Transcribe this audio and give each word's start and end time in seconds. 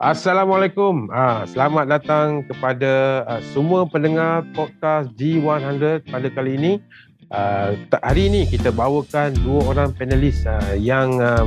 Assalamualaikum. 0.00 1.12
Ah, 1.12 1.44
selamat 1.44 1.84
datang 1.84 2.40
kepada 2.48 3.20
uh, 3.28 3.36
semua 3.52 3.84
pendengar 3.84 4.48
podcast 4.56 5.12
G100 5.12 6.08
pada 6.08 6.24
kali 6.32 6.56
ini. 6.56 6.72
Uh, 7.28 7.76
hari 8.00 8.32
ini 8.32 8.48
kita 8.48 8.72
bawakan 8.72 9.36
dua 9.44 9.60
orang 9.68 9.92
panelis 9.92 10.48
uh, 10.48 10.72
yang 10.72 11.20
uh, 11.20 11.44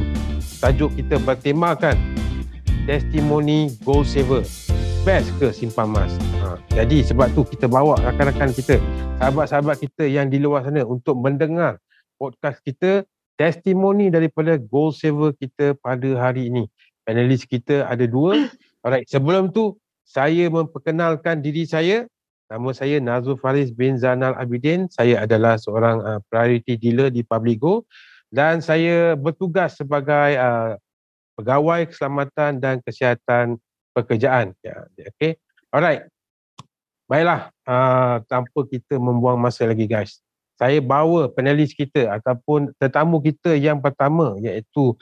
tajuk 0.62 0.94
kita 0.94 1.18
bertemakan 1.26 1.97
testimoni 2.86 3.74
goal 3.81 4.05
saver. 4.05 4.46
Best 5.01 5.33
ke 5.42 5.49
simpan 5.49 5.90
emas? 5.90 6.13
Uh, 6.46 6.62
jadi 6.78 7.10
sebab 7.10 7.33
tu 7.33 7.49
kita 7.49 7.65
bawa 7.65 7.97
rakan-rakan 8.06 8.54
kita, 8.54 8.78
sahabat-sahabat 9.17 9.81
kita 9.81 10.06
yang 10.06 10.29
di 10.29 10.38
luar 10.38 10.62
sana 10.62 10.85
untuk 10.85 11.17
mendengar 11.17 11.81
podcast 12.22 12.62
kita 12.62 13.01
testimoni 13.33 14.13
daripada 14.13 14.62
goal 14.62 14.94
saver 14.94 15.33
kita 15.42 15.74
pada 15.81 16.22
hari 16.22 16.54
ini 16.54 16.70
panelis 17.04 17.48
kita 17.48 17.88
ada 17.88 18.04
dua. 18.08 18.48
Alright, 18.84 19.08
sebelum 19.08 19.52
tu 19.52 19.80
saya 20.03 20.52
memperkenalkan 20.52 21.39
diri 21.39 21.63
saya. 21.63 22.07
Nama 22.52 22.70
saya 22.76 22.99
Nazul 22.99 23.39
Faris 23.39 23.73
bin 23.73 23.98
Zanal 23.98 24.35
Abidin. 24.35 24.85
Saya 24.91 25.23
adalah 25.23 25.57
seorang 25.57 25.98
uh, 26.03 26.20
priority 26.27 26.76
dealer 26.77 27.09
di 27.09 27.23
Publigo 27.26 27.88
dan 28.29 28.62
saya 28.62 29.17
bertugas 29.17 29.79
sebagai 29.79 30.38
uh, 30.38 30.77
pegawai 31.39 31.89
keselamatan 31.89 32.62
dan 32.62 32.77
kesihatan 32.84 33.57
pekerjaan. 33.95 34.54
Ya, 34.62 34.85
okay. 34.90 35.40
Alright. 35.73 36.09
Baiklah, 37.09 37.49
uh, 37.65 38.21
tanpa 38.26 38.59
kita 38.70 38.98
membuang 38.98 39.38
masa 39.38 39.65
lagi 39.65 39.85
guys. 39.85 40.21
Saya 40.57 40.77
bawa 40.81 41.29
panelis 41.34 41.73
kita 41.73 42.09
ataupun 42.21 42.73
tetamu 42.77 43.17
kita 43.21 43.57
yang 43.57 43.81
pertama 43.81 44.38
iaitu 44.38 44.93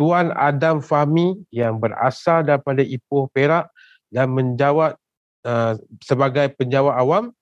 Tuan 0.00 0.32
Adam 0.32 0.80
Fahmi 0.80 1.36
yang 1.52 1.76
berasal 1.76 2.40
daripada 2.40 2.80
Ipoh 2.80 3.28
Perak 3.36 3.68
dan 4.08 4.32
menjawab 4.32 4.96
uh, 5.44 5.76
sebagai 6.00 6.56
penjawat 6.56 6.96
awam 6.96 7.36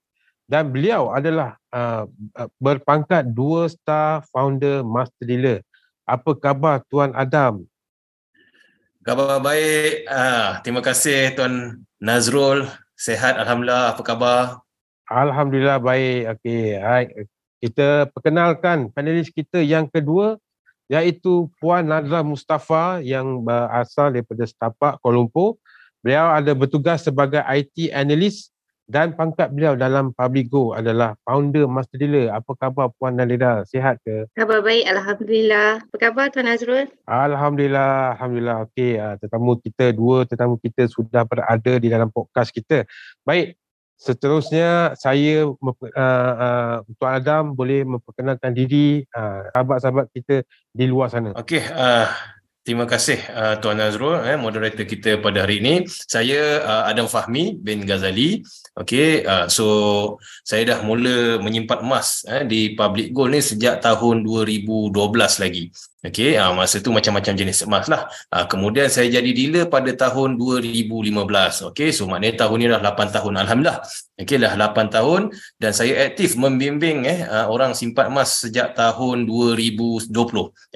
dan 0.50 0.74
beliau 0.74 1.14
adalah 1.14 1.54
uh, 1.70 2.10
berpangkat 2.58 3.30
dua 3.30 3.70
star 3.70 4.26
founder 4.34 4.82
master 4.82 5.22
dealer. 5.22 5.62
Apa 6.02 6.34
khabar 6.34 6.82
Tuan 6.90 7.14
Adam? 7.14 7.62
Khabar 9.06 9.38
baik. 9.38 10.10
Uh, 10.10 10.58
terima 10.66 10.82
kasih 10.82 11.38
Tuan 11.38 11.86
Nazrul. 12.02 12.66
Sehat 12.98 13.38
Alhamdulillah. 13.38 13.94
Apa 13.94 14.02
khabar? 14.02 14.42
Alhamdulillah 15.06 15.78
baik. 15.78 16.42
Okey. 16.42 16.74
Hai. 16.74 17.06
Kita 17.62 18.10
perkenalkan 18.10 18.90
panelis 18.90 19.30
kita 19.30 19.62
yang 19.62 19.86
kedua 19.86 20.42
iaitu 20.88 21.52
Puan 21.60 21.84
Nadra 21.84 22.24
Mustafa 22.24 23.04
yang 23.04 23.44
berasal 23.44 24.12
daripada 24.12 24.44
Setapak 24.48 24.98
Kuala 25.04 25.20
Lumpur. 25.20 25.60
Beliau 26.00 26.32
ada 26.32 26.50
bertugas 26.56 27.04
sebagai 27.04 27.44
IT 27.44 27.92
analyst 27.92 28.50
dan 28.88 29.12
pangkat 29.12 29.52
beliau 29.52 29.76
dalam 29.76 30.16
Publigo 30.16 30.72
adalah 30.72 31.12
founder 31.28 31.68
master 31.68 32.00
dealer. 32.00 32.32
Apa 32.32 32.56
khabar 32.56 32.88
Puan 32.96 33.20
Nadra? 33.20 33.60
Sihat 33.68 34.00
ke? 34.00 34.24
Khabar 34.32 34.64
baik, 34.64 34.88
Alhamdulillah. 34.88 35.84
Apa 35.84 35.96
khabar 36.00 36.32
Tuan 36.32 36.48
Azrul? 36.48 36.88
Alhamdulillah, 37.04 38.16
Alhamdulillah. 38.16 38.64
Okey, 38.64 38.96
uh, 38.96 39.20
tetamu 39.20 39.60
kita, 39.60 39.92
dua 39.92 40.24
tetamu 40.24 40.56
kita 40.56 40.88
sudah 40.88 41.28
berada 41.28 41.76
di 41.76 41.92
dalam 41.92 42.08
podcast 42.08 42.48
kita. 42.48 42.88
Baik, 43.28 43.60
Seterusnya 43.98 44.94
saya 44.94 45.42
uh, 45.42 45.58
uh, 45.58 46.76
Tuan 47.02 47.12
Adam 47.18 47.50
boleh 47.50 47.82
memperkenalkan 47.82 48.54
diri 48.54 49.02
uh, 49.10 49.50
sahabat-sahabat 49.50 50.06
kita 50.14 50.46
di 50.70 50.86
luar 50.86 51.10
sana. 51.10 51.34
Okey, 51.34 51.66
uh, 51.66 52.06
terima 52.62 52.86
kasih 52.86 53.18
uh, 53.34 53.58
Tuan 53.58 53.82
Nazrul 53.82 54.22
eh, 54.22 54.38
moderator 54.38 54.86
kita 54.86 55.18
pada 55.18 55.42
hari 55.42 55.58
ini. 55.58 55.82
Saya 55.90 56.62
uh, 56.62 56.82
Adam 56.86 57.10
Fahmi 57.10 57.58
bin 57.58 57.82
Ghazali. 57.82 58.46
Okey, 58.78 59.26
uh, 59.26 59.50
so 59.50 59.66
saya 60.46 60.62
dah 60.62 60.78
mula 60.86 61.42
menyimpan 61.42 61.82
emas 61.82 62.22
eh, 62.30 62.46
di 62.46 62.78
Public 62.78 63.10
Gold 63.10 63.34
ni 63.34 63.42
sejak 63.42 63.82
tahun 63.82 64.22
2012 64.22 64.94
lagi. 65.42 65.74
Okey, 65.98 66.38
uh, 66.38 66.54
masa 66.54 66.78
tu 66.78 66.94
macam-macam 66.94 67.34
jenis 67.34 67.66
emas 67.66 67.90
lah. 67.90 68.06
Uh, 68.30 68.46
kemudian 68.46 68.86
saya 68.86 69.10
jadi 69.10 69.34
dealer 69.34 69.66
pada 69.66 69.90
tahun 69.90 70.38
2015. 70.38 71.74
Okey, 71.74 71.90
so 71.90 72.06
maknanya 72.06 72.46
tahun 72.46 72.56
ni 72.62 72.66
dah 72.70 72.78
8 72.78 73.10
tahun. 73.10 73.34
Alhamdulillah. 73.42 73.82
Okey, 74.14 74.38
dah 74.38 74.54
8 74.54 74.94
tahun 74.94 75.34
dan 75.58 75.74
saya 75.74 76.06
aktif 76.06 76.38
membimbing 76.38 77.02
eh 77.02 77.26
uh, 77.26 77.50
orang 77.50 77.74
simpan 77.74 78.14
emas 78.14 78.46
sejak 78.46 78.78
tahun 78.78 79.26
2020. 79.26 80.14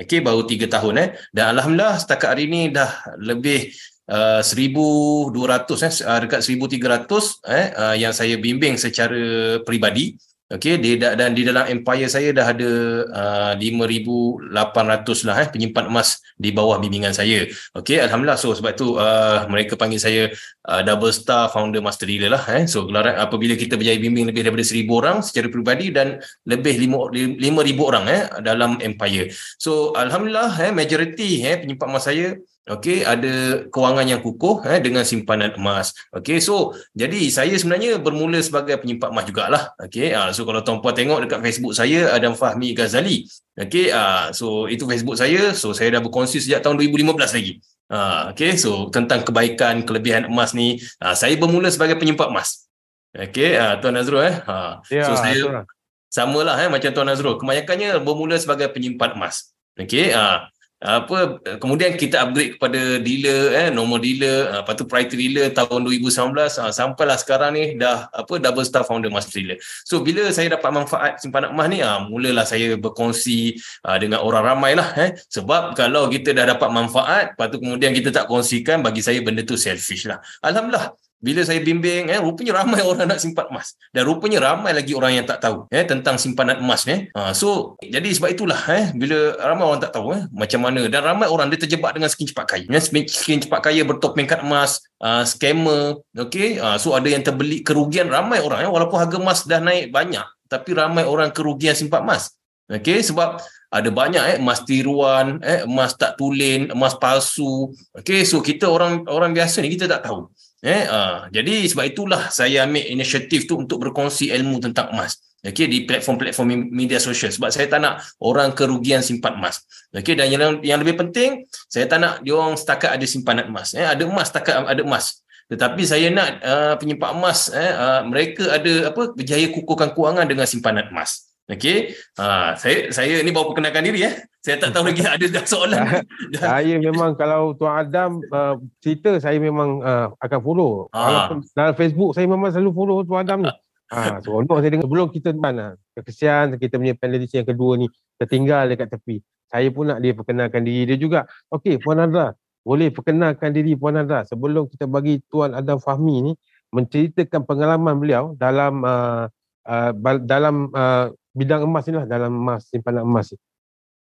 Okey, 0.02 0.18
baru 0.26 0.42
3 0.42 0.66
tahun 0.66 0.94
eh. 0.98 1.08
Dan 1.30 1.54
alhamdulillah 1.54 2.02
setakat 2.02 2.34
hari 2.34 2.50
ni 2.50 2.74
dah 2.74 2.90
lebih 3.22 3.70
Uh, 4.02 4.42
1200 4.42 5.38
eh 5.78 5.94
uh, 6.10 6.18
dekat 6.26 6.42
1300 6.42 7.06
eh 7.46 7.66
uh, 7.70 7.94
yang 7.94 8.10
saya 8.10 8.34
bimbing 8.34 8.74
secara 8.74 9.62
peribadi 9.62 10.18
Okey, 10.52 10.76
di 10.76 11.00
dan 11.00 11.32
di 11.32 11.48
dalam 11.48 11.64
empire 11.64 12.12
saya 12.12 12.28
dah 12.28 12.52
ada 12.52 12.70
uh, 13.08 13.52
5800 13.56 15.24
lah 15.24 15.36
eh 15.40 15.48
penyimpan 15.48 15.88
emas 15.88 16.20
di 16.36 16.52
bawah 16.52 16.76
bimbingan 16.76 17.16
saya. 17.16 17.48
Okey, 17.72 17.96
alhamdulillah. 18.04 18.36
So 18.36 18.52
sebab 18.52 18.76
tu 18.76 19.00
uh, 19.00 19.48
mereka 19.48 19.80
panggil 19.80 19.96
saya 19.96 20.22
uh, 20.68 20.84
double 20.84 21.08
star 21.08 21.48
founder 21.48 21.80
master 21.80 22.04
dealer 22.04 22.36
lah 22.36 22.44
eh. 22.52 22.68
So 22.68 22.84
gelaran 22.84 23.16
apabila 23.16 23.56
kita 23.56 23.80
berjaya 23.80 23.96
bimbing 23.96 24.28
lebih 24.28 24.44
daripada 24.44 24.60
1000 24.68 24.84
orang 24.92 25.16
secara 25.24 25.48
peribadi 25.48 25.88
dan 25.88 26.20
lebih 26.44 26.76
5000 26.84 27.40
orang 27.80 28.04
eh 28.12 28.22
dalam 28.44 28.76
empire. 28.76 29.32
So 29.56 29.96
alhamdulillah 29.96 30.68
eh 30.68 30.72
majority 30.76 31.48
eh 31.48 31.64
penyimpan 31.64 31.88
emas 31.88 32.04
saya 32.04 32.36
Okey, 32.62 33.02
ada 33.02 33.66
kewangan 33.74 34.06
yang 34.06 34.22
kukuh 34.22 34.62
eh, 34.70 34.78
dengan 34.78 35.02
simpanan 35.02 35.50
emas. 35.58 35.90
Okey, 36.14 36.38
so 36.38 36.70
jadi 36.94 37.18
saya 37.26 37.50
sebenarnya 37.58 37.98
bermula 37.98 38.38
sebagai 38.38 38.78
penyimpan 38.78 39.10
emas 39.10 39.26
jugalah. 39.26 39.62
Okey, 39.82 40.14
uh, 40.14 40.30
so 40.30 40.46
kalau 40.46 40.62
tuan-puan 40.62 40.94
tengok 40.94 41.26
dekat 41.26 41.42
Facebook 41.42 41.74
saya 41.74 42.14
Adam 42.14 42.38
Fahmi 42.38 42.70
Ghazali. 42.70 43.26
Okey, 43.58 43.90
uh, 43.90 44.30
so 44.30 44.70
itu 44.70 44.86
Facebook 44.86 45.18
saya. 45.18 45.50
So 45.58 45.74
saya 45.74 45.98
dah 45.98 46.02
berkongsi 46.06 46.38
sejak 46.38 46.62
tahun 46.62 46.78
2015 46.78 47.34
lagi. 47.34 47.58
Uh, 47.90 48.30
Okey, 48.30 48.54
so 48.54 48.86
tentang 48.94 49.26
kebaikan, 49.26 49.82
kelebihan 49.82 50.30
emas 50.30 50.54
ni, 50.54 50.78
uh, 51.02 51.18
saya 51.18 51.34
bermula 51.34 51.66
sebagai 51.66 51.98
penyimpan 51.98 52.30
emas. 52.30 52.70
Okey, 53.10 53.58
uh, 53.58 53.82
Tuan 53.82 53.98
Nazrul 53.98 54.22
eh. 54.22 54.38
Uh, 54.46 54.78
ya, 54.86 55.10
so 55.10 55.18
saya 55.18 55.66
samalah 56.14 56.62
eh 56.62 56.70
macam 56.70 56.94
Tuan 56.94 57.10
Nazrul. 57.10 57.42
Kebanyakannya 57.42 57.98
bermula 58.06 58.38
sebagai 58.38 58.70
penyimpan 58.70 59.18
emas. 59.18 59.50
Okey, 59.74 60.14
uh, 60.14 60.46
apa 60.82 61.38
kemudian 61.62 61.94
kita 61.94 62.26
upgrade 62.26 62.58
kepada 62.58 62.98
dealer 62.98 63.54
eh 63.54 63.68
normal 63.70 64.02
dealer. 64.02 64.50
Uh, 64.50 64.60
lepas 64.66 64.74
tu 64.74 64.84
priority 64.90 65.14
dealer 65.14 65.54
tahun 65.54 65.86
2019 65.86 66.10
uh, 66.34 66.66
ah, 66.66 66.72
sampailah 66.74 67.14
sekarang 67.22 67.54
ni 67.54 67.78
dah 67.78 68.10
apa 68.10 68.34
double 68.42 68.66
star 68.66 68.82
founder 68.82 69.06
master 69.06 69.38
dealer 69.38 69.58
so 69.86 70.02
bila 70.02 70.26
saya 70.34 70.58
dapat 70.58 70.70
manfaat 70.74 71.22
simpanan 71.22 71.54
emas 71.54 71.66
ni 71.70 71.78
uh, 71.78 72.02
mulalah 72.10 72.42
saya 72.42 72.74
berkongsi 72.74 73.54
uh, 73.86 73.94
dengan 74.02 74.26
orang 74.26 74.42
ramai 74.42 74.74
lah 74.74 74.90
eh. 74.98 75.14
Sebab 75.30 75.78
kalau 75.78 76.10
kita 76.10 76.34
dah 76.34 76.58
dapat 76.58 76.68
manfaat 76.74 77.38
lepas 77.38 77.46
tu 77.54 77.62
kemudian 77.62 77.94
kita 77.94 78.10
tak 78.10 78.26
kongsikan 78.26 78.82
bagi 78.82 79.00
saya 79.06 79.22
benda 79.22 79.46
tu 79.46 79.54
selfish 79.54 80.10
lah. 80.10 80.18
Alhamdulillah 80.42 81.11
bila 81.22 81.46
saya 81.46 81.62
bimbing 81.62 82.10
eh 82.10 82.18
rupanya 82.18 82.60
ramai 82.60 82.82
orang 82.90 83.06
nak 83.06 83.22
simpan 83.22 83.46
emas. 83.46 83.78
Dan 83.94 84.02
rupanya 84.10 84.42
ramai 84.42 84.74
lagi 84.74 84.92
orang 84.98 85.22
yang 85.22 85.24
tak 85.24 85.38
tahu 85.38 85.70
eh 85.70 85.86
tentang 85.86 86.18
simpanan 86.18 86.58
emas 86.58 86.82
eh. 86.90 87.06
Ha, 87.14 87.30
so 87.30 87.78
jadi 87.78 88.10
sebab 88.10 88.34
itulah 88.34 88.58
eh 88.74 88.90
bila 88.90 89.38
ramai 89.38 89.64
orang 89.70 89.80
tak 89.80 89.94
tahu 89.94 90.18
eh 90.18 90.26
macam 90.34 90.66
mana. 90.66 90.82
Dan 90.90 91.00
ramai 91.06 91.30
orang 91.30 91.46
dia 91.54 91.62
terjebak 91.62 91.94
dengan 91.94 92.10
skin 92.10 92.26
cepat 92.26 92.44
kaya. 92.50 92.66
Eh, 92.66 93.06
skin 93.06 93.38
cepat 93.38 93.62
kaya 93.62 93.86
bertopeng 93.86 94.26
kat 94.26 94.42
emas 94.42 94.82
uh, 94.98 95.22
scammer 95.22 96.02
okey? 96.18 96.58
Uh, 96.58 96.74
so 96.74 96.98
ada 96.98 97.06
yang 97.06 97.22
terbeli 97.22 97.62
kerugian 97.62 98.10
ramai 98.10 98.42
orang 98.42 98.66
eh 98.66 98.70
walaupun 98.70 98.98
harga 98.98 99.16
emas 99.22 99.46
dah 99.46 99.62
naik 99.62 99.94
banyak 99.94 100.26
tapi 100.50 100.74
ramai 100.74 101.06
orang 101.06 101.30
kerugian 101.30 101.78
simpan 101.78 102.02
emas. 102.02 102.34
Okey? 102.66 102.98
Sebab 102.98 103.38
ada 103.72 103.88
banyak 103.88 104.24
eh 104.26 104.36
emas 104.42 104.66
tiruan 104.66 105.38
eh 105.40 105.62
emas 105.64 105.94
tak 105.94 106.18
tulen 106.18 106.74
emas 106.74 106.98
palsu. 106.98 107.70
Okey? 107.94 108.26
So 108.26 108.42
kita 108.42 108.66
orang 108.66 109.06
orang 109.06 109.30
biasa 109.30 109.62
ni 109.62 109.70
kita 109.70 109.86
tak 109.86 110.10
tahu 110.10 110.26
Eh, 110.62 110.86
uh, 110.86 111.26
jadi 111.34 111.66
sebab 111.66 111.84
itulah 111.90 112.30
saya 112.30 112.62
ambil 112.62 112.86
inisiatif 112.86 113.50
tu 113.50 113.58
untuk 113.58 113.82
berkongsi 113.82 114.30
ilmu 114.30 114.62
tentang 114.62 114.94
emas. 114.94 115.18
Okay, 115.42 115.66
di 115.66 115.82
platform-platform 115.82 116.70
media 116.70 117.02
sosial 117.02 117.34
sebab 117.34 117.50
saya 117.50 117.66
tak 117.66 117.82
nak 117.82 117.98
orang 118.22 118.54
kerugian 118.54 119.02
simpan 119.02 119.34
emas. 119.34 119.66
Okay, 119.90 120.14
dan 120.14 120.30
yang, 120.30 120.62
yang 120.62 120.78
lebih 120.78 120.94
penting, 121.02 121.50
saya 121.66 121.90
tak 121.90 121.98
nak 121.98 122.22
dia 122.22 122.38
orang 122.38 122.54
setakat 122.54 122.94
ada 122.94 123.02
simpanan 123.10 123.50
emas. 123.50 123.74
Eh, 123.74 123.82
ada 123.82 124.06
emas 124.06 124.30
setakat 124.30 124.54
ada 124.62 124.82
emas. 124.86 125.18
Tetapi 125.50 125.82
saya 125.82 126.06
nak 126.14 126.28
uh, 126.46 126.74
penyimpan 126.78 127.10
emas, 127.10 127.50
eh, 127.50 127.72
uh, 127.74 128.06
mereka 128.06 128.54
ada 128.54 128.94
apa 128.94 129.02
berjaya 129.18 129.50
kukuhkan 129.50 129.90
kewangan 129.98 130.30
dengan 130.30 130.46
simpanan 130.46 130.86
emas. 130.94 131.26
Okey. 131.50 131.90
Ha, 132.22 132.54
saya 132.54 132.94
saya 132.94 133.18
ni 133.20 133.34
baru 133.34 133.50
perkenalkan 133.50 133.82
diri 133.82 134.06
eh. 134.06 134.14
Saya 134.42 134.58
tak 134.58 134.74
tahu 134.74 134.90
lagi 134.90 135.06
ada 135.06 135.22
dah 135.22 135.44
soalan. 135.46 136.02
saya 136.42 136.74
memang 136.82 137.14
kalau 137.14 137.54
Tuan 137.54 137.78
Adam 137.78 138.18
uh, 138.34 138.58
cerita 138.82 139.14
saya 139.22 139.38
memang 139.38 139.78
uh, 139.78 140.10
akan 140.18 140.40
follow. 140.42 140.90
Ha. 140.90 140.98
Walaupun 140.98 141.38
dalam 141.54 141.74
Facebook 141.78 142.10
saya 142.10 142.26
memang 142.26 142.50
selalu 142.50 142.74
follow 142.74 142.96
Tuan 143.06 143.22
Adam 143.22 143.46
ni. 143.46 143.54
Ha, 143.94 144.18
seronok 144.26 144.58
saya 144.58 144.70
dengar 144.74 144.90
sebelum 144.90 145.06
kita 145.14 145.30
mana 145.38 145.78
kesian 145.94 146.58
kita 146.58 146.74
punya 146.74 146.98
panelis 146.98 147.30
yang 147.30 147.46
kedua 147.46 147.78
ni 147.78 147.86
tertinggal 148.18 148.66
dekat 148.66 148.90
tepi. 148.90 149.22
Saya 149.46 149.70
pun 149.70 149.94
nak 149.94 150.02
dia 150.02 150.10
perkenalkan 150.10 150.66
diri 150.66 150.90
dia 150.90 150.98
juga. 150.98 151.30
Okey, 151.54 151.78
Puan 151.78 152.02
Nadra. 152.02 152.34
boleh 152.66 152.90
perkenalkan 152.90 153.54
diri 153.54 153.78
Puan 153.78 153.94
Nadra 153.94 154.26
sebelum 154.26 154.66
kita 154.66 154.90
bagi 154.90 155.22
Tuan 155.30 155.54
Adam 155.54 155.78
Fahmi 155.78 156.30
ni 156.30 156.32
menceritakan 156.74 157.46
pengalaman 157.46 157.94
beliau 157.94 158.34
dalam 158.34 158.82
uh, 158.82 159.30
uh, 159.70 159.90
dalam 160.26 160.66
uh, 160.74 161.14
bidang 161.30 161.62
emas 161.62 161.86
ni 161.86 161.94
lah, 161.94 162.06
dalam 162.10 162.34
emas, 162.34 162.66
simpanan 162.66 163.06
emas 163.06 163.30
ni. 163.30 163.38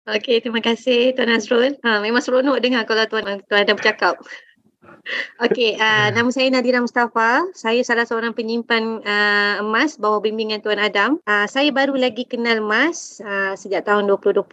Okey, 0.04 0.44
terima 0.44 0.60
kasih 0.60 1.16
Tuan 1.16 1.32
Azrul. 1.32 1.80
Ha, 1.80 2.04
memang 2.04 2.20
seronok 2.20 2.60
dengar 2.60 2.84
kalau 2.84 3.08
Tuan, 3.08 3.40
Tuan 3.48 3.64
Adam 3.64 3.72
bercakap. 3.72 4.20
Okey, 5.40 5.80
uh, 5.80 6.12
nama 6.12 6.28
saya 6.28 6.52
Nadira 6.52 6.76
Mustafa. 6.84 7.40
Saya 7.56 7.80
salah 7.80 8.04
seorang 8.04 8.36
penyimpan 8.36 9.00
uh, 9.00 9.54
emas 9.64 9.96
bawah 9.96 10.20
bimbingan 10.20 10.60
Tuan 10.60 10.76
Adam. 10.76 11.16
Uh, 11.24 11.48
saya 11.48 11.72
baru 11.72 11.96
lagi 11.96 12.28
kenal 12.28 12.60
emas 12.60 13.16
uh, 13.24 13.56
sejak 13.56 13.88
tahun 13.88 14.04
2020. 14.04 14.44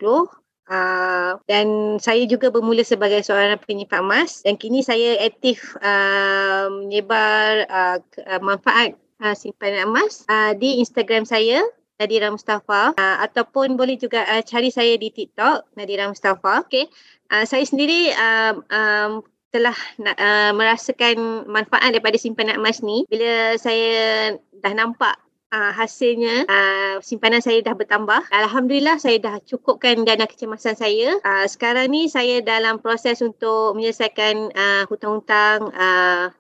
Uh, 0.72 1.36
dan 1.52 2.00
saya 2.00 2.24
juga 2.24 2.48
bermula 2.48 2.80
sebagai 2.88 3.20
seorang 3.20 3.60
penyimpan 3.60 4.08
emas 4.08 4.40
dan 4.40 4.56
kini 4.56 4.80
saya 4.80 5.20
aktif 5.20 5.76
uh, 5.84 6.72
menyebar 6.72 7.68
uh, 7.68 8.00
manfaat 8.40 8.96
uh, 9.20 9.36
simpanan 9.36 9.92
emas 9.92 10.24
uh, 10.32 10.56
di 10.56 10.80
Instagram 10.80 11.28
saya 11.28 11.60
Nadira 12.02 12.34
Mustafa 12.34 12.98
uh, 12.98 13.18
ataupun 13.22 13.78
boleh 13.78 14.02
juga 14.02 14.26
uh, 14.26 14.42
cari 14.42 14.74
saya 14.74 14.98
di 14.98 15.14
TikTok 15.14 15.78
Nadira 15.78 16.10
Mustafa. 16.10 16.66
Okay. 16.66 16.90
Uh, 17.30 17.46
saya 17.46 17.62
sendiri 17.62 18.10
um, 18.18 18.66
um, 18.74 19.12
telah 19.54 19.78
uh, 20.02 20.52
merasakan 20.58 21.46
manfaat 21.46 21.94
daripada 21.94 22.18
simpanan 22.18 22.58
emas 22.58 22.82
ni 22.82 23.06
bila 23.06 23.54
saya 23.62 24.34
dah 24.64 24.74
nampak 24.74 25.20
uh, 25.52 25.72
hasilnya 25.76 26.48
uh, 26.48 26.96
simpanan 27.04 27.44
saya 27.44 27.60
dah 27.62 27.76
bertambah. 27.76 28.32
Alhamdulillah 28.32 28.98
saya 28.98 29.20
dah 29.20 29.36
cukupkan 29.44 30.08
dana 30.08 30.26
kecemasan 30.26 30.80
saya. 30.80 31.20
Uh, 31.22 31.46
sekarang 31.46 31.92
ni 31.92 32.08
saya 32.08 32.40
dalam 32.40 32.80
proses 32.80 33.20
untuk 33.20 33.76
menyelesaikan 33.76 34.56
uh, 34.56 34.84
hutang-hutang 34.88 35.70
uh, 35.76 36.32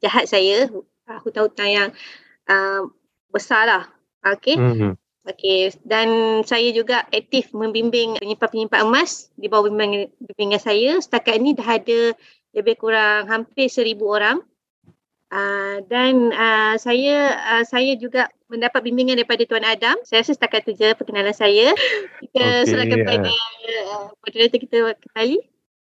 jahat 0.00 0.30
saya, 0.30 0.70
uh, 1.10 1.18
hutang-hutang 1.26 1.68
yang 1.68 1.88
uh, 2.48 2.86
besar 3.34 3.66
lah. 3.66 3.84
Okay. 4.22 4.56
Mm-hmm. 4.56 4.94
Okay, 5.36 5.70
dan 5.86 6.40
saya 6.42 6.74
juga 6.74 7.06
aktif 7.10 7.54
membimbing 7.54 8.18
penyimpan-penyimpan 8.18 8.82
emas 8.82 9.30
di 9.38 9.46
bawah 9.46 9.70
bimbingan, 9.70 10.10
bimbingan 10.18 10.60
saya. 10.62 10.98
Setakat 10.98 11.38
ini 11.38 11.54
dah 11.54 11.78
ada 11.78 12.14
lebih 12.50 12.74
kurang 12.80 13.30
hampir 13.30 13.70
seribu 13.70 14.10
orang. 14.10 14.42
Uh, 15.30 15.78
dan 15.86 16.34
uh, 16.34 16.74
saya 16.74 17.38
uh, 17.38 17.62
saya 17.62 17.94
juga 17.94 18.26
mendapat 18.50 18.82
bimbingan 18.82 19.14
daripada 19.14 19.46
Tuan 19.46 19.62
Adam. 19.62 19.94
Saya 20.02 20.26
rasa 20.26 20.34
setakat 20.34 20.66
itu 20.66 20.82
je 20.82 20.88
perkenalan 20.98 21.30
saya. 21.30 21.70
Kita 22.18 22.42
okay, 22.42 22.66
serahkan 22.66 22.98
kepada 23.06 23.30
uh, 23.30 24.10
moderator 24.26 24.58
kita 24.58 24.78
kembali. 24.98 25.38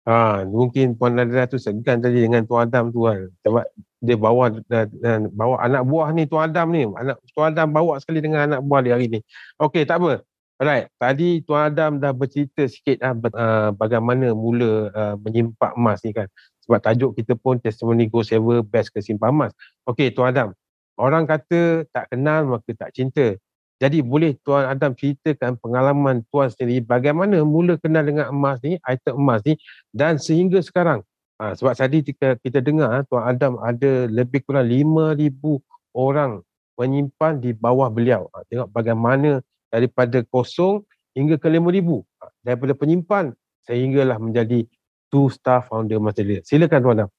Ha, 0.07 0.47
mungkin 0.47 0.95
Puan 0.95 1.19
Nadira 1.19 1.51
tu 1.51 1.59
segan 1.59 1.99
tadi 1.99 2.23
dengan 2.23 2.47
Tuan 2.47 2.71
Adam 2.71 2.95
tu 2.95 3.11
kan. 3.11 3.27
Sebab 3.43 3.65
dia 3.99 4.15
bawa 4.15 4.55
dan 5.03 5.27
bawa 5.35 5.59
anak 5.67 5.83
buah 5.83 6.15
ni 6.15 6.31
Tuan 6.31 6.55
Adam 6.55 6.71
ni. 6.71 6.87
Anak 6.87 7.19
Tuan 7.35 7.51
Adam 7.51 7.75
bawa 7.75 7.99
sekali 7.99 8.23
dengan 8.23 8.47
anak 8.47 8.63
buah 8.63 8.87
dia 8.87 8.95
hari 8.95 9.11
ni. 9.11 9.21
Okey, 9.59 9.83
tak 9.83 9.99
apa. 9.99 10.23
Alright, 10.63 10.87
tadi 11.03 11.43
Tuan 11.43 11.75
Adam 11.75 11.99
dah 11.99 12.15
bercerita 12.15 12.71
sikit 12.71 13.03
ah, 13.03 13.19
uh, 13.19 13.71
bagaimana 13.75 14.31
mula 14.31 14.95
uh, 14.95 15.15
menyimpan 15.19 15.75
emas 15.75 15.99
ni 16.07 16.15
kan. 16.15 16.31
Sebab 16.63 16.79
tajuk 16.87 17.11
kita 17.19 17.35
pun 17.35 17.59
testimoni 17.59 18.07
go 18.07 18.23
saver 18.23 18.63
best 18.63 18.95
ke 18.95 19.03
simpan 19.03 19.35
emas. 19.35 19.53
Okey, 19.91 20.15
Tuan 20.15 20.31
Adam. 20.31 20.55
Orang 20.97 21.27
kata 21.27 21.83
tak 21.91 22.15
kenal 22.15 22.47
maka 22.47 22.71
tak 22.79 22.95
cinta. 22.95 23.35
Jadi 23.77 24.01
boleh 24.01 24.33
Tuan 24.41 24.65
Adam 24.65 24.97
ceritakan 24.97 25.61
pengalaman 25.61 26.25
Tuan 26.33 26.49
sendiri 26.49 26.81
bagaimana 26.81 27.45
mula 27.45 27.77
kenal 27.77 28.09
dengan 28.09 28.33
emas 28.33 28.57
ni, 28.65 28.81
item 28.89 29.21
emas 29.21 29.45
ni 29.45 29.61
dan 29.93 30.17
sehingga 30.17 30.65
sekarang. 30.65 31.05
Ha, 31.37 31.53
sebab 31.53 31.77
tadi 31.77 32.01
kita, 32.01 32.41
kita 32.41 32.65
dengar 32.65 32.89
ha, 32.89 32.99
Tuan 33.05 33.29
Adam 33.29 33.61
ada 33.61 34.09
lebih 34.09 34.41
kurang 34.49 34.73
5,000 34.73 35.61
orang 35.93 36.41
penyimpan 36.81 37.33
di 37.37 37.53
bawah 37.53 37.93
beliau. 37.93 38.33
Ha, 38.33 38.49
tengok 38.49 38.73
bagaimana 38.73 39.45
daripada 39.69 40.25
kosong 40.25 40.81
hingga 41.13 41.37
ke 41.37 41.53
5,000. 41.53 42.01
Ha, 42.01 42.33
daripada 42.41 42.73
penyimpan 42.73 43.37
sehinggalah 43.69 44.17
menjadi 44.17 44.65
two 45.13 45.29
star 45.29 45.61
founder 45.61 46.01
Master 46.01 46.25
Silakan 46.49 46.81
Tuan 46.81 46.97
Adam. 46.97 47.11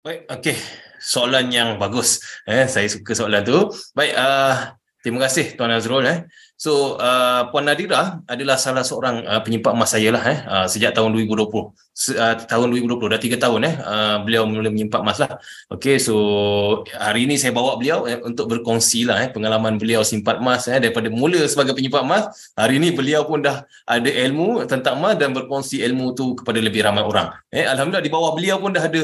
Baik, 0.00 0.20
okey. 0.32 0.56
Soalan 0.96 1.52
yang 1.52 1.76
bagus. 1.76 2.24
Eh, 2.48 2.64
saya 2.70 2.88
suka 2.88 3.12
soalan 3.12 3.44
tu. 3.44 3.68
Baik, 3.92 4.16
uh, 4.16 4.79
Terima 5.00 5.20
kasih 5.24 5.56
Tuan 5.56 5.72
Azrul 5.72 6.04
eh. 6.04 6.28
So 6.60 7.00
uh, 7.00 7.48
Puan 7.48 7.64
Nadira 7.64 8.20
adalah 8.28 8.60
salah 8.60 8.84
seorang 8.84 9.24
uh, 9.24 9.40
penyimpan 9.40 9.72
emas 9.72 9.96
saya 9.96 10.12
lah 10.12 10.20
eh 10.28 10.38
uh, 10.44 10.66
sejak 10.68 10.92
tahun 10.92 11.16
2020. 11.16 11.48
Se- 11.96 12.12
uh, 12.12 12.36
tahun 12.36 12.76
2020 12.76 13.16
dah 13.16 13.16
tiga 13.16 13.36
tahun 13.40 13.60
eh 13.64 13.74
uh, 13.80 14.20
beliau 14.20 14.44
mula 14.44 14.68
menyimpan 14.68 15.00
emas 15.00 15.24
lah. 15.24 15.40
Okay 15.72 15.96
so 15.96 16.12
hari 17.00 17.24
ini 17.24 17.40
saya 17.40 17.56
bawa 17.56 17.80
beliau 17.80 18.04
eh, 18.04 18.20
untuk 18.20 18.44
berkongsi 18.52 19.08
lah 19.08 19.24
eh 19.24 19.32
pengalaman 19.32 19.80
beliau 19.80 20.04
simpan 20.04 20.36
emas 20.36 20.68
eh 20.68 20.76
daripada 20.76 21.08
mula 21.08 21.40
sebagai 21.48 21.72
penyimpan 21.72 22.04
emas. 22.04 22.52
Hari 22.52 22.76
ini 22.76 22.92
beliau 22.92 23.24
pun 23.24 23.40
dah 23.40 23.64
ada 23.88 24.10
ilmu 24.28 24.68
tentang 24.68 25.00
emas 25.00 25.16
dan 25.16 25.32
berkongsi 25.32 25.80
ilmu 25.80 26.12
tu 26.12 26.36
kepada 26.36 26.60
lebih 26.60 26.84
ramai 26.84 27.08
orang. 27.08 27.32
Eh 27.48 27.64
Alhamdulillah 27.64 28.04
di 28.04 28.12
bawah 28.12 28.36
beliau 28.36 28.60
pun 28.60 28.76
dah 28.76 28.84
ada 28.84 29.00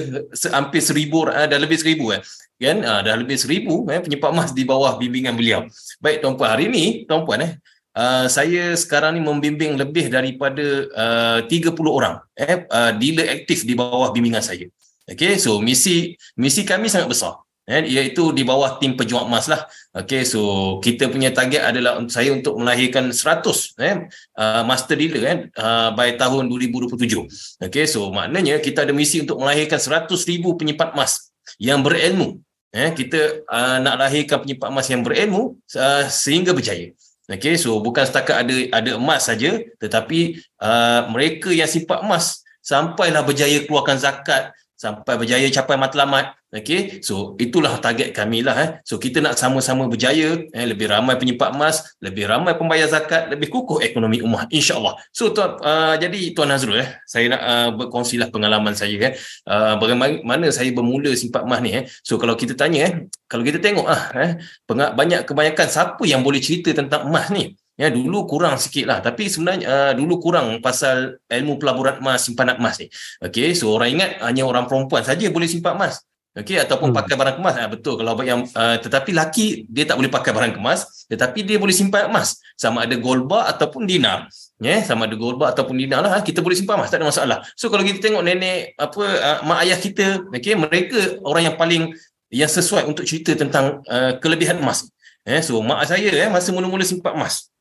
hampir 0.52 0.84
seribu 0.84 1.24
uh, 1.24 1.48
dah 1.48 1.56
lebih 1.56 1.80
seribu 1.80 2.12
eh 2.12 2.20
kan 2.56 2.80
uh, 2.80 3.00
dah 3.04 3.20
lebih 3.20 3.36
seribu 3.36 3.84
eh, 3.92 4.00
penyimpan 4.00 4.32
emas 4.32 4.50
di 4.56 4.64
bawah 4.64 4.96
bimbingan 4.96 5.36
beliau. 5.36 5.68
Baik 6.00 6.24
tuan 6.24 6.40
puan 6.40 6.48
hari 6.48 6.72
ini 6.72 7.04
tuan 7.04 7.28
puan 7.28 7.45
eh 7.46 7.50
uh, 7.94 8.26
saya 8.26 8.74
sekarang 8.74 9.14
ni 9.16 9.22
membimbing 9.22 9.78
lebih 9.78 10.10
daripada 10.10 10.66
uh, 10.92 11.38
30 11.46 11.72
orang 11.86 12.18
eh 12.34 12.66
uh, 12.66 12.92
dealer 12.98 13.30
aktif 13.30 13.62
di 13.62 13.78
bawah 13.78 14.10
bimbingan 14.10 14.42
saya. 14.42 14.66
Okay, 15.06 15.38
so 15.38 15.62
misi 15.62 16.18
misi 16.34 16.66
kami 16.66 16.90
sangat 16.90 17.14
besar. 17.14 17.38
Eh, 17.66 17.82
iaitu 17.82 18.30
di 18.30 18.46
bawah 18.46 18.78
tim 18.78 18.94
pejuang 18.94 19.26
emas 19.26 19.50
lah. 19.50 19.66
Okay, 19.90 20.22
so 20.22 20.78
kita 20.78 21.10
punya 21.10 21.34
target 21.34 21.66
adalah 21.66 21.98
saya 22.06 22.30
untuk 22.30 22.54
melahirkan 22.62 23.10
100 23.10 23.42
eh, 23.82 24.06
uh, 24.38 24.62
master 24.62 24.94
dealer 24.94 25.22
eh, 25.26 25.38
uh, 25.58 25.90
by 25.90 26.14
tahun 26.14 26.46
2027. 26.46 27.26
Okay, 27.66 27.90
so 27.90 28.14
maknanya 28.14 28.62
kita 28.62 28.86
ada 28.86 28.94
misi 28.94 29.18
untuk 29.18 29.42
melahirkan 29.42 29.82
100 29.82 30.06
ribu 30.30 30.54
penyimpan 30.54 30.94
emas 30.94 31.34
yang 31.58 31.82
berilmu 31.82 32.38
eh 32.76 32.92
kita 32.92 33.46
uh, 33.48 33.78
nak 33.80 33.96
lahirkan 34.04 34.44
penyimpan 34.44 34.68
emas 34.68 34.86
yang 34.92 35.00
berilmu 35.00 35.56
uh, 35.78 36.04
sehingga 36.12 36.52
berjaya 36.52 36.92
okey 37.26 37.54
so 37.58 37.78
bukan 37.82 38.06
setakat 38.06 38.46
ada 38.46 38.54
ada 38.70 38.90
emas 38.98 39.26
saja 39.26 39.58
tetapi 39.82 40.40
uh, 40.62 41.10
mereka 41.10 41.50
yang 41.50 41.66
simpan 41.66 42.06
emas 42.06 42.46
sampailah 42.62 43.22
berjaya 43.22 43.62
keluarkan 43.66 43.98
zakat 43.98 44.50
sampai 44.76 45.16
berjaya 45.16 45.48
capai 45.48 45.80
matlamat 45.80 46.36
okey? 46.52 47.00
So 47.00 47.34
itulah 47.40 47.80
target 47.80 48.12
kami 48.12 48.44
lah 48.44 48.56
eh. 48.60 48.68
So 48.84 49.00
kita 49.00 49.24
nak 49.24 49.40
sama-sama 49.40 49.88
berjaya 49.88 50.46
eh 50.52 50.66
lebih 50.68 50.92
ramai 50.92 51.16
penyimpan 51.16 51.56
emas 51.56 51.96
lebih 52.04 52.28
ramai 52.28 52.54
pembayar 52.54 52.86
zakat 52.86 53.32
lebih 53.32 53.48
kukuh 53.48 53.80
ekonomi 53.80 54.20
ummah 54.20 54.46
insyaallah. 54.52 55.00
So 55.10 55.32
tuan 55.32 55.56
uh, 55.64 55.96
jadi 55.96 56.36
tuan 56.36 56.52
Nazrul 56.52 56.84
eh 56.84 56.88
saya 57.08 57.32
nak 57.32 57.42
uh, 57.42 57.68
berkongsilah 57.74 58.28
pengalaman 58.28 58.76
saya 58.76 58.96
eh. 59.00 59.12
Uh, 59.48 59.80
bagaimana 59.80 60.46
saya 60.52 60.70
bermula 60.76 61.10
simpan 61.16 61.48
emas 61.48 61.60
ni 61.64 61.72
eh. 61.72 61.84
So 62.04 62.20
kalau 62.20 62.36
kita 62.36 62.52
tanya 62.52 62.78
eh 62.86 62.92
kalau 63.26 63.42
kita 63.42 63.58
tengok 63.58 63.86
ah 63.88 64.02
eh 64.14 64.38
banyak 64.68 65.26
kebanyakan 65.26 65.66
siapa 65.66 66.02
yang 66.04 66.20
boleh 66.20 66.38
cerita 66.38 66.70
tentang 66.76 67.08
emas 67.08 67.32
ni 67.32 67.56
Ya 67.76 67.92
dulu 67.92 68.24
kurang 68.24 68.56
sikit 68.56 68.88
lah 68.88 69.04
tapi 69.04 69.28
sebenarnya 69.28 69.64
uh, 69.68 69.92
dulu 69.92 70.16
kurang 70.16 70.64
pasal 70.64 71.20
ilmu 71.28 71.60
pelaburan 71.60 72.00
emas 72.00 72.24
simpanan 72.24 72.56
emas 72.56 72.80
ni. 72.80 72.88
Okey, 73.20 73.52
so 73.52 73.68
orang 73.76 74.00
ingat 74.00 74.10
hanya 74.24 74.48
orang 74.48 74.64
perempuan 74.64 75.04
saja 75.04 75.28
boleh 75.28 75.44
simpan 75.44 75.76
emas. 75.76 76.00
Okey 76.36 76.56
ataupun 76.56 76.92
hmm. 76.92 76.96
pakai 77.04 77.14
barang 77.20 77.36
kemas. 77.36 77.54
Ah 77.60 77.68
betul 77.68 78.00
kalau 78.00 78.16
yang 78.24 78.48
uh, 78.56 78.76
tetapi 78.80 79.12
laki 79.12 79.68
dia 79.68 79.84
tak 79.84 80.00
boleh 80.00 80.08
pakai 80.08 80.32
barang 80.32 80.52
kemas 80.56 81.08
tetapi 81.08 81.44
dia 81.44 81.60
boleh 81.60 81.76
simpan 81.76 82.08
emas 82.08 82.40
sama 82.56 82.88
ada 82.88 82.96
gold 82.96 83.28
bar 83.28 83.44
ataupun 83.52 83.84
dinar. 83.84 84.28
Ya, 84.56 84.80
yeah, 84.80 84.80
sama 84.80 85.04
ada 85.04 85.16
gold 85.16 85.36
bar 85.36 85.52
ataupun 85.52 85.76
dinar 85.76 86.00
lah 86.00 86.24
kita 86.24 86.40
boleh 86.40 86.56
simpan 86.56 86.80
emas 86.80 86.88
tak 86.88 87.04
ada 87.04 87.12
masalah. 87.12 87.38
So 87.60 87.68
kalau 87.68 87.84
kita 87.84 88.00
tengok 88.00 88.24
nenek 88.24 88.72
apa 88.80 89.04
uh, 89.04 89.38
mak 89.44 89.68
ayah 89.68 89.76
kita 89.76 90.24
okey 90.32 90.56
mereka 90.56 91.20
orang 91.28 91.52
yang 91.52 91.56
paling 91.60 91.92
yang 92.32 92.48
sesuai 92.48 92.88
untuk 92.88 93.04
cerita 93.04 93.36
tentang 93.36 93.84
uh, 93.84 94.16
kelebihan 94.16 94.60
emas. 94.64 94.88
Ya, 95.28 95.40
yeah, 95.40 95.42
so 95.44 95.60
mak 95.60 95.84
saya 95.84 96.08
eh 96.08 96.28
masa 96.32 96.56
mula-mula 96.56 96.84
simpan 96.84 97.20
emas 97.20 97.52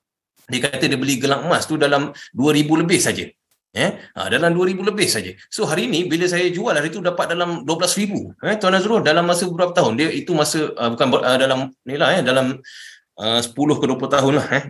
dia 0.51 0.59
kata 0.65 0.85
dia 0.85 0.99
beli 0.99 1.17
gelang 1.17 1.47
emas 1.47 1.65
tu 1.69 1.75
dalam 1.75 2.13
2000 2.33 2.81
lebih 2.85 2.99
saja 3.01 3.25
eh 3.75 3.91
ha, 4.15 4.31
dalam 4.31 4.55
2000 4.55 4.87
lebih 4.87 5.07
saja 5.11 5.31
so 5.51 5.67
hari 5.67 5.91
ni 5.91 6.07
bila 6.07 6.25
saya 6.31 6.47
jual 6.47 6.71
hari 6.71 6.87
tu 6.87 7.03
dapat 7.03 7.35
dalam 7.35 7.67
12000 7.67 8.47
eh 8.47 8.55
tuan 8.55 8.77
Azrul 8.77 9.03
dalam 9.03 9.27
masa 9.27 9.43
beberapa 9.51 9.75
tahun 9.75 9.99
dia 9.99 10.09
itu 10.15 10.31
masa 10.31 10.71
uh, 10.79 10.89
bukan 10.95 11.07
uh, 11.19 11.37
dalam 11.37 11.59
ni 11.83 11.99
lah 11.99 12.15
eh 12.15 12.21
dalam 12.23 12.55
uh, 13.19 13.39
10 13.43 13.51
ke 13.51 13.85
20 13.85 14.15
tahun 14.15 14.33
lah 14.39 14.47
eh 14.55 14.65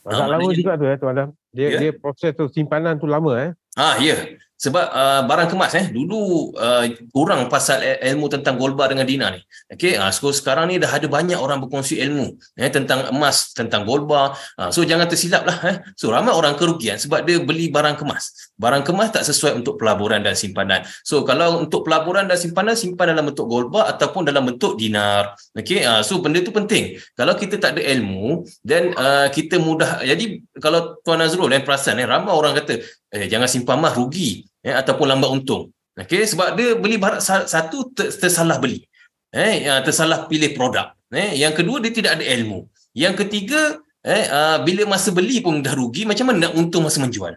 Agak 0.00 0.26
ha, 0.26 0.32
lama 0.32 0.48
juga 0.56 0.80
tu 0.80 0.84
eh 0.88 0.96
tuan 0.96 1.12
Adam. 1.12 1.28
Dia 1.52 1.66
yeah. 1.76 1.80
dia 1.84 1.90
proses 1.92 2.32
tu 2.32 2.48
simpanan 2.48 2.96
tu 2.96 3.04
lama 3.04 3.36
eh. 3.36 3.50
Ah 3.76 4.00
ya. 4.00 4.16
Yeah. 4.16 4.40
Sebab 4.60 4.86
uh, 4.92 5.24
barang 5.24 5.48
kemas 5.48 5.72
eh 5.72 5.88
dulu 5.88 6.52
uh, 6.52 6.84
kurang 7.08 7.48
pasal 7.48 7.80
ilmu 7.80 8.28
tentang 8.28 8.60
gold 8.60 8.76
bar 8.76 8.92
dengan 8.92 9.08
dinar 9.08 9.32
ni. 9.32 9.40
Okey 9.72 9.96
uh, 9.96 10.12
so 10.12 10.28
sekarang 10.28 10.68
ni 10.68 10.76
dah 10.76 10.92
ada 10.92 11.08
banyak 11.08 11.40
orang 11.40 11.64
berkongsi 11.64 11.96
ilmu 12.04 12.36
eh 12.60 12.68
tentang 12.68 13.08
emas 13.08 13.56
tentang 13.56 13.88
gold 13.88 14.04
bar 14.04 14.36
uh, 14.60 14.68
so 14.68 14.84
jangan 14.84 15.08
tersilap 15.08 15.48
lah 15.48 15.56
eh. 15.64 15.76
So 15.96 16.12
ramai 16.12 16.36
orang 16.36 16.60
kerugian 16.60 17.00
sebab 17.00 17.24
dia 17.24 17.40
beli 17.40 17.72
barang 17.72 17.96
kemas. 17.96 18.52
Barang 18.60 18.84
kemas 18.84 19.16
tak 19.16 19.24
sesuai 19.24 19.56
untuk 19.64 19.80
pelaburan 19.80 20.20
dan 20.20 20.36
simpanan. 20.36 20.84
So 21.08 21.24
kalau 21.24 21.64
untuk 21.64 21.88
pelaburan 21.88 22.28
dan 22.28 22.36
simpanan 22.36 22.76
simpan 22.76 23.16
dalam 23.16 23.32
bentuk 23.32 23.48
gold 23.48 23.72
bar 23.72 23.88
ataupun 23.96 24.28
dalam 24.28 24.44
bentuk 24.44 24.76
dinar. 24.76 25.40
Okey 25.56 25.88
uh, 25.88 26.04
so 26.04 26.20
benda 26.20 26.44
tu 26.44 26.52
penting. 26.52 27.00
Kalau 27.16 27.32
kita 27.32 27.56
tak 27.56 27.80
ada 27.80 27.82
ilmu 27.96 28.44
dan 28.60 28.92
uh, 28.92 29.32
kita 29.32 29.56
mudah. 29.56 30.04
Jadi 30.04 30.44
kalau 30.60 31.00
tuan 31.00 31.16
Nazrul 31.16 31.48
eh 31.56 31.64
perasan 31.64 31.96
eh 31.96 32.04
ramai 32.04 32.36
orang 32.36 32.52
kata 32.60 32.76
eh 33.16 33.24
jangan 33.24 33.48
simpan 33.48 33.80
mah 33.80 33.96
rugi 33.96 34.49
eh, 34.64 34.74
ataupun 34.74 35.06
lambat 35.08 35.30
untung. 35.32 35.72
Okey 35.98 36.22
sebab 36.22 36.56
dia 36.56 36.78
beli 36.78 36.96
barang 36.96 37.20
satu 37.22 37.92
tersalah 37.92 38.56
beli. 38.62 38.86
Eh 39.34 39.66
tersalah 39.84 40.30
pilih 40.30 40.56
produk. 40.56 40.96
Eh 41.12 41.36
yang 41.36 41.52
kedua 41.52 41.82
dia 41.82 41.92
tidak 41.92 42.18
ada 42.18 42.24
ilmu. 42.24 42.66
Yang 42.96 43.26
ketiga 43.26 43.82
eh 44.00 44.24
uh, 44.30 44.58
bila 44.64 44.88
masa 44.88 45.12
beli 45.12 45.44
pun 45.44 45.60
dah 45.60 45.76
rugi 45.76 46.08
macam 46.08 46.32
mana 46.32 46.48
nak 46.48 46.52
untung 46.56 46.86
masa 46.86 47.04
menjual. 47.04 47.36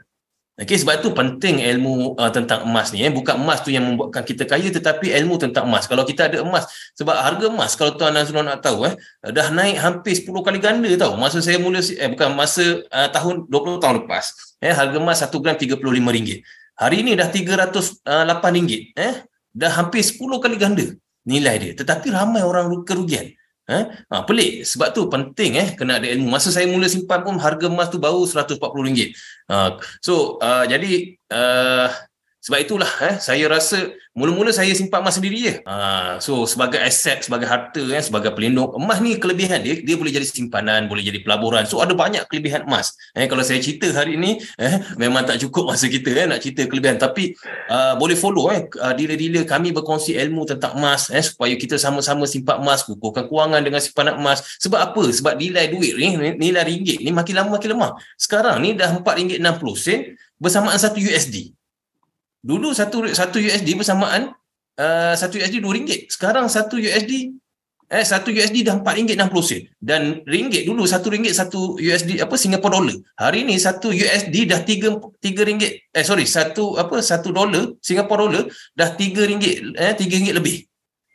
Okey 0.53 0.77
sebab 0.80 1.01
tu 1.01 1.10
penting 1.18 1.65
ilmu 1.65 2.13
uh, 2.13 2.30
tentang 2.30 2.63
emas 2.70 2.94
ni 2.94 3.01
eh 3.01 3.10
bukan 3.10 3.42
emas 3.42 3.65
tu 3.65 3.74
yang 3.74 3.89
membuatkan 3.89 4.22
kita 4.22 4.46
kaya 4.46 4.70
tetapi 4.70 5.12
ilmu 5.12 5.42
tentang 5.42 5.65
emas. 5.65 5.89
Kalau 5.89 6.06
kita 6.06 6.30
ada 6.30 6.46
emas 6.46 6.70
sebab 6.94 7.20
harga 7.20 7.50
emas 7.50 7.74
kalau 7.74 7.98
tuan 7.98 8.13
Nazrul 8.13 8.46
nak 8.46 8.62
tahu 8.62 8.86
eh 8.86 8.94
dah 9.34 9.50
naik 9.50 9.82
hampir 9.82 10.13
10 10.13 10.30
kali 10.30 10.62
ganda 10.62 10.88
tahu. 10.94 11.18
Masa 11.18 11.42
saya 11.42 11.58
mula 11.58 11.82
eh 11.82 12.10
bukan 12.13 12.38
masa 12.38 12.86
uh, 12.94 13.10
tahun 13.10 13.50
20 13.50 13.82
tahun 13.82 13.96
lepas. 14.06 14.56
Eh 14.62 14.72
harga 14.72 14.98
emas 15.01 15.25
1 15.25 15.34
gram 15.42 15.58
RM35. 15.58 16.62
Hari 16.74 17.06
ini 17.06 17.13
dah 17.13 17.30
RM308 17.30 18.46
eh? 18.98 19.15
Dah 19.53 19.72
hampir 19.77 20.01
10 20.01 20.18
kali 20.42 20.58
ganda 20.58 20.86
nilai 21.24 21.56
dia. 21.62 21.72
Tetapi 21.77 22.10
ramai 22.10 22.42
orang 22.42 22.70
kerugian 22.82 23.30
eh? 23.70 23.84
Ha, 24.10 24.25
pelik. 24.25 24.65
Sebab 24.65 24.89
tu 24.92 25.06
penting 25.08 25.62
eh 25.62 25.68
kena 25.77 26.01
ada 26.01 26.08
ilmu. 26.10 26.34
Masa 26.34 26.50
saya 26.50 26.65
mula 26.65 26.89
simpan 26.89 27.22
pun 27.22 27.38
harga 27.38 27.70
emas 27.70 27.94
tu 27.94 28.01
baru 28.01 28.25
RM140 28.25 29.13
ha, 29.50 29.77
so 30.01 30.42
uh, 30.42 30.65
jadi 30.65 31.15
uh, 31.30 31.88
sebab 32.44 32.60
itulah 32.60 32.92
eh 33.08 33.16
saya 33.24 33.48
rasa 33.48 33.96
mula-mula 34.12 34.52
saya 34.52 34.76
simpan 34.76 35.00
emas 35.00 35.16
sendiri 35.16 35.38
je. 35.40 35.54
Ha, 35.64 36.20
so 36.20 36.44
sebagai 36.44 36.76
aset, 36.76 37.24
sebagai 37.24 37.48
harta 37.48 37.80
eh 37.80 38.04
sebagai 38.04 38.36
pelindung, 38.36 38.76
emas 38.76 39.00
ni 39.00 39.16
kelebihan 39.16 39.64
dia 39.64 39.80
dia 39.80 39.96
boleh 39.96 40.12
jadi 40.12 40.28
simpanan, 40.28 40.92
boleh 40.92 41.08
jadi 41.08 41.24
pelaburan. 41.24 41.64
So 41.64 41.80
ada 41.80 41.96
banyak 41.96 42.28
kelebihan 42.28 42.68
emas. 42.68 43.00
Eh 43.16 43.32
kalau 43.32 43.48
saya 43.48 43.64
cerita 43.64 43.88
hari 43.96 44.20
ini 44.20 44.44
eh 44.60 44.76
memang 45.00 45.24
tak 45.24 45.40
cukup 45.48 45.72
masa 45.72 45.88
kita 45.88 46.12
eh 46.12 46.28
nak 46.28 46.44
cerita 46.44 46.68
kelebihan 46.68 47.00
tapi 47.00 47.32
uh, 47.72 47.96
boleh 47.96 48.20
follow 48.20 48.52
eh 48.52 48.68
uh, 48.76 48.92
dealer-dealer 48.92 49.48
kami 49.48 49.72
berkongsi 49.72 50.20
ilmu 50.20 50.44
tentang 50.44 50.76
emas 50.76 51.16
eh 51.16 51.24
supaya 51.24 51.56
kita 51.56 51.80
sama-sama 51.80 52.28
simpan 52.28 52.60
emas, 52.60 52.84
kukuhkan 52.84 53.32
kewangan 53.32 53.64
dengan 53.64 53.80
simpanan 53.80 54.20
emas. 54.20 54.44
Sebab 54.60 54.84
apa? 54.84 55.04
Sebab 55.16 55.40
nilai 55.40 55.72
duit 55.72 55.96
ni 55.96 56.20
nilai 56.36 56.68
ringgit 56.68 57.00
ni 57.00 57.16
makin 57.16 57.40
lama 57.40 57.56
makin 57.56 57.72
lemah. 57.72 57.96
Sekarang 58.20 58.60
ni 58.60 58.76
dah 58.76 59.00
RM4.60 59.00 59.40
sen 59.80 60.20
bersamaan 60.44 60.76
1 60.76 60.92
USD. 61.00 61.62
Dulu 62.44 62.76
satu 62.76 63.08
satu 63.08 63.40
USD 63.40 63.80
bersamaan 63.80 64.36
uh, 64.76 65.14
satu 65.16 65.40
USD 65.40 65.64
dua 65.64 65.80
ringgit. 65.80 66.12
Sekarang 66.12 66.52
satu 66.52 66.76
USD 66.76 67.40
eh 67.94 68.02
satu 68.04 68.34
USD 68.36 68.68
dah 68.68 68.84
empat 68.84 69.00
ringgit 69.00 69.16
enam 69.16 69.32
puluh 69.32 69.48
sen. 69.48 69.64
Dan 69.80 70.28
ringgit 70.28 70.68
dulu 70.68 70.84
satu 70.84 71.08
ringgit 71.08 71.32
satu 71.32 71.80
USD 71.80 72.20
apa 72.20 72.36
Singapore 72.36 72.74
dollar. 72.76 72.98
Hari 73.16 73.48
ni 73.48 73.56
satu 73.56 73.96
USD 73.96 74.52
dah 74.52 74.60
tiga 74.68 74.92
tiga 75.24 75.48
ringgit. 75.48 75.88
Eh 75.96 76.04
sorry 76.04 76.28
satu 76.28 76.76
apa 76.76 77.00
satu 77.00 77.32
dollar 77.32 77.80
Singapore 77.80 78.20
dollar 78.28 78.44
dah 78.76 78.92
tiga 78.92 79.24
ringgit 79.24 79.80
eh 79.80 79.96
tiga 79.96 80.20
ringgit 80.20 80.36
lebih. 80.36 80.68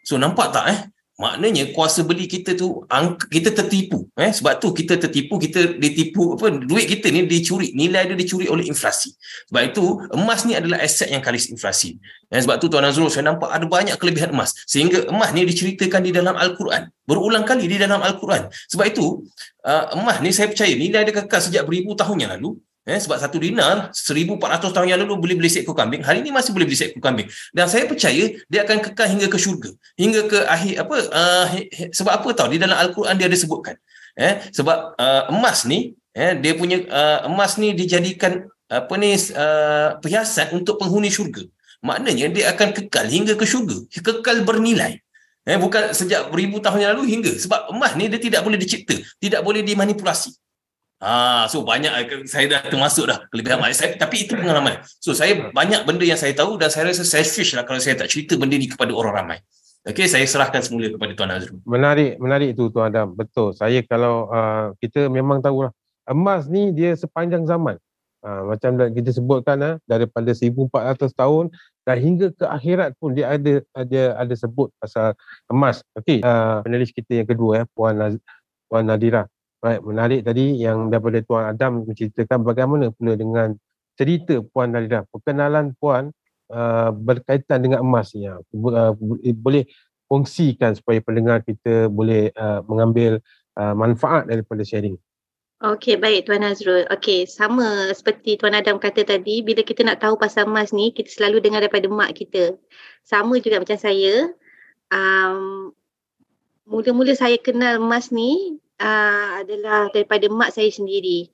So 0.09 0.17
nampak 0.17 0.49
tak 0.49 0.65
eh? 0.73 0.79
Maknanya 1.19 1.75
kuasa 1.75 2.07
beli 2.07 2.31
kita 2.31 2.55
tu 2.55 2.87
kita 3.27 3.51
tertipu 3.51 4.07
eh? 4.15 4.31
Sebab 4.31 4.63
tu 4.63 4.71
kita 4.71 4.95
tertipu 4.95 5.35
kita 5.35 5.75
ditipu 5.75 6.39
apa 6.39 6.55
duit 6.55 6.87
kita 6.87 7.11
ni 7.11 7.27
dicuri 7.27 7.75
nilai 7.75 8.07
dia 8.07 8.15
dicuri 8.15 8.47
oleh 8.47 8.71
inflasi. 8.71 9.19
Sebab 9.51 9.63
itu 9.75 9.85
emas 10.15 10.47
ni 10.47 10.55
adalah 10.55 10.79
aset 10.79 11.11
yang 11.11 11.19
kalis 11.19 11.51
inflasi. 11.51 11.99
Eh, 12.31 12.39
sebab 12.39 12.63
tu 12.63 12.71
tuan 12.71 12.87
Azrul 12.87 13.11
saya 13.11 13.35
nampak 13.35 13.51
ada 13.51 13.67
banyak 13.67 13.99
kelebihan 13.99 14.31
emas. 14.31 14.55
Sehingga 14.63 15.11
emas 15.11 15.35
ni 15.35 15.43
diceritakan 15.43 16.07
di 16.07 16.15
dalam 16.15 16.39
al-Quran. 16.39 16.87
Berulang 17.03 17.43
kali 17.43 17.67
di 17.67 17.83
dalam 17.83 17.99
al-Quran. 17.99 18.47
Sebab 18.71 18.87
itu 18.87 19.27
uh, 19.67 19.85
emas 19.99 20.23
ni 20.23 20.31
saya 20.31 20.47
percaya 20.47 20.71
nilai 20.71 21.03
dia 21.03 21.15
kekal 21.19 21.43
sejak 21.43 21.67
beribu 21.67 21.99
tahun 21.99 22.23
yang 22.23 22.31
lalu 22.39 22.63
Eh, 22.89 22.97
sebab 22.97 23.21
satu 23.21 23.37
dinar 23.37 23.93
1400 23.93 24.73
tahun 24.73 24.89
yang 24.89 25.05
lalu 25.05 25.21
boleh 25.21 25.37
beli 25.37 25.53
seekor 25.53 25.77
kambing, 25.77 26.01
hari 26.01 26.25
ini 26.25 26.33
masih 26.33 26.57
boleh 26.57 26.65
beli 26.65 26.79
seekor 26.81 27.05
kambing. 27.05 27.29
Dan 27.53 27.69
saya 27.69 27.85
percaya 27.85 28.33
dia 28.49 28.65
akan 28.65 28.81
kekal 28.81 29.07
hingga 29.13 29.29
ke 29.29 29.37
syurga. 29.37 29.71
Hingga 30.01 30.21
ke 30.25 30.39
akhir 30.49 30.75
apa 30.89 30.97
uh, 31.13 31.45
he, 31.53 31.69
he, 31.69 31.85
sebab 31.93 32.17
apa 32.17 32.29
tahu 32.33 32.57
di 32.57 32.57
dalam 32.57 32.81
al-Quran 32.81 33.13
dia 33.21 33.29
ada 33.29 33.37
sebutkan. 33.37 33.77
Eh, 34.17 34.41
sebab 34.57 34.97
uh, 34.97 35.23
emas 35.29 35.69
ni 35.69 36.01
eh, 36.17 36.33
dia 36.41 36.57
punya 36.57 36.81
uh, 36.89 37.29
emas 37.29 37.61
ni 37.61 37.77
dijadikan 37.77 38.49
apa 38.73 38.95
ni 38.97 39.13
uh, 39.37 40.01
perhiasan 40.01 40.57
untuk 40.57 40.81
penghuni 40.81 41.13
syurga. 41.13 41.45
Maknanya 41.85 42.33
dia 42.33 42.45
akan 42.57 42.73
kekal 42.73 43.05
hingga 43.05 43.37
ke 43.37 43.45
syurga, 43.45 43.85
kekal 43.93 44.49
bernilai. 44.49 45.05
Eh, 45.49 45.57
bukan 45.57 45.97
sejak 45.97 46.29
beribu 46.29 46.61
tahun 46.61 46.85
yang 46.85 46.91
lalu 46.93 47.05
hingga 47.09 47.33
sebab 47.33 47.73
emas 47.73 47.97
ni 47.97 48.05
dia 48.13 48.21
tidak 48.21 48.45
boleh 48.45 48.61
dicipta, 48.61 48.97
tidak 49.17 49.41
boleh 49.41 49.65
dimanipulasi. 49.65 50.37
Ah, 50.99 51.47
so 51.47 51.63
banyak 51.63 52.27
saya 52.27 52.51
dah 52.51 52.61
termasuk 52.67 53.07
dah 53.07 53.23
kelebihan 53.31 53.63
saya 53.71 53.95
tapi 53.95 54.27
itu 54.27 54.35
pengalaman. 54.35 54.83
So 54.99 55.15
saya 55.15 55.55
banyak 55.55 55.87
benda 55.87 56.03
yang 56.03 56.19
saya 56.19 56.35
tahu 56.35 56.59
dan 56.59 56.75
saya 56.75 56.91
rasa 56.91 57.07
selfish 57.07 57.55
lah 57.55 57.63
kalau 57.63 57.79
saya 57.79 57.95
tak 57.95 58.11
cerita 58.11 58.35
benda 58.35 58.59
ni 58.59 58.67
kepada 58.67 58.91
orang 58.91 59.15
ramai. 59.15 59.39
Okey, 59.87 60.11
saya 60.11 60.27
serahkan 60.27 60.59
semula 60.59 60.91
kepada 60.91 61.15
Tuan 61.15 61.31
Azrul. 61.31 61.63
Menarik, 61.63 62.19
menarik 62.19 62.59
tu 62.59 62.67
Tuan 62.75 62.91
Adam. 62.91 63.15
Betul. 63.15 63.55
Saya 63.55 63.79
kalau 63.87 64.27
uh, 64.27 64.75
kita 64.83 65.07
memang 65.07 65.39
tahu 65.39 65.71
lah 65.71 65.73
emas 66.11 66.51
ni 66.51 66.75
dia 66.75 66.99
sepanjang 66.99 67.47
zaman. 67.47 67.79
Uh, 68.19 68.51
macam 68.51 68.75
kita 68.91 69.15
sebutkan 69.15 69.57
uh, 69.63 69.75
daripada 69.87 70.35
1400 70.35 70.99
tahun 71.15 71.55
dan 71.87 71.97
hingga 72.03 72.35
ke 72.35 72.43
akhirat 72.43 72.99
pun 72.99 73.15
dia 73.15 73.31
ada 73.31 73.63
ada 73.71 74.19
ada 74.19 74.35
sebut 74.35 74.75
pasal 74.83 75.15
emas. 75.47 75.87
Okey, 75.95 76.27
uh, 76.27 76.59
penulis 76.67 76.91
kita 76.91 77.23
yang 77.23 77.29
kedua 77.31 77.63
ya, 77.63 77.65
Puan 77.71 78.19
Puan 78.67 78.83
Nadira. 78.83 79.31
Baik, 79.59 79.83
menarik 79.83 80.23
tadi 80.23 80.55
yang 80.63 80.87
daripada 80.87 81.19
Tuan 81.27 81.51
Adam 81.51 81.83
menceritakan 81.83 82.47
bagaimana 82.47 82.95
pula 82.95 83.19
dengan 83.19 83.59
cerita 83.99 84.39
Puan 84.55 84.71
Nalida. 84.71 85.03
Perkenalan 85.11 85.75
Puan 85.83 86.15
uh, 86.55 86.95
berkaitan 86.95 87.67
dengan 87.67 87.83
emas 87.83 88.15
ya. 88.15 88.39
Uh, 88.55 88.95
boleh 89.35 89.67
kongsikan 90.07 90.79
supaya 90.79 91.03
pendengar 91.03 91.43
kita 91.43 91.91
boleh 91.91 92.31
uh, 92.39 92.63
mengambil 92.71 93.19
uh, 93.59 93.75
manfaat 93.75 94.31
daripada 94.31 94.63
sharing. 94.63 94.95
Okey, 95.59 95.99
baik 95.99 96.31
Tuan 96.31 96.47
Azrul. 96.47 96.87
Okey, 96.95 97.27
sama 97.27 97.91
seperti 97.91 98.39
Tuan 98.39 98.55
Adam 98.55 98.79
kata 98.79 99.03
tadi, 99.03 99.43
bila 99.43 99.67
kita 99.67 99.83
nak 99.83 99.99
tahu 99.99 100.15
pasal 100.15 100.47
emas 100.47 100.71
ni, 100.71 100.95
kita 100.95 101.11
selalu 101.11 101.43
dengar 101.43 101.67
daripada 101.67 101.91
mak 101.91 102.15
kita. 102.15 102.55
Sama 103.03 103.43
juga 103.43 103.59
macam 103.59 103.75
saya. 103.75 104.31
Um, 104.95 105.75
mula-mula 106.63 107.11
saya 107.19 107.35
kenal 107.43 107.83
emas 107.83 108.15
ni 108.15 108.63
uh, 108.81 109.43
adalah 109.43 109.91
daripada 109.93 110.27
mak 110.31 110.55
saya 110.55 110.71
sendiri. 110.71 111.29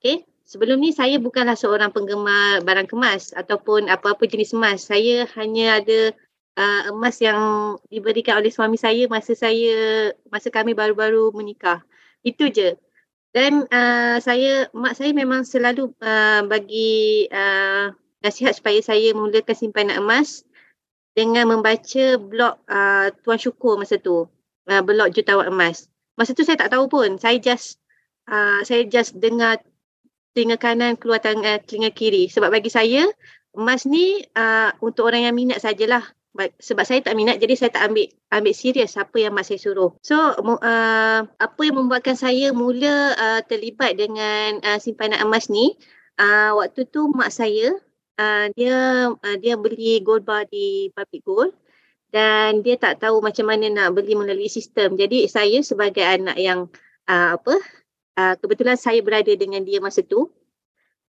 Okay. 0.00 0.26
Sebelum 0.44 0.76
ni 0.76 0.92
saya 0.92 1.16
bukanlah 1.16 1.56
seorang 1.56 1.88
penggemar 1.88 2.60
barang 2.60 2.92
kemas 2.92 3.32
ataupun 3.32 3.88
apa-apa 3.88 4.28
jenis 4.28 4.52
emas. 4.52 4.84
Saya 4.84 5.24
hanya 5.40 5.80
ada 5.80 6.12
uh, 6.60 6.92
emas 6.92 7.16
yang 7.24 7.40
diberikan 7.88 8.36
oleh 8.36 8.52
suami 8.52 8.76
saya 8.76 9.08
masa 9.08 9.32
saya 9.32 10.12
masa 10.28 10.52
kami 10.52 10.76
baru-baru 10.76 11.32
menikah. 11.32 11.80
Itu 12.20 12.52
je. 12.52 12.76
Dan 13.32 13.66
uh, 13.72 14.20
saya 14.20 14.68
mak 14.76 14.94
saya 14.94 15.16
memang 15.16 15.48
selalu 15.48 15.90
uh, 16.04 16.44
bagi 16.44 17.26
uh, 17.32 17.90
nasihat 18.20 18.52
supaya 18.54 18.78
saya 18.84 19.16
memulakan 19.16 19.56
simpanan 19.56 19.96
emas 20.04 20.44
dengan 21.16 21.50
membaca 21.50 22.20
blog 22.20 22.60
uh, 22.68 23.08
Tuan 23.24 23.40
Syukur 23.40 23.80
masa 23.80 23.96
tu. 23.96 24.28
Uh, 24.68 24.82
blog 24.84 25.12
Jutawan 25.16 25.48
Emas. 25.48 25.88
Masa 26.14 26.32
tu 26.32 26.46
saya 26.46 26.58
tak 26.58 26.72
tahu 26.74 26.86
pun. 26.86 27.18
Saya 27.18 27.38
just 27.38 27.78
uh, 28.30 28.62
saya 28.62 28.86
just 28.86 29.18
dengar 29.18 29.60
telinga 30.34 30.58
kanan 30.58 30.98
keluar 30.98 31.22
telinga, 31.22 31.62
telinga 31.62 31.90
kiri. 31.94 32.30
Sebab 32.30 32.50
bagi 32.50 32.70
saya 32.70 33.06
emas 33.54 33.86
ni 33.86 34.22
uh, 34.34 34.74
untuk 34.82 35.06
orang 35.10 35.30
yang 35.30 35.34
minat 35.34 35.62
sajalah. 35.62 36.02
Sebab 36.34 36.82
saya 36.82 36.98
tak 36.98 37.14
minat 37.14 37.38
jadi 37.38 37.54
saya 37.54 37.70
tak 37.70 37.94
ambil 37.94 38.10
ambil 38.34 38.54
serius 38.58 38.98
apa 38.98 39.22
yang 39.22 39.30
mak 39.38 39.46
saya 39.46 39.62
suruh. 39.62 39.94
So 40.02 40.18
uh, 40.18 41.20
apa 41.22 41.60
yang 41.62 41.78
membuatkan 41.78 42.18
saya 42.18 42.50
mula 42.50 43.14
uh, 43.14 43.40
terlibat 43.46 43.94
dengan 43.94 44.58
uh, 44.66 44.82
simpanan 44.82 45.22
emas 45.22 45.46
ni 45.46 45.78
uh, 46.18 46.58
waktu 46.58 46.90
tu 46.90 47.06
mak 47.14 47.30
saya 47.30 47.78
uh, 48.18 48.46
dia 48.58 49.10
uh, 49.14 49.36
dia 49.38 49.54
beli 49.54 50.02
gold 50.02 50.26
bar 50.26 50.42
di 50.50 50.90
Public 50.90 51.22
Gold 51.22 51.52
dan 52.14 52.62
dia 52.62 52.78
tak 52.78 53.02
tahu 53.02 53.18
macam 53.18 53.50
mana 53.50 53.66
nak 53.66 53.98
beli 53.98 54.14
melalui 54.14 54.46
sistem. 54.46 54.94
Jadi 54.94 55.26
saya 55.26 55.58
sebagai 55.66 56.06
anak 56.06 56.38
yang 56.38 56.70
uh, 57.10 57.34
apa 57.34 57.58
uh, 58.14 58.34
kebetulan 58.38 58.78
saya 58.78 59.02
berada 59.02 59.34
dengan 59.34 59.66
dia 59.66 59.82
masa 59.82 60.06
tu. 60.06 60.30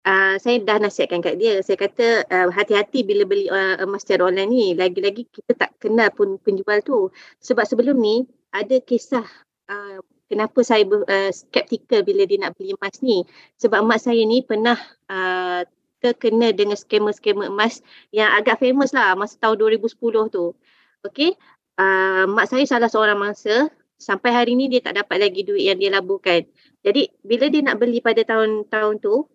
uh, 0.03 0.35
saya 0.43 0.59
dah 0.67 0.83
nasihatkan 0.83 1.23
kat 1.23 1.39
dia. 1.39 1.63
Saya 1.63 1.79
kata 1.79 2.27
uh, 2.27 2.51
hati-hati 2.51 3.07
bila 3.07 3.23
beli 3.23 3.47
uh, 3.47 3.79
emas 3.79 4.03
secara 4.03 4.27
online 4.27 4.51
ni. 4.51 4.67
Lagi-lagi 4.75 5.31
kita 5.31 5.55
tak 5.55 5.79
kenal 5.79 6.11
pun 6.11 6.35
penjual 6.43 6.83
tu. 6.83 7.15
Sebab 7.47 7.63
sebelum 7.63 7.95
ni 7.95 8.27
ada 8.51 8.83
kisah 8.83 9.27
uh, 9.71 10.03
kenapa 10.27 10.59
saya 10.67 10.83
uh, 10.83 11.31
skeptikal 11.31 12.03
bila 12.03 12.27
dia 12.27 12.43
nak 12.43 12.59
beli 12.59 12.75
emas 12.75 12.99
ni. 13.07 13.23
Sebab 13.63 13.87
mak 13.87 14.03
saya 14.03 14.19
ni 14.27 14.43
pernah 14.43 14.79
uh, 15.07 15.63
terkena 16.03 16.55
dengan 16.55 16.79
skamer-skamer 16.79 17.51
emas 17.51 17.83
yang 18.15 18.31
agak 18.35 18.59
famous 18.63 18.95
lah 18.95 19.15
masa 19.15 19.39
tahun 19.39 19.79
2010 19.79 20.35
tu. 20.35 20.59
Okay. 21.07 21.35
Uh, 21.79 22.27
mak 22.27 22.51
saya 22.51 22.67
salah 22.67 22.91
seorang 22.91 23.15
mangsa 23.15 23.71
sampai 23.99 24.35
hari 24.35 24.59
ni 24.59 24.67
dia 24.67 24.83
tak 24.83 24.99
dapat 24.99 25.23
lagi 25.23 25.47
duit 25.47 25.67
yang 25.67 25.79
dia 25.79 25.95
laburkan. 25.95 26.43
Jadi 26.83 27.11
bila 27.23 27.47
dia 27.51 27.63
nak 27.63 27.79
beli 27.79 28.03
pada 28.03 28.23
tahun-tahun 28.27 28.95
tu, 28.99 29.27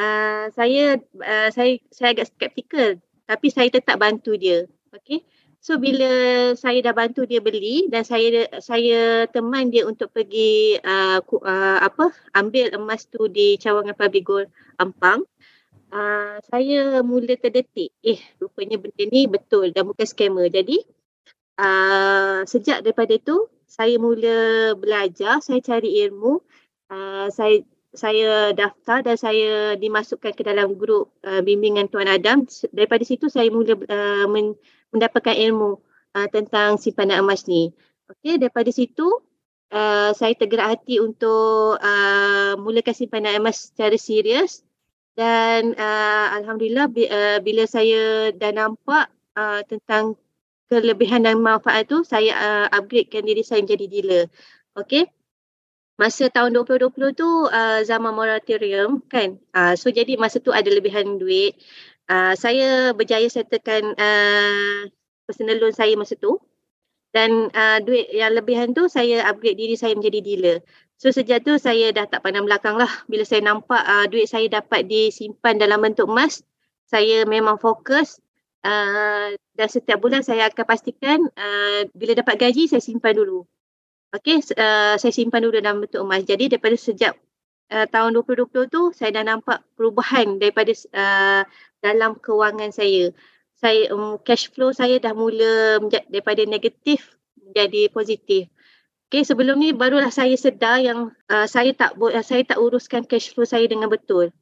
uh, 0.00 0.44
saya 0.52 1.00
uh, 1.20 1.48
saya 1.52 1.80
saya 1.92 2.16
agak 2.16 2.32
skeptikal 2.32 2.96
tapi 3.28 3.52
saya 3.52 3.68
tetap 3.68 4.00
bantu 4.00 4.36
dia. 4.40 4.64
Okay. 4.92 5.20
So 5.60 5.82
bila 5.82 6.08
saya 6.54 6.78
dah 6.78 6.94
bantu 6.94 7.26
dia 7.26 7.42
beli 7.42 7.90
dan 7.90 8.06
saya 8.06 8.46
saya 8.62 9.26
teman 9.26 9.74
dia 9.74 9.82
untuk 9.82 10.14
pergi 10.14 10.78
uh, 10.78 11.18
uh, 11.20 11.78
apa 11.82 12.14
ambil 12.38 12.70
emas 12.78 13.04
tu 13.10 13.26
di 13.26 13.58
cawangan 13.58 13.98
Public 13.98 14.24
Gold 14.24 14.48
Ampang, 14.78 15.26
uh, 15.26 15.55
saya 16.50 17.00
mula 17.00 17.34
terdetik, 17.38 17.92
eh 18.02 18.20
rupanya 18.42 18.76
benda 18.76 19.04
ni 19.06 19.26
betul 19.30 19.70
dan 19.70 19.86
bukan 19.86 20.06
scammer. 20.06 20.46
Jadi 20.50 20.82
uh, 21.60 22.42
sejak 22.44 22.82
daripada 22.84 23.16
tu 23.22 23.48
saya 23.66 23.98
mula 23.98 24.72
belajar, 24.78 25.42
saya 25.42 25.60
cari 25.60 26.06
ilmu, 26.06 26.40
uh, 26.90 27.28
saya 27.28 27.62
saya 27.96 28.52
daftar 28.52 29.00
dan 29.00 29.16
saya 29.16 29.72
dimasukkan 29.80 30.36
ke 30.36 30.42
dalam 30.44 30.76
grup 30.76 31.16
uh, 31.24 31.40
bimbingan 31.40 31.88
Tuan 31.88 32.06
Adam. 32.06 32.44
Daripada 32.70 33.02
situ 33.02 33.32
saya 33.32 33.48
mula 33.48 33.74
uh, 33.74 34.26
men, 34.28 34.52
mendapatkan 34.92 35.32
ilmu 35.32 35.80
uh, 36.12 36.28
tentang 36.28 36.76
simpanan 36.76 37.24
emas 37.24 37.48
ni. 37.48 37.72
Okey, 38.06 38.38
daripada 38.38 38.68
situ 38.70 39.08
uh, 39.72 40.10
saya 40.12 40.36
tergerak 40.36 40.78
hati 40.78 41.00
untuk 41.00 41.80
uh, 41.80 42.54
mulakan 42.60 42.94
simpanan 42.94 43.40
emas 43.40 43.72
secara 43.72 43.96
serius 43.98 44.66
dan 45.16 45.72
uh, 45.80 46.26
alhamdulillah 46.36 46.92
uh, 46.92 47.38
bila 47.40 47.64
saya 47.64 48.30
dah 48.36 48.52
nampak 48.52 49.08
uh, 49.32 49.64
tentang 49.64 50.20
kelebihan 50.68 51.24
dan 51.24 51.40
manfaat 51.40 51.88
tu 51.88 52.04
saya 52.04 52.36
uh, 52.36 52.66
upgradekan 52.68 53.24
diri 53.24 53.40
saya 53.40 53.64
menjadi 53.64 53.86
dealer. 53.88 54.24
Okey. 54.76 55.08
Masa 55.96 56.28
tahun 56.28 56.52
2020 56.52 57.16
tu 57.16 57.24
uh, 57.48 57.80
zaman 57.80 58.12
moratorium 58.12 59.00
kan. 59.08 59.40
Uh, 59.56 59.72
so 59.72 59.88
jadi 59.88 60.20
masa 60.20 60.36
tu 60.36 60.52
ada 60.52 60.68
lebihan 60.68 61.16
duit. 61.16 61.56
Uh, 62.12 62.36
saya 62.36 62.92
berjaya 62.92 63.24
settlekan 63.32 63.96
uh, 63.96 64.84
personal 65.24 65.56
loan 65.56 65.72
saya 65.72 65.96
masa 65.96 66.12
tu. 66.20 66.36
Dan 67.16 67.48
uh, 67.56 67.80
duit 67.80 68.12
yang 68.12 68.36
lebihan 68.36 68.76
tu 68.76 68.92
saya 68.92 69.24
upgrade 69.24 69.56
diri 69.56 69.72
saya 69.80 69.96
menjadi 69.96 70.20
dealer. 70.20 70.58
So 70.96 71.12
sejak 71.12 71.44
tu 71.44 71.60
saya 71.60 71.92
dah 71.92 72.08
tak 72.08 72.24
pandang 72.24 72.48
belakang 72.48 72.80
lah. 72.80 72.88
Bila 73.04 73.20
saya 73.28 73.44
nampak 73.44 73.84
uh, 73.84 74.08
duit 74.08 74.32
saya 74.32 74.48
dapat 74.48 74.88
disimpan 74.88 75.60
dalam 75.60 75.84
bentuk 75.84 76.08
emas. 76.08 76.40
Saya 76.88 77.28
memang 77.28 77.60
fokus 77.60 78.16
uh, 78.64 79.28
dan 79.36 79.68
setiap 79.68 80.00
bulan 80.00 80.24
saya 80.24 80.48
akan 80.48 80.64
pastikan 80.64 81.18
uh, 81.36 81.84
bila 81.92 82.16
dapat 82.16 82.40
gaji 82.40 82.70
saya 82.70 82.80
simpan 82.80 83.12
dulu. 83.12 83.44
Okey, 84.16 84.40
uh, 84.56 84.96
saya 84.96 85.12
simpan 85.12 85.44
dulu 85.44 85.60
dalam 85.60 85.84
bentuk 85.84 86.00
emas. 86.00 86.24
Jadi 86.24 86.48
daripada 86.48 86.76
sejak 86.80 87.12
uh, 87.76 87.86
tahun 87.92 88.16
2020 88.16 88.72
tu 88.72 88.82
saya 88.96 89.20
dah 89.20 89.24
nampak 89.36 89.68
perubahan 89.76 90.40
daripada 90.40 90.72
uh, 90.96 91.42
dalam 91.84 92.16
kewangan 92.16 92.72
saya. 92.72 93.12
Saya 93.56 93.92
um, 93.92 94.16
cash 94.24 94.48
flow 94.48 94.72
saya 94.72 94.96
dah 94.96 95.12
mula 95.12 95.80
daripada 96.08 96.40
negatif 96.48 97.16
menjadi 97.36 97.92
positif. 97.92 98.48
Okey, 99.06 99.22
sebelum 99.22 99.62
ni 99.62 99.70
barulah 99.70 100.10
saya 100.10 100.34
sedar 100.34 100.82
yang 100.82 101.14
uh, 101.30 101.46
saya 101.46 101.70
tak 101.72 101.94
uh, 101.94 102.24
saya 102.26 102.42
tak 102.42 102.58
uruskan 102.58 103.06
cash 103.06 103.30
flow 103.30 103.46
saya 103.46 103.70
dengan 103.70 103.86
betul. 103.86 104.34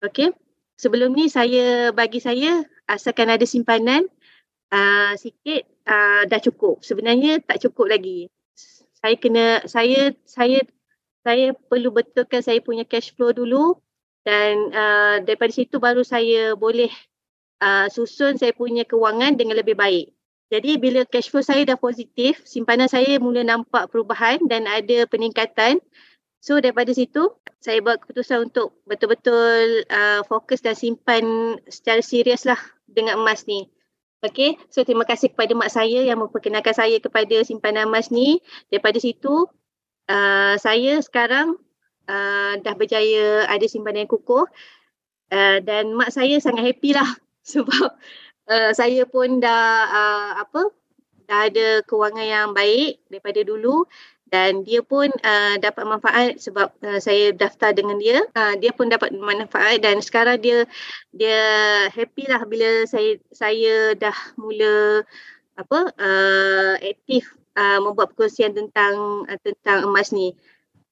Okey. 0.00 0.32
Sebelum 0.80 1.12
ni 1.12 1.28
saya 1.28 1.92
bagi 1.92 2.24
saya 2.24 2.64
asalkan 2.88 3.28
ada 3.28 3.44
simpanan 3.44 4.08
uh, 4.72 5.12
sikit 5.20 5.68
uh, 5.84 6.24
dah 6.24 6.40
cukup. 6.40 6.80
Sebenarnya 6.80 7.44
tak 7.44 7.60
cukup 7.60 7.92
lagi 7.92 8.32
saya 9.00 9.16
kena 9.16 9.64
saya 9.64 10.12
saya 10.28 10.60
saya 11.24 11.56
perlu 11.56 11.92
betulkan 11.92 12.44
saya 12.44 12.60
punya 12.60 12.84
cash 12.84 13.12
flow 13.16 13.32
dulu 13.32 13.76
dan 14.24 14.52
uh, 14.72 15.16
daripada 15.24 15.52
situ 15.52 15.80
baru 15.80 16.04
saya 16.04 16.52
boleh 16.56 16.92
uh, 17.64 17.88
susun 17.88 18.36
saya 18.36 18.52
punya 18.52 18.84
kewangan 18.84 19.36
dengan 19.40 19.56
lebih 19.56 19.76
baik. 19.76 20.12
Jadi 20.50 20.82
bila 20.82 21.06
cash 21.06 21.30
flow 21.30 21.46
saya 21.46 21.62
dah 21.62 21.78
positif, 21.78 22.42
simpanan 22.42 22.90
saya 22.90 23.22
mula 23.22 23.46
nampak 23.46 23.86
perubahan 23.86 24.42
dan 24.50 24.66
ada 24.66 25.06
peningkatan. 25.06 25.78
So 26.42 26.58
daripada 26.58 26.90
situ 26.90 27.30
saya 27.62 27.78
buat 27.84 28.02
keputusan 28.02 28.50
untuk 28.50 28.82
betul-betul 28.88 29.86
uh, 29.86 30.26
fokus 30.26 30.58
dan 30.64 30.74
simpan 30.74 31.56
secara 31.70 32.02
serius 32.02 32.48
lah 32.48 32.58
dengan 32.90 33.22
emas 33.22 33.46
ni. 33.46 33.70
Okay, 34.20 34.60
so 34.68 34.84
terima 34.84 35.08
kasih 35.08 35.32
kepada 35.32 35.56
mak 35.56 35.72
saya 35.72 36.04
yang 36.04 36.20
memperkenalkan 36.20 36.76
saya 36.76 37.00
kepada 37.00 37.40
simpanan 37.40 37.88
emas 37.88 38.12
ni. 38.12 38.42
Daripada 38.68 39.00
situ, 39.00 39.48
uh, 40.10 40.54
saya 40.60 41.00
sekarang 41.00 41.56
uh, 42.04 42.52
dah 42.60 42.74
berjaya 42.76 43.48
ada 43.48 43.64
simpanan 43.64 44.04
yang 44.04 44.12
kukuh. 44.12 44.44
Uh, 45.30 45.62
dan 45.62 45.94
mak 45.94 46.10
saya 46.10 46.36
sangat 46.42 46.74
happy 46.74 46.90
lah 46.90 47.06
sebab 47.54 47.96
uh, 48.50 48.70
saya 48.74 49.06
pun 49.06 49.38
dah 49.38 49.64
uh, 49.86 50.30
apa 50.42 50.74
dah 51.30 51.46
ada 51.46 51.86
kewangan 51.86 52.26
yang 52.26 52.48
baik 52.50 52.98
daripada 53.06 53.40
dulu 53.46 53.86
dan 54.30 54.62
dia 54.62 54.78
pun 54.82 55.10
uh, 55.10 55.54
dapat 55.58 55.84
manfaat 55.86 56.38
sebab 56.38 56.70
uh, 56.86 56.98
saya 57.02 57.34
daftar 57.34 57.74
dengan 57.74 57.98
dia. 57.98 58.22
Uh, 58.34 58.54
dia 58.62 58.70
pun 58.70 58.86
dapat 58.86 59.10
manfaat 59.10 59.82
dan 59.82 59.98
sekarang 59.98 60.38
dia 60.38 60.66
dia 61.10 61.38
happy 61.90 62.30
lah 62.30 62.46
bila 62.46 62.86
saya 62.86 63.18
saya 63.34 63.94
dah 63.98 64.14
mula 64.38 65.02
apa 65.58 65.90
uh, 65.98 66.74
aktif 66.78 67.26
uh, 67.58 67.82
membuat 67.82 68.14
perkongsian 68.14 68.54
tentang 68.54 69.26
uh, 69.26 69.38
tentang 69.42 69.90
emas 69.90 70.14
ni. 70.14 70.34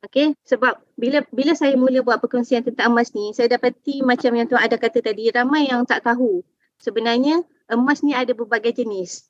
Okey? 0.03 0.35
Sebab 0.47 0.79
bila 0.99 1.23
bila 1.31 1.55
saya 1.55 1.79
mula 1.79 2.03
buat 2.03 2.19
perkongsian 2.19 2.67
tentang 2.67 2.91
emas 2.91 3.15
ni 3.15 3.31
saya 3.35 3.55
dapati 3.55 4.03
macam 4.03 4.35
yang 4.35 4.47
tuan 4.51 4.63
ada 4.67 4.79
kata 4.79 4.99
tadi 4.99 5.31
ramai 5.31 5.71
yang 5.71 5.87
tak 5.87 6.03
tahu 6.03 6.43
sebenarnya 6.81 7.43
emas 7.69 8.01
ni 8.01 8.17
ada 8.17 8.33
berbagai 8.33 8.83
jenis 8.83 9.29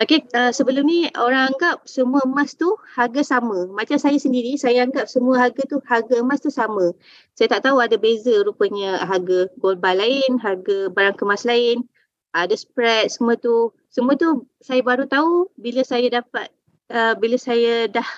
Okay, 0.00 0.24
uh, 0.32 0.48
sebelum 0.48 0.88
ni 0.88 1.12
orang 1.12 1.52
anggap 1.52 1.84
semua 1.84 2.24
emas 2.24 2.56
tu 2.56 2.72
harga 2.96 3.20
sama. 3.20 3.68
Macam 3.68 4.00
saya 4.00 4.16
sendiri, 4.16 4.56
saya 4.56 4.88
anggap 4.88 5.12
semua 5.12 5.36
harga 5.36 5.60
tu, 5.68 5.76
harga 5.84 6.24
emas 6.24 6.40
tu 6.40 6.48
sama. 6.48 6.96
Saya 7.36 7.52
tak 7.52 7.68
tahu 7.68 7.84
ada 7.84 8.00
beza 8.00 8.32
rupanya 8.40 9.04
harga 9.04 9.52
gold 9.60 9.76
bar 9.76 10.00
lain, 10.00 10.40
harga 10.40 10.88
barang 10.88 11.20
kemas 11.20 11.44
lain, 11.44 11.84
ada 12.32 12.56
spread 12.56 13.12
semua 13.12 13.36
tu. 13.36 13.76
Semua 13.92 14.16
tu 14.16 14.48
saya 14.64 14.80
baru 14.80 15.04
tahu 15.04 15.52
bila 15.60 15.84
saya 15.84 16.08
dapat, 16.08 16.48
uh, 16.88 17.12
bila 17.20 17.36
saya 17.36 17.84
dah 17.84 18.08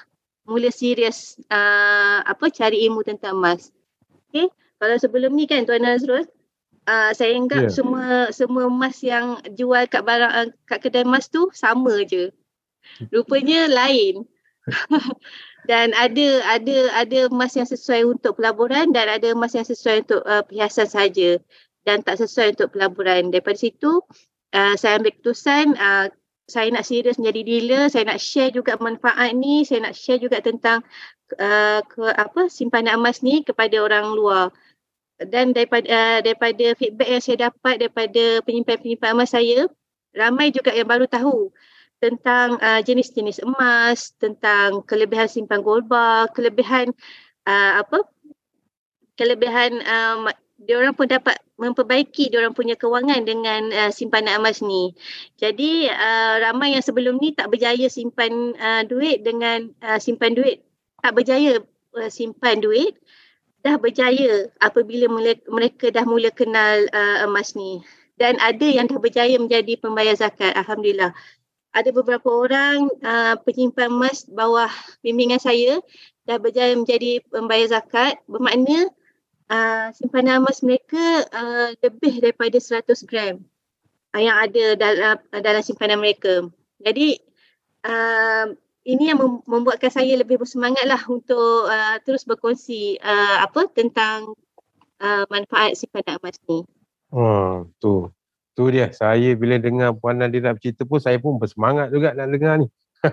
mula 0.46 0.70
serius 0.70 1.34
uh, 1.50 2.22
apa 2.22 2.46
cari 2.54 2.86
ilmu 2.86 3.02
tentang 3.02 3.34
emas. 3.34 3.74
Okay, 4.30 4.46
kalau 4.78 5.02
sebelum 5.02 5.34
ni 5.34 5.50
kan 5.50 5.66
Tuan 5.66 5.82
Nazrul, 5.82 6.30
uh, 6.86 7.10
saya 7.14 7.36
anggap 7.38 7.68
yeah. 7.68 7.74
semua 7.74 8.06
semua 8.34 8.64
emas 8.66 8.96
yang 9.02 9.38
jual 9.54 9.84
kat 9.86 10.02
barang 10.02 10.32
uh, 10.32 10.48
kat 10.66 10.78
kedai 10.82 11.06
emas 11.06 11.28
tu 11.30 11.50
sama 11.54 12.02
je. 12.06 12.30
Rupanya 13.14 13.70
lain. 13.70 14.26
dan 15.70 15.90
ada 15.94 16.42
ada 16.46 16.76
ada 16.94 17.18
emas 17.30 17.54
yang 17.58 17.66
sesuai 17.66 18.06
untuk 18.06 18.38
pelaburan 18.38 18.94
dan 18.94 19.10
ada 19.10 19.34
emas 19.34 19.54
yang 19.54 19.66
sesuai 19.66 20.06
untuk 20.06 20.22
uh, 20.22 20.42
perhiasan 20.46 20.86
saja 20.86 21.38
dan 21.82 22.02
tak 22.02 22.18
sesuai 22.22 22.58
untuk 22.58 22.74
pelaburan. 22.74 23.30
Daripada 23.30 23.58
situ 23.58 24.02
uh, 24.54 24.74
saya 24.78 24.98
ambil 25.02 25.14
keputusan 25.18 25.74
uh, 25.78 26.06
saya 26.50 26.68
nak 26.74 26.84
serius 26.84 27.16
menjadi 27.16 27.40
dealer, 27.46 27.84
saya 27.88 28.04
nak 28.12 28.18
share 28.18 28.50
juga 28.50 28.74
manfaat 28.76 29.32
ni, 29.32 29.62
saya 29.62 29.88
nak 29.88 29.94
share 29.94 30.20
juga 30.20 30.42
tentang 30.42 30.82
uh, 31.38 31.80
ke 31.86 32.02
apa 32.12 32.50
simpanan 32.50 32.98
emas 32.98 33.22
ni 33.24 33.46
kepada 33.46 33.78
orang 33.80 34.12
luar 34.12 34.50
dan 35.28 35.52
daripada 35.54 35.86
uh, 35.86 36.18
daripada 36.24 36.66
feedback 36.78 37.08
yang 37.08 37.22
saya 37.22 37.36
dapat 37.50 37.74
daripada 37.82 38.24
penyimpan-penyimpan 38.46 39.10
emas 39.14 39.30
saya 39.30 39.68
ramai 40.12 40.52
juga 40.52 40.72
yang 40.72 40.88
baru 40.88 41.08
tahu 41.08 41.50
tentang 42.02 42.58
uh, 42.58 42.82
jenis-jenis 42.82 43.46
emas, 43.46 44.10
tentang 44.18 44.82
kelebihan 44.82 45.30
simpan 45.30 45.62
gold 45.62 45.86
bar, 45.86 46.26
kelebihan 46.34 46.90
uh, 47.46 47.78
apa? 47.78 48.02
kelebihan 49.12 49.76
um, 49.84 50.26
dia 50.56 50.78
orang 50.78 50.96
pun 50.96 51.06
dapat 51.06 51.36
memperbaiki 51.60 52.30
dia 52.32 52.42
orang 52.42 52.56
punya 52.56 52.74
kewangan 52.74 53.22
dengan 53.22 53.70
uh, 53.70 53.90
simpanan 53.94 54.42
emas 54.42 54.62
ni. 54.64 54.94
Jadi 55.38 55.86
uh, 55.86 56.42
ramai 56.42 56.74
yang 56.74 56.82
sebelum 56.82 57.22
ni 57.22 57.34
tak 57.34 57.50
berjaya 57.54 57.86
simpan 57.86 58.56
uh, 58.58 58.82
duit 58.82 59.22
dengan 59.22 59.70
uh, 59.84 59.98
simpan 60.02 60.34
duit 60.34 60.62
tak 61.02 61.12
berjaya 61.14 61.62
uh, 61.98 62.10
simpan 62.10 62.58
duit 62.58 62.98
dah 63.62 63.78
berjaya 63.78 64.50
apabila 64.58 65.06
mereka 65.46 65.94
dah 65.94 66.02
mula 66.02 66.34
kenal 66.34 66.86
uh, 66.90 67.26
emas 67.26 67.54
ni. 67.54 67.82
Dan 68.18 68.38
ada 68.42 68.66
yang 68.66 68.90
dah 68.90 68.98
berjaya 68.98 69.38
menjadi 69.38 69.78
pembayar 69.78 70.14
zakat 70.18 70.52
alhamdulillah. 70.54 71.14
Ada 71.72 71.88
beberapa 71.94 72.28
orang 72.28 72.90
uh, 73.00 73.34
penyimpan 73.40 73.88
emas 73.88 74.28
bawah 74.28 74.68
bimbingan 75.00 75.40
saya 75.40 75.80
dah 76.28 76.36
berjaya 76.36 76.76
menjadi 76.76 77.22
pembayar 77.30 77.80
zakat. 77.80 78.20
Bermakna 78.28 78.90
uh, 79.48 79.88
simpanan 79.96 80.44
emas 80.44 80.60
mereka 80.60 81.24
uh, 81.32 81.72
lebih 81.80 82.20
daripada 82.20 82.58
100 82.58 83.08
gram 83.08 83.40
uh, 84.12 84.20
yang 84.20 84.36
ada 84.36 84.64
dalam 84.76 85.16
dalam 85.40 85.62
simpanan 85.64 86.02
mereka. 86.02 86.50
Jadi 86.82 87.16
uh, 87.86 88.52
ini 88.82 89.14
yang 89.14 89.18
membuatkan 89.46 89.90
saya 89.94 90.18
lebih 90.18 90.42
bersemangat 90.42 90.82
lah 90.90 90.98
untuk 91.06 91.70
uh, 91.70 91.96
terus 92.02 92.26
berkongsi 92.26 92.98
uh, 92.98 93.46
apa 93.46 93.70
tentang 93.70 94.34
uh, 94.98 95.24
manfaat 95.30 95.78
simpanan 95.78 96.18
emas 96.18 96.36
ni. 96.50 96.66
Oh, 97.14 97.68
tu. 97.78 98.10
Tu 98.52 98.64
dia. 98.74 98.90
Saya 98.92 99.32
bila 99.38 99.56
dengar 99.56 99.94
Puan 99.96 100.18
Nadira 100.18 100.52
bercerita 100.52 100.82
pun 100.84 100.98
saya 100.98 101.16
pun 101.22 101.38
bersemangat 101.38 101.94
juga 101.94 102.12
nak 102.12 102.28
dengar 102.28 102.54
ni. 102.60 102.68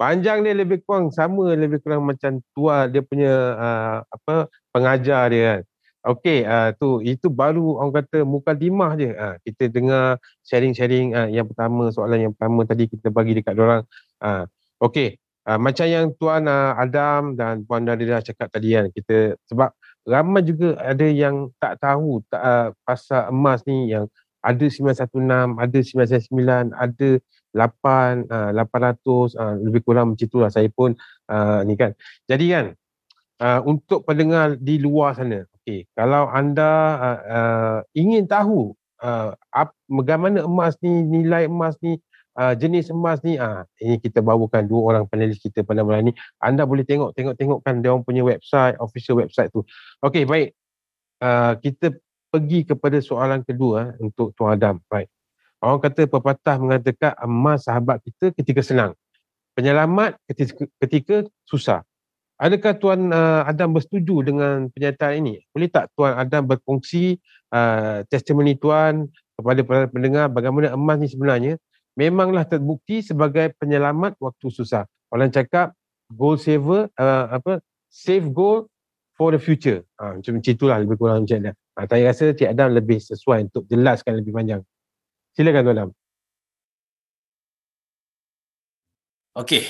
Panjang 0.00 0.40
dia 0.46 0.56
lebih 0.56 0.80
kurang 0.86 1.12
sama 1.12 1.52
lebih 1.52 1.84
kurang 1.84 2.08
macam 2.08 2.40
tua 2.56 2.88
dia 2.88 3.04
punya 3.04 3.32
uh, 3.58 3.96
apa 4.06 4.48
pengajar 4.72 5.28
dia 5.28 5.42
kan. 5.44 5.62
Okey, 6.00 6.48
uh, 6.48 6.72
tu 6.80 7.04
itu 7.04 7.28
baru 7.28 7.76
orang 7.76 8.00
kata 8.00 8.24
muka 8.24 8.56
dimah 8.56 8.96
je. 8.96 9.12
Uh, 9.12 9.36
kita 9.44 9.68
dengar 9.68 10.16
sharing-sharing 10.48 11.12
uh, 11.12 11.28
yang 11.28 11.44
pertama 11.44 11.92
soalan 11.92 12.24
yang 12.24 12.32
pertama 12.32 12.64
tadi 12.64 12.88
kita 12.88 13.12
bagi 13.12 13.36
dekat 13.36 13.52
orang. 13.60 13.84
Uh, 14.16 14.48
Okey, 14.80 15.20
uh, 15.44 15.60
macam 15.60 15.84
yang 15.84 16.08
Tuan 16.16 16.48
uh, 16.48 16.72
Adam 16.72 17.36
dan 17.36 17.68
Puan 17.68 17.84
Nadira 17.84 18.24
cakap 18.24 18.48
tadi 18.48 18.72
kan, 18.72 18.88
kita 18.88 19.36
sebab 19.44 19.76
ramai 20.08 20.40
juga 20.40 20.72
ada 20.80 21.04
yang 21.04 21.52
tak 21.60 21.84
tahu 21.84 22.24
tak, 22.32 22.40
uh, 22.40 22.68
pasal 22.88 23.28
emas 23.28 23.60
ni 23.68 23.92
yang 23.92 24.08
ada 24.40 24.64
916, 24.64 25.60
ada 25.60 25.78
999, 26.32 26.72
ada 26.72 27.08
8, 27.52 28.24
uh, 28.32 28.50
800, 28.56 29.36
uh, 29.36 29.54
lebih 29.68 29.84
kurang 29.84 30.16
macam 30.16 30.24
itulah 30.24 30.48
saya 30.48 30.72
pun 30.72 30.96
uh, 31.28 31.60
ni 31.68 31.76
kan. 31.76 31.92
Jadi 32.24 32.46
kan, 32.48 32.66
uh, 33.44 33.60
untuk 33.68 34.08
pendengar 34.08 34.56
di 34.56 34.80
luar 34.80 35.12
sana, 35.12 35.44
okay, 35.60 35.84
kalau 35.92 36.24
anda 36.32 36.72
uh, 36.96 37.20
uh, 37.28 37.78
ingin 37.92 38.24
tahu 38.24 38.72
uh, 39.04 39.36
ap, 39.52 39.76
bagaimana 39.92 40.40
emas 40.40 40.72
ni, 40.80 41.04
nilai 41.04 41.44
emas 41.44 41.76
ni, 41.84 42.00
uh, 42.40 42.54
jenis 42.56 42.88
emas 42.88 43.20
ni 43.20 43.36
uh, 43.36 43.68
ini 43.84 44.00
kita 44.00 44.24
bawakan 44.24 44.64
dua 44.64 44.96
orang 44.96 45.04
panelis 45.04 45.36
kita 45.36 45.60
pada 45.60 45.84
malam 45.84 46.08
ni. 46.08 46.12
Anda 46.40 46.64
boleh 46.64 46.88
tengok 46.88 47.12
tengok 47.12 47.36
tengokkan 47.36 47.84
dia 47.84 47.92
orang 47.92 48.04
punya 48.08 48.24
website 48.24 48.80
official 48.80 49.20
website 49.20 49.52
tu. 49.52 49.60
Okey 50.00 50.24
baik. 50.24 50.56
Uh, 51.20 51.52
kita 51.60 51.92
pergi 52.32 52.64
kepada 52.64 52.96
soalan 53.04 53.44
kedua 53.44 53.92
uh, 53.92 54.00
untuk 54.00 54.32
tuan 54.32 54.56
Adam. 54.56 54.80
Baik. 54.88 55.12
Orang 55.60 55.84
kata 55.84 56.08
pepatah 56.08 56.56
mengatakan 56.56 57.12
emas 57.20 57.68
sahabat 57.68 58.00
kita 58.00 58.32
ketika 58.32 58.64
senang. 58.64 58.96
Penyelamat 59.52 60.16
ketika, 60.24 60.64
ketika 60.80 61.16
susah. 61.44 61.84
Adakah 62.40 62.72
Tuan 62.80 63.12
uh, 63.12 63.44
Adam 63.44 63.76
bersetuju 63.76 64.24
dengan 64.24 64.72
pernyataan 64.72 65.20
ini? 65.20 65.44
Boleh 65.52 65.68
tak 65.68 65.92
Tuan 65.92 66.16
Adam 66.16 66.48
berkongsi 66.48 67.20
uh, 67.52 68.00
testimoni 68.08 68.56
Tuan 68.56 69.12
kepada 69.36 69.60
para 69.60 69.84
pendengar 69.92 70.32
bagaimana 70.32 70.72
emas 70.72 70.96
ni 70.96 71.12
sebenarnya 71.12 71.60
memanglah 72.00 72.48
terbukti 72.48 73.04
sebagai 73.04 73.52
penyelamat 73.60 74.16
waktu 74.16 74.46
susah. 74.48 74.88
Orang 75.12 75.28
cakap 75.28 75.76
goal 76.08 76.40
saver 76.40 76.88
uh, 76.96 77.26
apa 77.28 77.60
save 77.92 78.32
goal 78.32 78.64
for 79.12 79.36
the 79.36 79.40
future. 79.42 79.84
Ha, 80.00 80.16
macam 80.16 80.40
itulah 80.40 80.80
lebih 80.80 80.96
kurang 80.96 81.28
macam 81.28 81.38
ni. 81.44 81.52
Ha, 81.52 81.84
saya 81.84 82.02
rasa 82.08 82.32
Cik 82.32 82.56
Adam 82.56 82.72
lebih 82.72 82.96
sesuai 83.04 83.52
untuk 83.52 83.68
jelaskan 83.68 84.16
lebih 84.24 84.32
panjang. 84.32 84.64
Silakan 85.36 85.62
Tuan 85.68 85.76
Adam. 85.76 85.90
Okay. 89.36 89.68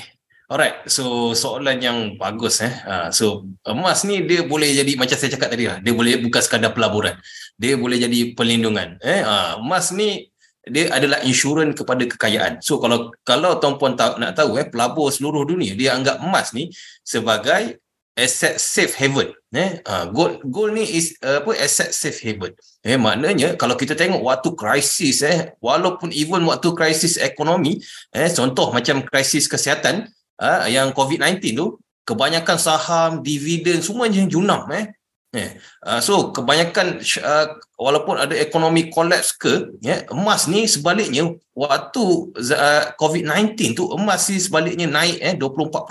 Alright. 0.51 0.87
So 0.87 1.35
soalan 1.35 1.83
yang 1.83 1.99
bagus 2.15 2.63
eh. 2.63 2.75
Uh, 2.87 3.09
so 3.11 3.47
emas 3.67 4.07
ni 4.07 4.23
dia 4.23 4.47
boleh 4.47 4.71
jadi 4.71 4.95
macam 4.95 5.19
saya 5.19 5.35
cakap 5.35 5.51
tadi 5.51 5.67
lah. 5.67 5.83
Dia 5.83 5.95
boleh 5.95 6.23
bukan 6.23 6.43
sekadar 6.43 6.71
pelaburan. 6.75 7.19
Dia 7.59 7.75
boleh 7.75 7.99
jadi 7.99 8.35
perlindungan. 8.39 9.03
Eh. 9.03 9.23
Emas 9.59 9.91
ni 9.95 10.30
dia 10.69 10.93
adalah 10.93 11.25
insurans 11.25 11.73
kepada 11.73 12.05
kekayaan. 12.05 12.61
So 12.61 12.77
kalau 12.77 13.17
kalau 13.25 13.57
tuan-puan 13.57 13.97
tak 13.97 14.21
nak 14.21 14.37
tahu 14.37 14.61
eh 14.61 14.69
pelabur 14.69 15.09
seluruh 15.09 15.49
dunia 15.49 15.73
dia 15.73 15.97
anggap 15.97 16.21
emas 16.21 16.53
ni 16.53 16.69
sebagai 17.01 17.81
asset 18.13 18.61
safe 18.61 18.93
haven 19.01 19.33
eh 19.57 19.81
uh, 19.89 20.05
gold 20.13 20.45
gold 20.45 20.77
ni 20.77 20.85
is 20.85 21.17
uh, 21.25 21.41
apa 21.41 21.57
asset 21.57 21.97
safe 21.97 22.21
haven. 22.21 22.53
Eh 22.85 23.01
maknanya 23.01 23.57
kalau 23.57 23.73
kita 23.73 23.97
tengok 23.97 24.21
waktu 24.21 24.53
krisis 24.53 25.25
eh 25.25 25.57
walaupun 25.65 26.13
even 26.13 26.45
waktu 26.45 26.69
krisis 26.77 27.17
ekonomi 27.17 27.81
eh 28.13 28.29
contoh 28.29 28.69
macam 28.77 29.01
krisis 29.01 29.49
kesihatan 29.49 30.13
uh, 30.37 30.69
yang 30.69 30.93
COVID-19 30.93 31.57
tu 31.57 31.81
kebanyakan 32.05 32.59
saham, 32.61 33.11
dividen 33.25 33.81
semua 33.81 34.11
yang 34.11 34.29
junam 34.29 34.69
eh 34.77 34.93
Yeah. 35.31 35.63
Uh, 35.79 36.03
so 36.03 36.35
kebanyakan 36.35 37.07
uh, 37.23 37.47
walaupun 37.79 38.19
ada 38.19 38.35
ekonomi 38.35 38.91
collapse 38.91 39.31
ke 39.31 39.79
yeah, 39.79 40.03
emas 40.11 40.51
ni 40.51 40.67
sebaliknya 40.67 41.39
waktu 41.55 42.35
uh, 42.35 42.85
COVID-19 42.99 43.79
tu 43.79 43.87
emas 43.95 44.27
ni 44.27 44.43
sebaliknya 44.43 44.91
naik 44.91 45.23
eh 45.23 45.39
24% 45.39 45.87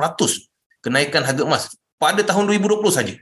kenaikan 0.84 1.24
harga 1.24 1.48
emas 1.48 1.72
pada 1.96 2.20
tahun 2.20 2.52
2020 2.52 2.84
saja. 2.92 3.16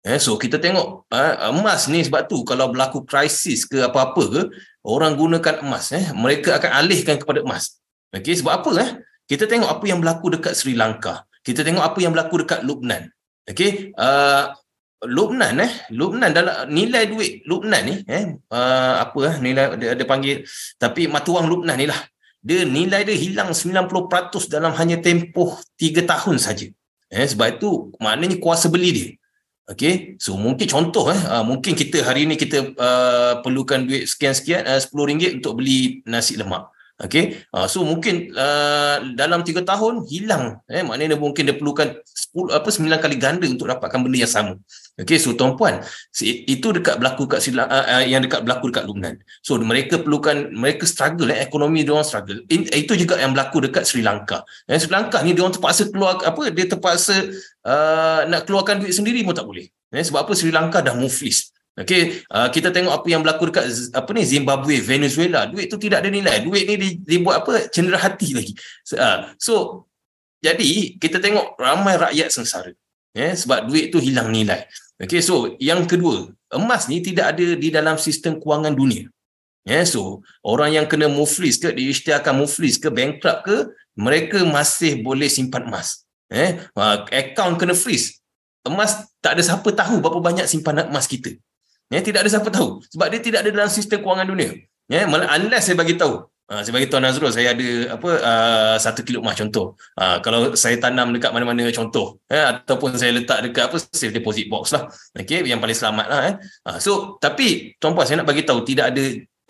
Yeah, 0.00 0.16
so 0.16 0.40
kita 0.40 0.56
tengok 0.56 1.04
uh, 1.12 1.34
emas 1.52 1.84
ni 1.92 2.00
sebab 2.00 2.32
tu 2.32 2.40
kalau 2.48 2.72
berlaku 2.72 3.04
krisis 3.04 3.68
ke 3.68 3.84
apa-apa 3.84 4.22
ke 4.32 4.42
orang 4.88 5.20
gunakan 5.20 5.60
emas 5.60 5.92
eh 5.92 6.16
mereka 6.16 6.56
akan 6.64 6.80
alihkan 6.80 7.20
kepada 7.20 7.44
emas. 7.44 7.76
Okey 8.16 8.40
sebab 8.40 8.64
apa 8.64 8.70
eh? 8.80 8.90
Kita 9.28 9.44
tengok 9.44 9.68
apa 9.68 9.84
yang 9.84 10.00
berlaku 10.00 10.32
dekat 10.32 10.56
Sri 10.56 10.72
Lanka. 10.72 11.28
Kita 11.44 11.60
tengok 11.60 11.84
apa 11.84 11.98
yang 12.00 12.16
berlaku 12.16 12.40
dekat 12.40 12.64
Lubnan. 12.64 13.12
Okey 13.44 13.92
uh, 14.00 14.48
Lubnan 15.02 15.58
eh? 15.58 15.72
Lubnan 15.90 16.30
dalam 16.30 16.70
nilai 16.70 17.10
duit 17.10 17.42
Lubnan 17.50 17.82
ni 17.82 17.94
eh? 18.06 18.38
Uh, 18.46 19.02
apa 19.02 19.18
eh 19.34 19.36
nilai 19.42 19.74
dia, 19.74 19.98
dia 19.98 20.06
panggil 20.06 20.46
tapi 20.78 21.10
matuang 21.10 21.50
Lubnan 21.50 21.74
ni 21.74 21.90
lah. 21.90 21.98
Dia 22.38 22.62
nilai 22.62 23.02
dia 23.02 23.14
hilang 23.18 23.50
90% 23.50 24.46
dalam 24.50 24.70
hanya 24.78 25.02
tempoh 25.02 25.58
3 25.78 26.06
tahun 26.06 26.38
saja. 26.38 26.70
Eh 27.10 27.26
sebab 27.26 27.58
itu 27.58 27.90
maknanya 27.98 28.38
kuasa 28.38 28.70
beli 28.70 28.90
dia. 28.94 29.08
Okey? 29.74 30.18
So 30.22 30.38
mungkin 30.38 30.70
contoh 30.70 31.10
eh? 31.10 31.18
Uh, 31.18 31.42
mungkin 31.42 31.74
kita 31.74 32.06
hari 32.06 32.22
ni 32.30 32.38
kita 32.38 32.70
uh, 32.78 33.42
perlukan 33.42 33.82
duit 33.82 34.06
sekian-sekian 34.06 34.70
uh, 34.70 34.78
RM10 34.78 35.42
untuk 35.42 35.58
beli 35.58 36.06
nasi 36.06 36.38
lemak. 36.38 36.70
Okey? 37.02 37.42
Uh, 37.50 37.66
so 37.66 37.82
mungkin 37.82 38.30
uh, 38.38 39.02
dalam 39.18 39.42
3 39.42 39.66
tahun 39.66 40.06
hilang. 40.06 40.62
Eh 40.70 40.86
maknanya 40.86 41.18
mungkin 41.18 41.50
dia 41.50 41.58
perlukan 41.58 41.90
10 42.06 42.54
apa 42.54 42.68
9 42.70 42.86
kali 43.02 43.16
ganda 43.18 43.46
untuk 43.50 43.66
dapatkan 43.66 43.98
benda 43.98 44.22
yang 44.22 44.30
sama 44.30 44.54
Okey, 44.92 45.16
so 45.16 45.32
tuan-puan, 45.32 45.80
itu 46.20 46.68
dekat 46.68 47.00
berlaku 47.00 47.24
kat 47.24 47.40
Sri, 47.40 47.56
uh, 47.56 47.64
uh, 47.64 48.04
yang 48.04 48.20
dekat 48.20 48.44
berlaku 48.44 48.68
dekat 48.68 48.84
Lubnan. 48.84 49.16
So 49.40 49.56
mereka 49.56 49.96
perlukan 49.96 50.52
mereka 50.52 50.84
struggle 50.84 51.32
eh 51.32 51.40
ekonomi 51.40 51.80
dia 51.80 51.96
orang 51.96 52.04
struggle. 52.04 52.44
In, 52.52 52.68
itu 52.68 52.92
juga 53.00 53.16
yang 53.16 53.32
berlaku 53.32 53.64
dekat 53.64 53.88
Sri 53.88 54.04
Lanka. 54.04 54.44
Eh, 54.68 54.76
Sri 54.76 54.92
Lanka 54.92 55.24
ni 55.24 55.32
dia 55.32 55.48
orang 55.48 55.56
terpaksa 55.56 55.88
keluar 55.88 56.20
apa 56.20 56.52
dia 56.52 56.68
terpaksa 56.68 57.24
uh, 57.64 58.28
nak 58.28 58.44
keluarkan 58.44 58.84
duit 58.84 58.92
sendiri 58.92 59.24
pun 59.24 59.32
tak 59.32 59.48
boleh. 59.48 59.64
Eh, 59.96 60.04
sebab 60.04 60.28
apa 60.28 60.32
Sri 60.36 60.52
Lanka 60.52 60.84
dah 60.84 60.92
muflis. 60.92 61.56
Okey, 61.72 62.28
uh, 62.28 62.52
kita 62.52 62.68
tengok 62.68 62.92
apa 62.92 63.06
yang 63.08 63.24
berlaku 63.24 63.48
dekat 63.48 63.72
apa 63.96 64.10
ni 64.12 64.28
Zimbabwe, 64.28 64.76
Venezuela. 64.84 65.48
Duit 65.48 65.72
tu 65.72 65.80
tidak 65.80 66.04
ada 66.04 66.12
nilai. 66.12 66.44
Duit 66.44 66.68
ni 66.68 67.00
dibuat 67.00 67.48
apa? 67.48 67.64
Cendera 67.72 67.96
hati 67.96 68.36
lagi. 68.36 68.52
Uh, 68.92 69.32
so 69.40 69.88
jadi 70.44 71.00
kita 71.00 71.16
tengok 71.16 71.56
ramai 71.56 71.96
rakyat 71.96 72.28
sengsara 72.28 72.76
ya 73.12 73.32
sebab 73.36 73.68
duit 73.68 73.92
tu 73.92 74.00
hilang 74.00 74.32
nilai. 74.32 74.64
Okey 75.00 75.20
so 75.20 75.54
yang 75.60 75.84
kedua 75.84 76.32
emas 76.52 76.88
ni 76.88 77.00
tidak 77.00 77.36
ada 77.36 77.56
di 77.56 77.68
dalam 77.68 77.96
sistem 78.00 78.40
kewangan 78.40 78.72
dunia. 78.72 79.08
Ya 79.62 79.84
so 79.86 80.24
orang 80.42 80.74
yang 80.74 80.86
kena 80.90 81.06
muflis 81.06 81.60
ke 81.60 81.70
diisytiharkan 81.70 82.34
muflis 82.34 82.80
ke 82.80 82.88
bankrupt 82.90 83.46
ke 83.46 83.56
mereka 83.94 84.42
masih 84.42 85.04
boleh 85.04 85.28
simpan 85.28 85.68
emas. 85.68 86.08
Eh 86.32 86.58
ha, 86.74 87.04
account 87.12 87.60
kena 87.60 87.76
freeze. 87.76 88.18
Emas 88.64 89.10
tak 89.20 89.36
ada 89.38 89.42
siapa 89.44 89.68
tahu 89.68 90.00
berapa 90.00 90.18
banyak 90.18 90.48
simpanan 90.48 90.88
emas 90.88 91.04
kita. 91.06 91.36
Ya 91.92 92.00
tidak 92.00 92.24
ada 92.24 92.30
siapa 92.32 92.48
tahu. 92.48 92.80
Sebab 92.88 93.06
dia 93.12 93.20
tidak 93.20 93.44
ada 93.44 93.50
dalam 93.52 93.68
sistem 93.68 94.00
kewangan 94.00 94.26
dunia. 94.32 94.56
Ya 94.88 95.04
unless 95.06 95.68
saya 95.68 95.76
bagi 95.76 95.94
tahu 95.94 96.31
Uh, 96.52 96.60
saya 96.60 96.76
bagi 96.76 96.88
Tuan 96.92 97.00
Nazrul, 97.00 97.32
saya 97.32 97.56
ada 97.56 97.96
apa 97.96 98.10
uh, 98.12 98.76
satu 98.76 99.00
kilo 99.00 99.24
emas 99.24 99.40
contoh. 99.40 99.72
Uh, 99.96 100.20
kalau 100.20 100.52
saya 100.52 100.76
tanam 100.76 101.08
dekat 101.16 101.32
mana-mana 101.32 101.64
contoh. 101.72 102.20
Eh, 102.28 102.36
ataupun 102.36 102.92
saya 103.00 103.16
letak 103.16 103.40
dekat 103.48 103.72
apa 103.72 103.80
safe 103.80 104.12
deposit 104.12 104.52
box 104.52 104.76
lah. 104.76 104.92
Okay, 105.16 105.40
yang 105.48 105.64
paling 105.64 105.72
selamat 105.72 106.06
lah. 106.12 106.20
Eh. 106.28 106.34
Uh, 106.68 106.76
so, 106.76 107.16
tapi 107.24 107.72
Tuan 107.80 107.96
Puan 107.96 108.04
saya 108.04 108.20
nak 108.20 108.28
bagi 108.28 108.44
tahu 108.44 108.68
tidak 108.68 108.92
ada 108.92 109.00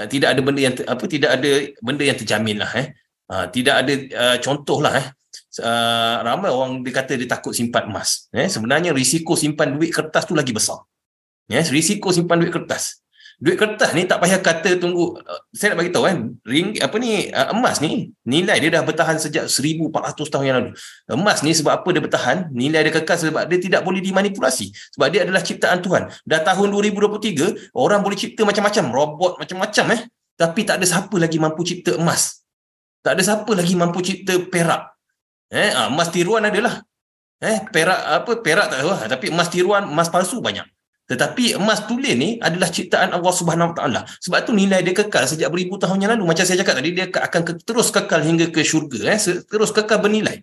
tidak 0.07 0.29
ada 0.31 0.41
benda 0.47 0.61
yang 0.63 0.75
apa 0.79 1.05
tidak 1.11 1.31
ada 1.43 1.51
benda 1.83 2.05
yang 2.07 2.19
terjamin 2.23 2.63
lah. 2.63 2.71
Eh. 2.79 2.87
Uh, 3.27 3.47
tidak 3.51 3.75
ada 3.83 3.93
uh, 4.15 4.37
contoh 4.39 4.79
lah. 4.79 4.95
Eh. 5.03 5.07
uh, 5.59 6.23
ramai 6.23 6.55
orang 6.55 6.87
dia 6.87 6.95
kata 6.95 7.19
dia 7.19 7.27
takut 7.27 7.51
simpan 7.51 7.91
emas. 7.91 8.31
Eh, 8.31 8.47
sebenarnya 8.47 8.95
risiko 8.95 9.35
simpan 9.35 9.75
duit 9.75 9.91
kertas 9.91 10.23
tu 10.23 10.39
lagi 10.39 10.55
besar. 10.55 10.79
Yes, 11.51 11.75
risiko 11.75 12.15
simpan 12.15 12.39
duit 12.39 12.55
kertas. 12.55 13.02
Duit 13.43 13.59
kertas 13.59 13.91
ni 13.91 14.07
tak 14.07 14.23
payah 14.23 14.39
kata 14.39 14.79
tunggu 14.79 15.19
saya 15.51 15.75
nak 15.75 15.83
bagi 15.83 15.91
tahu 15.91 16.07
kan 16.07 16.31
ring 16.47 16.79
apa 16.79 16.95
ni 17.03 17.27
uh, 17.27 17.51
emas 17.51 17.83
ni 17.83 18.15
nilai 18.23 18.63
dia 18.63 18.71
dah 18.71 18.87
bertahan 18.87 19.19
sejak 19.19 19.51
1400 19.51 19.91
tahun 20.15 20.45
yang 20.47 20.57
lalu. 20.63 20.71
Emas 21.11 21.43
ni 21.43 21.51
sebab 21.51 21.83
apa 21.83 21.89
dia 21.91 21.99
bertahan? 21.99 22.55
Nilai 22.55 22.87
dia 22.87 22.95
kekal 22.95 23.19
sebab 23.19 23.51
dia 23.51 23.59
tidak 23.59 23.83
boleh 23.83 23.99
dimanipulasi. 23.99 24.71
Sebab 24.95 25.11
dia 25.11 25.27
adalah 25.27 25.43
ciptaan 25.43 25.83
Tuhan. 25.83 26.07
Dah 26.23 26.41
tahun 26.47 26.71
2023 26.71 27.75
orang 27.75 28.07
boleh 28.07 28.15
cipta 28.15 28.47
macam-macam, 28.47 28.85
robot 28.95 29.33
macam-macam 29.43 29.87
eh. 29.99 30.01
Tapi 30.39 30.61
tak 30.63 30.79
ada 30.79 30.87
siapa 30.87 31.17
lagi 31.19 31.43
mampu 31.43 31.67
cipta 31.67 31.99
emas. 31.99 32.47
Tak 33.03 33.19
ada 33.19 33.23
siapa 33.27 33.51
lagi 33.59 33.75
mampu 33.75 34.07
cipta 34.07 34.39
perak. 34.39 34.87
Eh, 35.51 35.75
ah, 35.75 35.91
emas 35.91 36.15
tiruan 36.15 36.47
adalah. 36.47 36.79
Eh, 37.43 37.59
perak 37.75 38.23
apa 38.23 38.39
perak 38.39 38.71
tak 38.71 38.87
tahu 38.87 38.91
lah. 38.95 39.03
tapi 39.11 39.35
emas 39.35 39.51
tiruan, 39.51 39.83
emas 39.83 40.07
palsu 40.07 40.39
banyak. 40.39 40.63
Tetapi 41.13 41.61
emas 41.61 41.85
tulen 41.85 42.17
ni 42.17 42.31
adalah 42.41 42.73
ciptaan 42.73 43.13
Allah 43.13 43.33
Subhanahu 43.37 43.73
Wa 43.73 43.77
Taala. 43.77 44.01
Sebab 44.25 44.49
tu 44.49 44.57
nilai 44.57 44.81
dia 44.81 44.97
kekal 44.97 45.29
sejak 45.29 45.53
beribu 45.53 45.77
tahun 45.77 46.01
yang 46.01 46.17
lalu. 46.17 46.33
Macam 46.33 46.49
saya 46.49 46.65
cakap 46.65 46.81
tadi 46.81 46.97
dia 46.97 47.13
akan 47.13 47.41
terus 47.61 47.93
kekal 47.93 48.25
hingga 48.25 48.49
ke 48.49 48.65
syurga 48.65 49.13
eh 49.13 49.21
terus 49.45 49.71
kekal 49.77 50.01
bernilai 50.01 50.41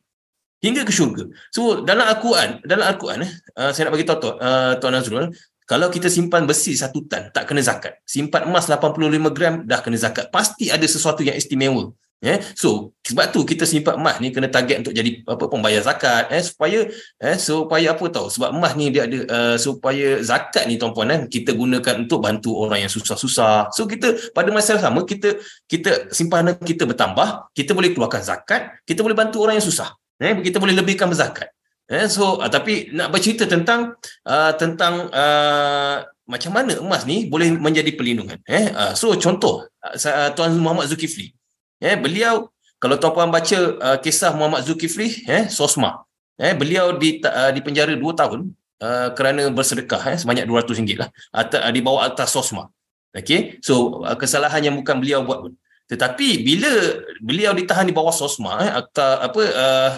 hingga 0.62 0.86
ke 0.86 0.94
syurga. 0.94 1.26
So 1.50 1.82
dalam 1.82 2.06
Al-Quran, 2.06 2.62
dalam 2.62 2.86
Al-Quran 2.86 3.26
eh 3.26 3.32
uh, 3.58 3.72
saya 3.74 3.90
nak 3.90 3.98
bagi 3.98 4.06
tahu 4.06 4.38
uh, 4.38 4.78
Tuan 4.78 4.94
Azrul, 4.94 5.34
kalau 5.66 5.90
kita 5.90 6.06
simpan 6.06 6.46
besi 6.46 6.78
satu 6.78 7.10
tan 7.10 7.34
tak 7.34 7.50
kena 7.50 7.66
zakat. 7.66 7.98
Simpan 8.06 8.46
emas 8.46 8.70
85 8.70 9.34
gram 9.34 9.66
dah 9.66 9.80
kena 9.82 9.98
zakat. 9.98 10.30
Pasti 10.30 10.70
ada 10.70 10.86
sesuatu 10.86 11.26
yang 11.26 11.34
istimewa 11.34 11.90
eh 12.20 12.44
so 12.52 12.92
sebab 13.08 13.32
tu 13.32 13.48
kita 13.48 13.64
simpan 13.64 13.96
emas 13.96 14.20
ni 14.20 14.36
kena 14.36 14.52
target 14.52 14.84
untuk 14.84 14.92
jadi 14.92 15.24
apa 15.24 15.40
pembayar 15.48 15.80
zakat 15.80 16.28
eh 16.36 16.44
supaya 16.44 16.84
eh 17.16 17.38
supaya 17.40 17.96
apa 17.96 18.04
tahu 18.12 18.28
sebab 18.28 18.60
emas 18.60 18.76
ni 18.76 18.92
dia 18.92 19.08
ada 19.08 19.20
uh, 19.32 19.56
supaya 19.56 20.20
zakat 20.20 20.68
ni 20.68 20.76
tuan-puan 20.76 21.08
eh 21.16 21.20
kita 21.32 21.56
gunakan 21.56 22.04
untuk 22.04 22.20
bantu 22.20 22.60
orang 22.60 22.84
yang 22.84 22.92
susah-susah. 22.92 23.72
So 23.72 23.88
kita 23.88 24.36
pada 24.36 24.52
masa 24.52 24.76
yang 24.76 24.84
sama 24.84 25.08
kita 25.08 25.40
kita 25.64 26.12
simpanan 26.12 26.60
kita 26.60 26.84
bertambah 26.84 27.56
kita 27.56 27.72
boleh 27.72 27.96
keluarkan 27.96 28.20
zakat 28.20 28.84
kita 28.84 29.00
boleh 29.00 29.16
bantu 29.16 29.40
orang 29.40 29.56
yang 29.56 29.68
susah. 29.72 29.96
Eh 30.20 30.44
kita 30.44 30.60
boleh 30.60 30.76
lebihkan 30.76 31.08
berzakat. 31.08 31.56
Eh 31.88 32.12
so 32.12 32.36
uh, 32.44 32.52
tapi 32.52 32.92
nak 32.92 33.16
bercerita 33.16 33.48
tentang 33.48 33.96
uh, 34.28 34.52
tentang 34.60 35.08
uh, 35.08 36.04
macam 36.28 36.52
mana 36.52 36.84
emas 36.84 37.08
ni 37.08 37.32
boleh 37.32 37.56
menjadi 37.56 37.96
perlindungan? 37.96 38.44
Eh 38.44 38.76
uh, 38.76 38.92
so 38.92 39.16
contoh 39.16 39.72
uh, 39.72 40.30
tuan 40.36 40.52
Muhammad 40.60 40.92
Zulkifli 40.92 41.39
eh 41.80 41.96
beliau 41.96 42.52
kalau 42.80 42.96
tuan-puan 42.96 43.28
baca 43.28 43.60
uh, 43.80 43.98
kisah 44.00 44.32
Muhammad 44.36 44.64
Zulkifli 44.64 45.28
eh 45.28 45.52
Sosma. 45.52 46.04
Eh 46.40 46.56
beliau 46.56 46.96
di 46.96 47.20
uh, 47.20 47.52
di 47.52 47.60
penjara 47.60 47.92
2 47.92 48.00
tahun 48.16 48.56
uh, 48.80 49.10
kerana 49.12 49.52
bersedekah 49.52 50.16
eh 50.16 50.18
sebanyak 50.20 50.48
RM200 50.48 50.96
lah 50.96 51.10
atau 51.36 51.60
uh, 51.60 51.72
dibawa 51.76 52.08
atas 52.08 52.32
Sosma. 52.32 52.72
Okey? 53.12 53.60
So 53.60 54.04
uh, 54.08 54.16
kesalahan 54.16 54.64
yang 54.64 54.76
bukan 54.80 54.96
beliau 55.04 55.28
buat 55.28 55.40
pun. 55.44 55.54
Tetapi 55.92 56.46
bila 56.46 56.72
beliau 57.20 57.52
ditahan 57.52 57.84
di 57.84 57.92
bawah 57.92 58.16
Sosma 58.16 58.64
eh 58.64 58.72
atau 58.72 59.12
apa 59.20 59.42
uh, 59.44 59.92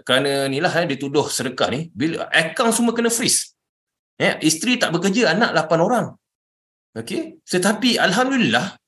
kerana 0.00 0.48
inilah 0.48 0.72
eh 0.72 0.86
dituduh 0.96 1.28
sedekah 1.28 1.68
ni 1.68 1.92
bila 1.92 2.24
akaun 2.32 2.72
semua 2.72 2.96
kena 2.96 3.12
freeze. 3.12 3.52
Eh 4.16 4.40
isteri 4.40 4.80
tak 4.80 4.96
bekerja 4.96 5.36
anak 5.36 5.52
8 5.52 5.76
orang. 5.84 6.06
Okey? 6.96 7.44
Tetapi 7.44 8.00
alhamdulillah 8.00 8.80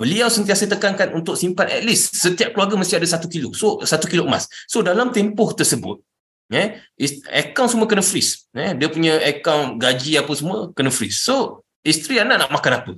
Beliau 0.00 0.32
sentiasa 0.32 0.64
tekankan 0.64 1.12
untuk 1.12 1.36
simpan 1.36 1.68
at 1.68 1.84
least 1.84 2.16
setiap 2.16 2.56
keluarga 2.56 2.80
mesti 2.80 2.96
ada 2.96 3.04
satu 3.04 3.28
kilo. 3.28 3.52
So, 3.52 3.84
satu 3.84 4.08
kilo 4.08 4.24
emas. 4.24 4.48
So, 4.64 4.80
dalam 4.80 5.12
tempoh 5.12 5.52
tersebut, 5.52 6.00
eh, 6.48 6.80
akaun 7.28 7.68
semua 7.68 7.84
kena 7.84 8.00
freeze. 8.00 8.48
Eh, 8.56 8.72
dia 8.72 8.88
punya 8.88 9.20
akaun 9.20 9.76
gaji 9.76 10.16
apa 10.16 10.32
semua 10.32 10.72
kena 10.72 10.88
freeze. 10.88 11.20
So, 11.20 11.68
isteri 11.84 12.16
anak 12.16 12.48
nak 12.48 12.50
makan 12.56 12.72
apa? 12.80 12.92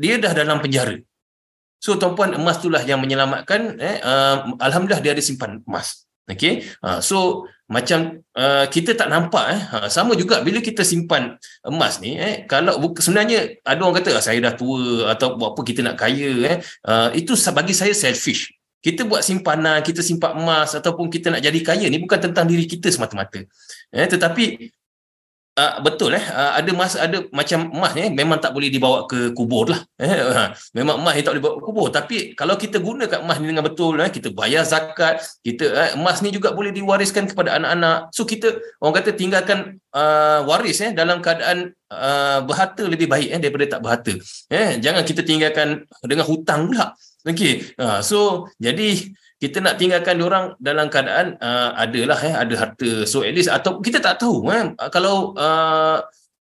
Dia 0.00 0.16
dah 0.16 0.32
dalam 0.32 0.64
penjara. 0.64 0.96
So, 1.84 2.00
tuan-puan, 2.00 2.32
emas 2.32 2.64
itulah 2.64 2.80
yang 2.80 3.04
menyelamatkan. 3.04 3.76
Eh, 3.76 4.00
uh, 4.00 4.56
Alhamdulillah 4.56 5.04
dia 5.04 5.12
ada 5.12 5.20
simpan 5.20 5.60
emas. 5.68 6.08
Okay. 6.24 6.64
Uh, 6.80 6.98
so, 7.04 7.44
macam 7.66 8.22
uh, 8.38 8.64
kita 8.70 8.94
tak 8.94 9.10
nampak 9.10 9.44
eh. 9.50 9.60
Ha, 9.74 9.76
sama 9.90 10.14
juga 10.14 10.38
bila 10.38 10.62
kita 10.62 10.86
simpan 10.86 11.34
emas 11.66 11.98
ni 11.98 12.14
eh 12.14 12.46
kalau 12.46 12.78
sebenarnya 12.94 13.58
ada 13.66 13.82
orang 13.82 13.98
kata 13.98 14.14
ah, 14.14 14.22
saya 14.22 14.38
dah 14.38 14.54
tua 14.54 15.10
atau 15.10 15.34
buat 15.34 15.58
apa 15.58 15.60
kita 15.66 15.82
nak 15.82 15.98
kaya 15.98 16.30
eh. 16.46 16.56
Uh, 16.86 17.10
itu 17.18 17.34
bagi 17.50 17.74
saya 17.74 17.90
selfish. 17.90 18.54
Kita 18.78 19.02
buat 19.02 19.26
simpanan 19.26 19.82
kita 19.82 19.98
simpan 19.98 20.38
emas 20.38 20.78
ataupun 20.78 21.10
kita 21.10 21.34
nak 21.34 21.42
jadi 21.42 21.58
kaya 21.58 21.86
ni 21.90 21.98
bukan 21.98 22.30
tentang 22.30 22.46
diri 22.46 22.70
kita 22.70 22.86
semata-mata. 22.86 23.42
Eh 23.90 24.06
tetapi 24.06 24.70
Uh, 25.56 25.80
betul 25.80 26.12
eh. 26.12 26.20
Uh, 26.20 26.52
ada 26.60 26.70
mas 26.76 26.92
ada 27.00 27.24
macam 27.32 27.72
emas 27.72 27.96
ni 27.96 28.04
eh, 28.04 28.12
memang 28.12 28.36
tak 28.36 28.52
boleh 28.52 28.68
dibawa 28.68 29.08
ke 29.08 29.32
kubur 29.32 29.72
lah 29.72 29.80
eh. 29.96 30.04
Uh, 30.04 30.52
memang 30.76 31.00
emas 31.00 31.16
ni 31.16 31.24
tak 31.24 31.32
boleh 31.32 31.44
bawa 31.48 31.54
ke 31.56 31.62
kubur. 31.64 31.88
Tapi 31.88 32.16
kalau 32.36 32.60
kita 32.60 32.76
gunakan 32.76 33.24
emas 33.24 33.40
ni 33.40 33.48
dengan 33.48 33.64
betul 33.64 33.96
eh 34.04 34.12
kita 34.12 34.36
bayar 34.36 34.68
zakat 34.68 35.16
kita 35.40 35.64
eh, 35.64 35.90
emas 35.96 36.20
ni 36.20 36.28
juga 36.28 36.52
boleh 36.52 36.76
diwariskan 36.76 37.24
kepada 37.24 37.56
anak-anak. 37.56 38.12
So 38.12 38.28
kita 38.28 38.52
orang 38.84 39.00
kata 39.00 39.16
tinggalkan 39.16 39.80
uh, 39.96 40.44
waris 40.44 40.76
eh 40.84 40.92
dalam 40.92 41.24
keadaan 41.24 41.72
uh, 41.88 42.44
berharta 42.44 42.84
lebih 42.84 43.08
baik 43.08 43.32
eh 43.32 43.40
daripada 43.40 43.64
tak 43.64 43.80
berharta 43.80 44.12
eh. 44.52 44.76
Jangan 44.76 45.08
kita 45.08 45.24
tinggalkan 45.24 45.88
dengan 46.04 46.28
hutang 46.28 46.68
pula. 46.68 46.92
Okey 47.24 47.80
uh, 47.80 48.04
so 48.04 48.44
jadi 48.60 49.08
kita 49.36 49.60
nak 49.60 49.76
tinggalkan 49.76 50.16
orang 50.24 50.56
dalam 50.56 50.88
keadaan 50.88 51.36
uh, 51.44 51.76
adalah 51.76 52.16
eh 52.24 52.32
ada 52.32 52.54
harta. 52.56 53.04
So 53.04 53.20
at 53.20 53.36
least 53.36 53.52
atau 53.52 53.84
kita 53.84 54.00
tak 54.00 54.16
tahu 54.16 54.48
eh 54.48 54.72
kalau 54.88 55.36
uh, 55.36 56.00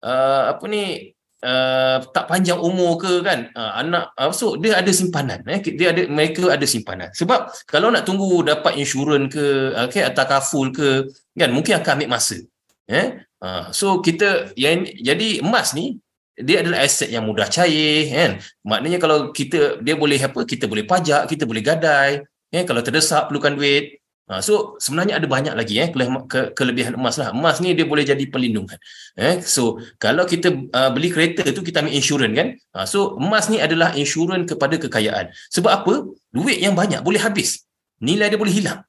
uh, 0.04 0.42
apa 0.52 0.64
ni 0.68 1.16
uh, 1.40 2.04
tak 2.12 2.28
panjang 2.28 2.60
umur 2.60 3.00
ke 3.00 3.24
kan? 3.24 3.48
Uh, 3.56 3.72
anak 3.80 4.12
uh, 4.20 4.28
so 4.28 4.60
dia 4.60 4.76
ada 4.76 4.92
simpanan 4.92 5.40
eh? 5.48 5.64
Dia 5.64 5.96
ada 5.96 6.04
mereka 6.04 6.52
ada 6.52 6.68
simpanan. 6.68 7.08
Sebab 7.16 7.48
kalau 7.64 7.88
nak 7.88 8.04
tunggu 8.04 8.44
dapat 8.44 8.76
insurans 8.76 9.32
ke 9.32 9.72
okey 9.88 10.04
atau 10.04 10.24
kaful 10.28 10.68
ke 10.68 11.08
kan? 11.32 11.48
Mungkin 11.56 11.80
akan 11.80 11.92
ambil 11.96 12.20
masa 12.20 12.44
eh? 12.92 13.24
Uh, 13.40 13.72
so 13.72 14.04
kita 14.04 14.52
yang 14.52 14.84
jadi 15.00 15.40
emas 15.40 15.72
ni 15.72 15.96
dia 16.36 16.60
adalah 16.60 16.84
aset 16.84 17.08
yang 17.08 17.24
mudah 17.24 17.48
cair 17.48 18.12
kan? 18.12 18.30
Maknanya 18.68 19.00
kalau 19.00 19.32
kita 19.32 19.80
dia 19.80 19.96
boleh 19.96 20.20
apa? 20.20 20.44
Kita 20.44 20.68
boleh 20.68 20.84
pajak 20.84 21.24
kita 21.24 21.48
boleh 21.48 21.64
gadai 21.64 22.20
eh 22.52 22.62
kalau 22.68 22.82
terdesak 22.82 23.30
perlukan 23.30 23.54
duit. 23.56 24.02
Ha, 24.26 24.42
so 24.42 24.74
sebenarnya 24.82 25.22
ada 25.22 25.30
banyak 25.30 25.54
lagi 25.54 25.78
eh 25.78 25.86
ke, 26.26 26.50
kelebihan 26.50 26.98
emas 26.98 27.14
lah. 27.14 27.30
Emas 27.30 27.62
ni 27.62 27.78
dia 27.78 27.86
boleh 27.86 28.02
jadi 28.02 28.26
perlindungan 28.26 28.74
eh 29.14 29.38
so 29.38 29.78
kalau 30.02 30.26
kita 30.26 30.50
uh, 30.50 30.90
beli 30.90 31.14
kereta 31.14 31.46
tu 31.54 31.62
kita 31.62 31.78
ambil 31.86 31.94
insurans 31.94 32.34
kan? 32.34 32.48
Ha, 32.74 32.90
so 32.90 33.14
emas 33.22 33.46
ni 33.46 33.62
adalah 33.62 33.94
insurans 33.94 34.50
kepada 34.50 34.82
kekayaan. 34.82 35.30
Sebab 35.54 35.70
apa? 35.70 35.94
Duit 36.34 36.58
yang 36.58 36.74
banyak 36.74 37.06
boleh 37.06 37.22
habis. 37.22 37.62
Nilai 38.02 38.26
dia 38.26 38.36
boleh 38.36 38.50
hilang 38.50 38.82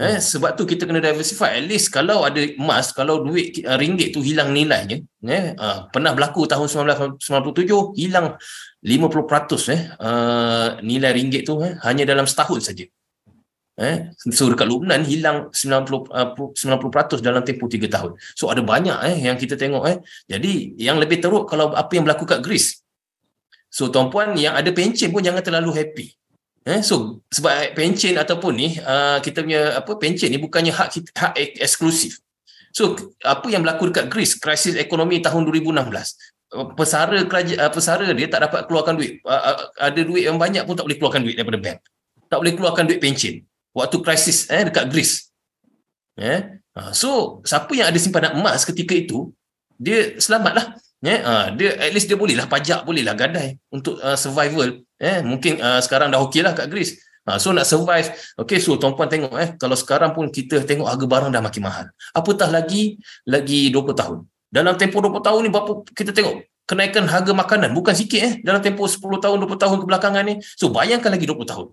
Eh, 0.00 0.24
sebab 0.24 0.56
tu 0.56 0.64
kita 0.64 0.88
kena 0.88 1.04
diversify. 1.04 1.60
At 1.60 1.68
least 1.68 1.92
kalau 1.92 2.24
ada 2.24 2.40
emas 2.56 2.96
kalau 2.96 3.20
duit 3.20 3.60
uh, 3.60 3.76
ringgit 3.76 4.16
tu 4.16 4.24
hilang 4.24 4.48
nilainya 4.48 5.04
eh, 5.28 5.52
uh, 5.52 5.92
pernah 5.92 6.16
berlaku 6.16 6.48
tahun 6.48 6.64
1997 7.20 8.00
hilang 8.00 8.40
50% 8.80 8.88
eh, 9.68 9.82
uh, 10.00 10.80
nilai 10.80 11.12
ringgit 11.12 11.44
tu 11.44 11.60
eh, 11.60 11.76
hanya 11.84 12.08
dalam 12.08 12.24
setahun 12.24 12.72
saja. 12.72 12.88
Eh 13.76 14.16
so 14.32 14.48
dekat 14.48 14.64
Lubnan 14.64 15.04
hilang 15.04 15.52
90 15.52 16.08
uh, 16.08 16.32
90% 16.56 17.20
dalam 17.20 17.44
tempoh 17.44 17.68
3 17.68 17.84
tahun. 17.92 18.16
So 18.32 18.48
ada 18.48 18.64
banyak 18.64 18.96
eh 19.12 19.28
yang 19.28 19.36
kita 19.36 19.60
tengok 19.60 19.84
eh. 19.92 20.00
Jadi 20.24 20.72
yang 20.80 20.96
lebih 20.96 21.20
teruk 21.20 21.44
kalau 21.52 21.76
apa 21.76 21.92
yang 21.92 22.08
berlaku 22.08 22.24
kat 22.24 22.40
Greece. 22.40 22.80
So 23.68 23.92
tuan-puan 23.92 24.40
yang 24.40 24.56
ada 24.56 24.72
pencen 24.72 25.12
pun 25.12 25.20
jangan 25.20 25.44
terlalu 25.44 25.76
happy 25.76 26.16
Eh, 26.62 26.78
so 26.78 27.18
sebab 27.26 27.74
pencen 27.74 28.14
ataupun 28.14 28.52
ni 28.54 28.78
uh, 28.78 29.18
kita 29.18 29.42
punya 29.42 29.82
apa 29.82 29.98
pencen 29.98 30.30
ni 30.30 30.38
bukannya 30.38 30.70
hak 30.70 31.10
hak 31.10 31.34
eksklusif. 31.58 32.22
So 32.70 32.94
apa 33.26 33.50
yang 33.50 33.66
berlaku 33.66 33.90
dekat 33.90 34.06
Greece 34.06 34.38
krisis 34.38 34.78
ekonomi 34.78 35.18
tahun 35.18 35.42
2016 35.44 35.82
pesara 36.76 37.18
kerajaan 37.24 37.68
pesara 37.72 38.04
dia 38.12 38.28
tak 38.28 38.46
dapat 38.46 38.60
keluarkan 38.68 38.94
duit 39.00 39.24
uh, 39.24 39.72
ada 39.80 40.00
duit 40.04 40.28
yang 40.28 40.36
banyak 40.36 40.62
pun 40.62 40.76
tak 40.78 40.86
boleh 40.86 40.98
keluarkan 41.02 41.22
duit 41.26 41.34
daripada 41.34 41.58
bank. 41.58 41.78
Tak 42.30 42.38
boleh 42.38 42.54
keluarkan 42.54 42.84
duit 42.86 43.00
pencen 43.02 43.42
waktu 43.74 43.96
krisis 43.98 44.46
eh 44.46 44.62
dekat 44.62 44.86
Greece. 44.86 45.34
Eh 46.14 46.62
uh, 46.78 46.94
so 46.94 47.42
siapa 47.42 47.74
yang 47.74 47.90
ada 47.90 47.98
simpanan 47.98 48.38
emas 48.38 48.62
ketika 48.62 48.94
itu 48.94 49.34
dia 49.82 50.14
selamatlah 50.22 50.78
Ya, 51.02 51.18
uh, 51.26 51.46
dia 51.58 51.74
at 51.82 51.90
least 51.90 52.06
dia 52.06 52.14
boleh 52.14 52.38
lah 52.38 52.46
pajak, 52.46 52.86
boleh 52.86 53.02
lah 53.02 53.18
gadai 53.18 53.58
untuk 53.74 53.98
uh, 53.98 54.14
survival. 54.14 54.86
Eh, 55.02 55.18
mungkin 55.26 55.58
uh, 55.58 55.82
sekarang 55.82 56.14
dah 56.14 56.22
okey 56.30 56.46
lah 56.46 56.54
kat 56.54 56.70
Greece. 56.70 57.02
Uh, 57.26 57.42
so 57.42 57.50
nak 57.50 57.66
survive, 57.66 58.06
okay, 58.38 58.62
so 58.62 58.78
tuan-puan 58.78 59.10
tengok 59.10 59.34
eh, 59.38 59.54
kalau 59.58 59.74
sekarang 59.74 60.14
pun 60.14 60.30
kita 60.30 60.62
tengok 60.62 60.86
harga 60.86 61.06
barang 61.06 61.30
dah 61.34 61.42
makin 61.42 61.62
mahal. 61.62 61.86
Apatah 62.14 62.50
lagi, 62.50 63.02
lagi 63.26 63.70
20 63.74 63.98
tahun. 63.98 64.18
Dalam 64.46 64.78
tempoh 64.78 65.02
20 65.02 65.22
tahun 65.22 65.40
ni, 65.42 65.50
berapa 65.50 65.72
kita 65.90 66.10
tengok 66.14 66.34
kenaikan 66.70 67.06
harga 67.10 67.34
makanan, 67.34 67.74
bukan 67.74 67.94
sikit 67.98 68.20
eh, 68.22 68.32
dalam 68.46 68.62
tempoh 68.62 68.86
10 68.86 69.02
tahun, 69.18 69.36
20 69.42 69.58
tahun 69.58 69.76
kebelakangan 69.82 70.22
ni. 70.22 70.34
So 70.54 70.70
bayangkan 70.70 71.10
lagi 71.10 71.26
20 71.26 71.50
tahun. 71.50 71.66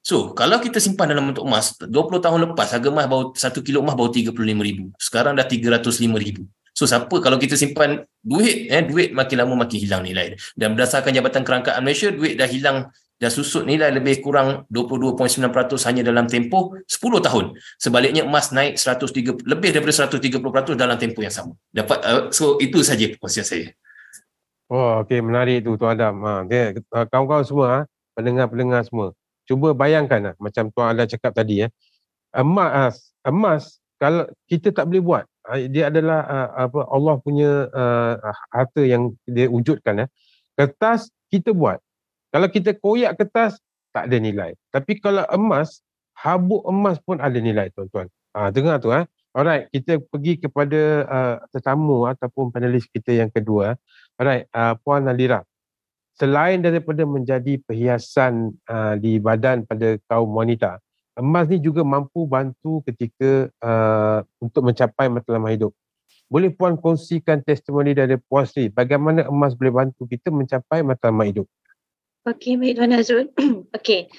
So, 0.00 0.32
kalau 0.32 0.56
kita 0.64 0.80
simpan 0.80 1.12
dalam 1.12 1.28
bentuk 1.28 1.44
emas, 1.44 1.76
20 1.76 2.24
tahun 2.24 2.38
lepas 2.50 2.72
harga 2.72 2.88
emas 2.88 3.04
baru 3.04 3.36
1 3.36 3.60
kilo 3.60 3.84
emas 3.84 3.94
baru 3.94 4.08
35,000. 4.08 4.96
Sekarang 4.96 5.36
dah 5.36 5.44
305,000. 5.44 6.48
So 6.80 6.88
siapa 6.88 7.12
kalau 7.20 7.36
kita 7.36 7.60
simpan 7.60 8.08
duit 8.24 8.72
eh 8.72 8.80
duit 8.80 9.12
makin 9.12 9.44
lama 9.44 9.68
makin 9.68 9.84
hilang 9.84 10.00
nilai 10.00 10.32
dan 10.56 10.72
berdasarkan 10.72 11.12
Jabatan 11.12 11.44
Kerangkaan 11.44 11.84
Malaysia 11.84 12.08
duit 12.08 12.40
dah 12.40 12.48
hilang 12.48 12.88
dah 13.20 13.28
susut 13.28 13.68
nilai 13.68 13.92
lebih 13.92 14.24
kurang 14.24 14.64
22.9% 14.72 15.44
hanya 15.84 16.00
dalam 16.00 16.24
tempoh 16.24 16.72
10 16.88 17.20
tahun. 17.20 17.52
Sebaliknya 17.76 18.24
emas 18.24 18.48
naik 18.56 18.80
130 18.80 19.44
lebih 19.44 19.76
daripada 19.76 20.08
130% 20.08 20.40
dalam 20.72 20.96
tempoh 20.96 21.20
yang 21.20 21.34
sama. 21.36 21.52
Dapat 21.68 21.98
uh, 22.00 22.22
so 22.32 22.56
itu 22.56 22.80
saja 22.80 23.12
perkongsian 23.12 23.44
saya. 23.44 23.76
Oh 24.72 25.04
okey 25.04 25.20
menarik 25.20 25.60
tu 25.60 25.76
Tuan 25.76 26.00
Adam. 26.00 26.16
Ha 26.24 26.48
okay. 26.48 26.80
Uh, 26.88 27.04
kawan-kawan 27.12 27.44
semua 27.44 27.66
ha, 27.68 27.78
pendengar-pendengar 28.16 28.88
semua. 28.88 29.12
Cuba 29.44 29.76
bayangkan 29.76 30.32
ha, 30.32 30.38
macam 30.40 30.72
Tuan 30.72 30.96
Adam 30.96 31.04
cakap 31.04 31.36
tadi 31.36 31.60
ya. 31.60 31.68
Emas 32.32 33.12
emas 33.20 33.76
kalau 34.00 34.24
kita 34.48 34.72
tak 34.72 34.88
boleh 34.88 35.04
buat 35.04 35.24
dia 35.70 35.90
adalah 35.90 36.20
uh, 36.26 36.50
apa 36.68 36.80
Allah 36.90 37.14
punya 37.18 37.66
uh, 37.70 38.14
harta 38.54 38.82
yang 38.84 39.14
dia 39.26 39.50
wujudkan 39.50 40.04
ya. 40.04 40.06
Kertas 40.54 41.10
kita 41.32 41.54
buat. 41.56 41.78
Kalau 42.30 42.48
kita 42.50 42.78
koyak 42.78 43.18
kertas 43.18 43.58
tak 43.90 44.06
ada 44.10 44.16
nilai. 44.22 44.54
Tapi 44.70 45.02
kalau 45.02 45.26
emas, 45.34 45.82
habuk 46.14 46.62
emas 46.66 47.02
pun 47.02 47.18
ada 47.18 47.34
nilai 47.38 47.70
tuan-tuan. 47.74 48.06
Ha, 48.34 48.54
dengar 48.54 48.78
tu 48.78 48.94
eh. 48.94 49.02
Alright, 49.30 49.70
kita 49.70 50.02
pergi 50.02 50.42
kepada 50.42 50.80
uh, 51.06 51.36
tetamu 51.54 52.06
ataupun 52.06 52.50
panelis 52.50 52.86
kita 52.90 53.14
yang 53.14 53.30
kedua. 53.30 53.78
Alright, 54.18 54.50
uh, 54.50 54.74
Puan 54.82 55.06
Nalira. 55.06 55.46
Selain 56.18 56.58
daripada 56.58 57.06
menjadi 57.06 57.62
perhiasan 57.62 58.58
uh, 58.66 58.98
di 58.98 59.22
badan 59.22 59.64
pada 59.64 59.96
kaum 60.10 60.34
wanita, 60.34 60.82
emas 61.20 61.46
ni 61.46 61.60
juga 61.60 61.84
mampu 61.84 62.24
bantu 62.24 62.80
ketika 62.88 63.52
uh, 63.62 64.24
untuk 64.40 64.66
mencapai 64.66 65.06
matlamat 65.12 65.54
hidup. 65.54 65.72
Boleh 66.30 66.50
puan 66.54 66.78
kongsikan 66.78 67.42
testimoni 67.42 67.90
dari 67.92 68.14
Puan 68.14 68.46
Sri 68.46 68.70
bagaimana 68.70 69.26
emas 69.26 69.52
boleh 69.54 69.74
bantu 69.74 70.06
kita 70.06 70.30
mencapai 70.30 70.80
matlamat 70.82 71.26
hidup? 71.30 71.46
Okey, 72.28 72.60
baik 72.60 72.76
Tuan 72.76 72.92
Azrul. 72.92 73.26
Okey. 73.76 74.12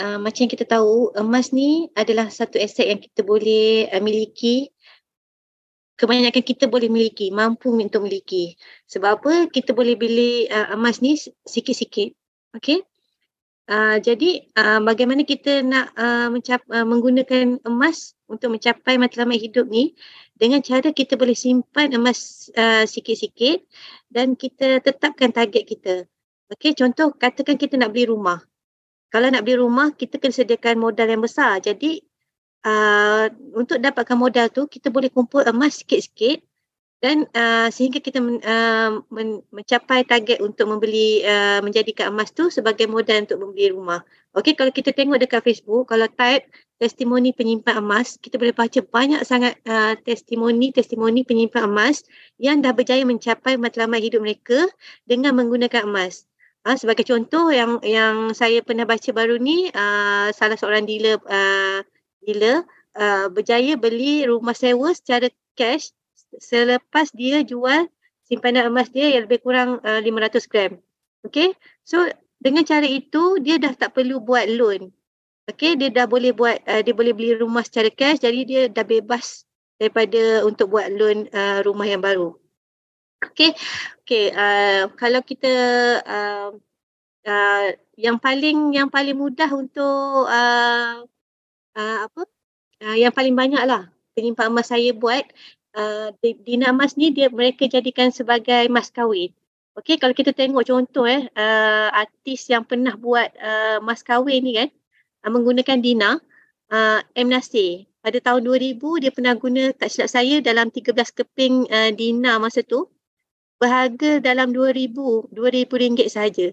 Uh, 0.00 0.16
macam 0.16 0.48
kita 0.48 0.64
tahu, 0.64 1.12
emas 1.18 1.52
ni 1.52 1.92
adalah 1.92 2.32
satu 2.32 2.56
aset 2.56 2.88
yang 2.88 3.00
kita 3.02 3.20
boleh 3.26 3.92
uh, 3.92 4.00
miliki. 4.00 4.72
Kebanyakan 6.00 6.40
kita 6.40 6.70
boleh 6.70 6.88
miliki, 6.88 7.28
mampu 7.28 7.68
untuk 7.74 8.08
miliki. 8.08 8.56
Sebab 8.88 9.20
apa? 9.20 9.34
Kita 9.52 9.76
boleh 9.76 9.98
beli 9.98 10.48
uh, 10.48 10.72
emas 10.72 11.04
ni 11.04 11.20
sikit-sikit. 11.20 12.16
Okey. 12.56 12.80
Uh, 13.72 13.96
jadi 14.04 14.52
uh, 14.52 14.84
bagaimana 14.84 15.24
kita 15.24 15.64
nak 15.64 15.96
uh, 15.96 16.28
mencap, 16.28 16.60
uh, 16.68 16.84
menggunakan 16.84 17.56
emas 17.64 18.12
untuk 18.28 18.52
mencapai 18.52 19.00
matlamat 19.00 19.40
hidup 19.40 19.64
ni 19.64 19.96
dengan 20.36 20.60
cara 20.60 20.92
kita 20.92 21.16
boleh 21.16 21.32
simpan 21.32 21.88
emas 21.96 22.52
uh, 22.52 22.84
sikit-sikit 22.84 23.64
dan 24.12 24.36
kita 24.36 24.84
tetapkan 24.84 25.32
target 25.32 25.64
kita. 25.64 25.94
Okey, 26.52 26.76
contoh 26.76 27.16
katakan 27.16 27.56
kita 27.56 27.80
nak 27.80 27.96
beli 27.96 28.12
rumah. 28.12 28.44
Kalau 29.08 29.32
nak 29.32 29.40
beli 29.40 29.56
rumah, 29.56 29.88
kita 29.96 30.20
kena 30.20 30.36
sediakan 30.36 30.76
modal 30.76 31.08
yang 31.08 31.24
besar. 31.24 31.56
Jadi 31.64 32.04
uh, 32.68 33.32
untuk 33.56 33.80
dapatkan 33.80 34.20
modal 34.20 34.52
tu, 34.52 34.68
kita 34.68 34.92
boleh 34.92 35.08
kumpul 35.08 35.48
emas 35.48 35.80
sikit-sikit 35.80 36.44
dan 37.02 37.26
uh, 37.34 37.66
sehingga 37.66 37.98
kita 37.98 38.22
men, 38.22 38.38
uh, 38.46 39.02
men, 39.10 39.42
mencapai 39.50 40.06
target 40.06 40.38
untuk 40.38 40.70
membeli 40.70 41.26
uh, 41.26 41.58
menjadikan 41.58 42.14
emas 42.14 42.30
tu 42.30 42.46
sebagai 42.46 42.86
modal 42.86 43.26
untuk 43.26 43.42
membeli 43.42 43.74
rumah. 43.74 44.06
Okey 44.38 44.54
kalau 44.54 44.70
kita 44.70 44.94
tengok 44.94 45.18
dekat 45.18 45.42
Facebook 45.42 45.90
kalau 45.90 46.06
type 46.06 46.46
testimoni 46.78 47.34
penyimpan 47.34 47.82
emas 47.82 48.22
kita 48.22 48.38
boleh 48.38 48.54
baca 48.54 48.78
banyak 48.86 49.26
sangat 49.26 49.58
uh, 49.66 49.98
testimoni 50.06 50.70
testimoni 50.70 51.26
penyimpan 51.26 51.66
emas 51.66 52.06
yang 52.38 52.62
dah 52.62 52.70
berjaya 52.70 53.02
mencapai 53.02 53.58
matlamat 53.58 53.98
hidup 53.98 54.22
mereka 54.22 54.70
dengan 55.02 55.34
menggunakan 55.34 55.82
emas. 55.90 56.30
Uh, 56.62 56.78
sebagai 56.78 57.02
contoh 57.02 57.50
yang 57.50 57.82
yang 57.82 58.30
saya 58.30 58.62
pernah 58.62 58.86
baca 58.86 59.10
baru 59.10 59.42
ni 59.42 59.74
uh, 59.74 60.30
salah 60.30 60.54
seorang 60.54 60.86
dealer 60.86 61.18
uh, 61.26 61.82
dealer 62.22 62.62
uh, 62.94 63.26
berjaya 63.26 63.74
beli 63.74 64.22
rumah 64.22 64.54
sewa 64.54 64.94
secara 64.94 65.26
cash 65.58 65.90
selepas 66.38 67.10
dia 67.12 67.44
jual 67.44 67.88
simpanan 68.24 68.70
emas 68.72 68.88
dia 68.88 69.12
yang 69.12 69.28
lebih 69.28 69.44
kurang 69.44 69.82
uh, 69.84 70.00
500 70.00 70.48
gram. 70.48 70.72
Okay. 71.26 71.52
So 71.84 72.08
dengan 72.40 72.64
cara 72.64 72.86
itu 72.86 73.38
dia 73.42 73.60
dah 73.60 73.74
tak 73.76 73.92
perlu 73.92 74.22
buat 74.22 74.48
loan. 74.48 74.90
Okay. 75.50 75.76
Dia 75.76 75.92
dah 75.92 76.06
boleh 76.08 76.32
buat, 76.32 76.62
uh, 76.64 76.80
dia 76.80 76.94
boleh 76.96 77.12
beli 77.12 77.36
rumah 77.36 77.66
secara 77.66 77.92
cash 77.92 78.22
jadi 78.22 78.40
dia 78.46 78.62
dah 78.72 78.86
bebas 78.86 79.44
daripada 79.76 80.46
untuk 80.46 80.72
buat 80.72 80.88
loan 80.94 81.28
uh, 81.34 81.60
rumah 81.66 81.84
yang 81.84 82.00
baru. 82.00 82.32
Okay. 83.22 83.52
Okay. 84.06 84.32
Uh, 84.32 84.90
kalau 84.96 85.20
kita 85.20 85.52
uh, 86.02 86.50
uh, 87.26 87.66
yang 87.98 88.16
paling 88.18 88.72
yang 88.74 88.88
paling 88.88 89.14
mudah 89.14 89.50
untuk 89.52 90.26
uh, 90.26 91.04
uh, 91.76 91.98
apa? 92.08 92.22
Uh, 92.82 92.96
yang 92.98 93.14
paling 93.14 93.36
banyak 93.36 93.62
lah 93.62 93.92
penyimpan 94.12 94.52
emas 94.52 94.68
saya 94.68 94.92
buat 94.92 95.24
uh, 95.76 96.08
Dina 96.20 96.72
Mas 96.72 96.96
ni 96.96 97.12
dia 97.12 97.28
mereka 97.32 97.68
jadikan 97.68 98.12
sebagai 98.12 98.68
mas 98.68 98.88
kahwin. 98.92 99.32
Okey 99.72 99.96
kalau 99.96 100.12
kita 100.12 100.36
tengok 100.36 100.68
contoh 100.68 101.08
eh 101.08 101.24
uh, 101.32 101.88
artis 101.96 102.44
yang 102.52 102.64
pernah 102.68 102.92
buat 102.92 103.32
uh, 103.40 103.80
mas 103.80 104.04
kahwin 104.04 104.44
ni 104.44 104.52
kan 104.60 104.68
uh, 105.24 105.30
menggunakan 105.32 105.78
Dina 105.80 106.20
uh, 106.72 107.00
M 107.16 107.28
Nasir. 107.32 107.88
Pada 108.02 108.18
tahun 108.18 108.42
2000 108.44 108.82
dia 108.98 109.14
pernah 109.14 109.34
guna 109.38 109.70
tak 109.72 109.88
silap 109.94 110.10
saya 110.10 110.42
dalam 110.42 110.68
13 110.74 110.92
keping 111.14 111.70
uh, 111.70 111.90
Dina 111.94 112.36
masa 112.42 112.60
tu 112.66 112.90
berharga 113.62 114.18
dalam 114.18 114.50
2000 114.50 115.30
2000 115.30 115.82
ringgit 115.82 116.08
saja. 116.10 116.50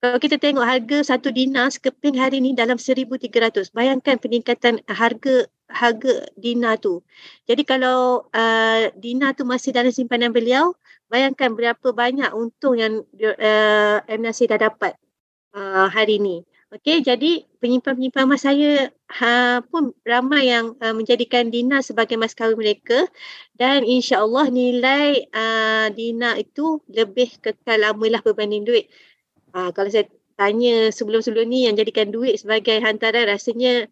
Kalau 0.00 0.16
kita 0.16 0.40
tengok 0.40 0.64
harga 0.64 0.98
satu 1.12 1.28
dinar 1.28 1.68
sekeping 1.68 2.16
hari 2.16 2.40
ni 2.40 2.56
dalam 2.56 2.80
1300. 2.80 3.68
Bayangkan 3.76 4.16
peningkatan 4.16 4.80
harga 4.88 5.44
harga 5.68 6.24
dinar 6.40 6.80
tu. 6.80 7.04
Jadi 7.44 7.62
kalau 7.68 8.24
uh, 8.32 8.88
dinar 8.96 9.36
tu 9.36 9.44
masih 9.44 9.76
dalam 9.76 9.92
simpanan 9.92 10.32
beliau, 10.32 10.72
bayangkan 11.12 11.52
berapa 11.52 11.92
banyak 11.92 12.32
untung 12.32 12.80
yang 12.80 13.04
uh, 13.04 13.96
M. 14.08 14.20
Nasir 14.24 14.48
dah 14.48 14.56
dapat 14.56 14.96
uh, 15.52 15.86
hari 15.92 16.16
ni. 16.16 16.48
Okey, 16.70 17.02
jadi 17.02 17.42
penyimpan-penyimpan 17.58 18.30
emas 18.30 18.46
saya 18.46 18.94
ha, 19.10 19.58
pun 19.58 19.90
ramai 20.06 20.54
yang 20.54 20.78
uh, 20.78 20.94
menjadikan 20.94 21.50
dinar 21.50 21.82
sebagai 21.82 22.14
mas 22.14 22.30
kahwin 22.30 22.54
mereka 22.54 23.10
dan 23.58 23.82
insya-Allah 23.82 24.54
nilai 24.54 25.26
uh, 25.34 25.90
dinar 25.90 26.38
itu 26.38 26.78
lebih 26.86 27.42
kekal 27.42 27.74
lamalah 27.74 28.22
berbanding 28.22 28.62
duit. 28.62 28.86
Uh, 29.50 29.70
kalau 29.74 29.90
saya 29.90 30.06
tanya 30.38 30.88
sebelum-sebelum 30.88 31.46
ni 31.50 31.68
yang 31.68 31.76
jadikan 31.76 32.08
duit 32.08 32.40
sebagai 32.40 32.80
hantaran 32.80 33.28
rasanya 33.28 33.90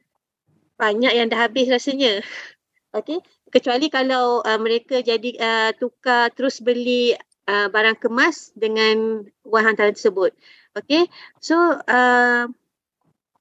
banyak 0.79 1.13
yang 1.13 1.27
dah 1.29 1.45
habis 1.45 1.69
rasanya. 1.69 2.23
Okey, 2.97 3.21
kecuali 3.53 3.93
kalau 3.93 4.41
uh, 4.41 4.57
mereka 4.57 5.05
jadi 5.05 5.31
uh, 5.37 5.71
tukar 5.77 6.33
terus 6.33 6.65
beli 6.65 7.13
uh, 7.51 7.69
barang 7.69 8.01
kemas 8.01 8.55
dengan 8.57 9.29
wang 9.45 9.65
hantaran 9.67 9.93
tersebut. 9.93 10.33
Okey, 10.73 11.11
so 11.43 11.57
uh, 11.85 12.49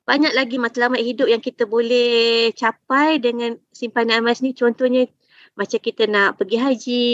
banyak 0.07 0.31
lagi 0.31 0.55
matlamat 0.55 1.03
hidup 1.03 1.27
yang 1.27 1.43
kita 1.43 1.67
boleh 1.67 2.51
capai 2.55 3.19
dengan 3.19 3.59
simpanan 3.75 4.23
emas 4.23 4.39
ni. 4.39 4.55
Contohnya 4.55 5.03
macam 5.59 5.79
kita 5.83 6.07
nak 6.07 6.39
pergi 6.39 6.57
haji, 6.59 7.11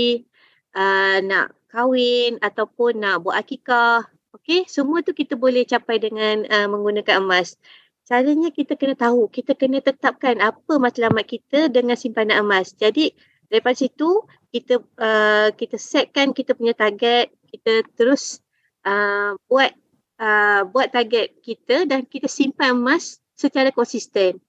uh, 0.78 1.18
nak 1.26 1.58
kahwin 1.74 2.38
ataupun 2.38 3.02
nak 3.02 3.26
buat 3.26 3.34
akikah. 3.34 4.13
Okey, 4.34 4.66
semua 4.66 5.06
tu 5.06 5.14
kita 5.14 5.38
boleh 5.38 5.62
capai 5.62 6.02
dengan 6.02 6.42
uh, 6.50 6.66
menggunakan 6.66 7.22
emas. 7.22 7.54
Caranya 8.02 8.50
kita 8.50 8.74
kena 8.74 8.98
tahu, 8.98 9.30
kita 9.30 9.54
kena 9.54 9.78
tetapkan 9.78 10.42
apa 10.42 10.82
matlamat 10.82 11.30
kita 11.30 11.70
dengan 11.70 11.94
simpanan 11.94 12.42
emas. 12.42 12.74
Jadi 12.74 13.14
daripada 13.46 13.78
situ 13.78 14.26
kita 14.50 14.82
uh, 14.98 15.54
kita 15.54 15.78
setkan 15.78 16.34
kita 16.34 16.58
punya 16.58 16.74
target, 16.74 17.30
kita 17.46 17.86
terus 17.94 18.42
uh, 18.90 19.38
buat 19.46 19.70
uh, 20.18 20.66
buat 20.66 20.90
target 20.90 21.38
kita 21.46 21.86
dan 21.86 22.02
kita 22.10 22.26
simpan 22.26 22.74
emas 22.74 23.22
secara 23.38 23.70
konsisten. 23.70 24.42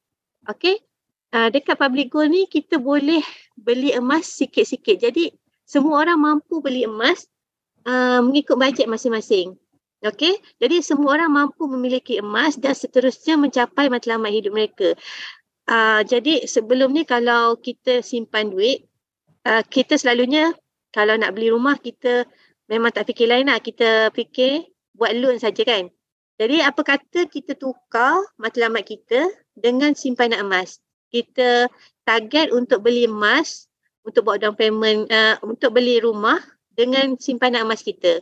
Okey? 0.48 0.80
Uh, 1.28 1.52
dekat 1.52 1.76
public 1.76 2.08
gold 2.08 2.32
ni 2.32 2.48
kita 2.48 2.80
boleh 2.80 3.20
beli 3.52 3.92
emas 3.92 4.32
sikit-sikit. 4.32 4.96
Jadi 4.96 5.28
semua 5.68 6.08
orang 6.08 6.16
mampu 6.16 6.64
beli 6.64 6.88
emas 6.88 7.28
uh, 7.84 8.24
mengikut 8.24 8.56
bajet 8.56 8.88
masing-masing. 8.88 9.60
Okey, 10.04 10.36
jadi 10.60 10.84
semua 10.84 11.16
orang 11.16 11.32
mampu 11.32 11.64
memiliki 11.64 12.20
emas 12.20 12.60
dan 12.60 12.76
seterusnya 12.76 13.40
mencapai 13.40 13.88
matlamat 13.88 14.36
hidup 14.36 14.52
mereka. 14.52 14.92
Uh, 15.64 16.04
jadi 16.04 16.44
sebelum 16.44 16.92
ni 16.92 17.08
kalau 17.08 17.56
kita 17.56 18.04
simpan 18.04 18.52
duit, 18.52 18.84
uh, 19.48 19.64
kita 19.64 19.96
selalunya 19.96 20.52
kalau 20.92 21.16
nak 21.16 21.32
beli 21.32 21.48
rumah 21.48 21.80
kita 21.80 22.28
memang 22.68 22.92
tak 22.92 23.08
fikir 23.08 23.32
lain 23.32 23.48
lah. 23.48 23.56
Kita 23.64 24.12
fikir 24.12 24.68
buat 24.92 25.16
loan 25.16 25.40
saja 25.40 25.64
kan. 25.64 25.88
Jadi 26.36 26.60
apa 26.60 26.84
kata 26.84 27.24
kita 27.24 27.56
tukar 27.56 28.20
matlamat 28.36 28.84
kita 28.84 29.24
dengan 29.56 29.96
simpanan 29.96 30.44
emas. 30.44 30.84
Kita 31.08 31.64
target 32.04 32.52
untuk 32.52 32.84
beli 32.84 33.08
emas 33.08 33.72
untuk 34.04 34.28
buat 34.28 34.44
down 34.44 34.52
payment 34.52 35.08
uh, 35.08 35.40
untuk 35.40 35.80
beli 35.80 35.96
rumah 36.04 36.44
dengan 36.76 37.16
simpanan 37.16 37.64
emas 37.64 37.80
kita. 37.80 38.20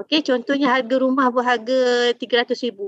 Okey, 0.00 0.24
contohnya 0.24 0.72
harga 0.72 0.96
rumah 0.96 1.28
berharga 1.28 2.12
RM300,000. 2.16 2.78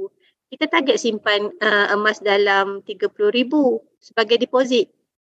Kita 0.48 0.64
target 0.70 0.96
simpan 0.96 1.50
uh, 1.60 1.86
emas 1.92 2.22
dalam 2.22 2.80
RM30,000 2.86 3.52
sebagai 4.00 4.36
deposit. 4.40 4.88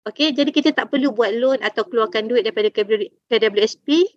Okey, 0.08 0.32
jadi 0.32 0.48
kita 0.48 0.70
tak 0.72 0.88
perlu 0.88 1.12
buat 1.12 1.34
loan 1.36 1.60
atau 1.60 1.84
keluarkan 1.84 2.30
duit 2.30 2.46
daripada 2.46 2.72
KWSP 3.28 4.08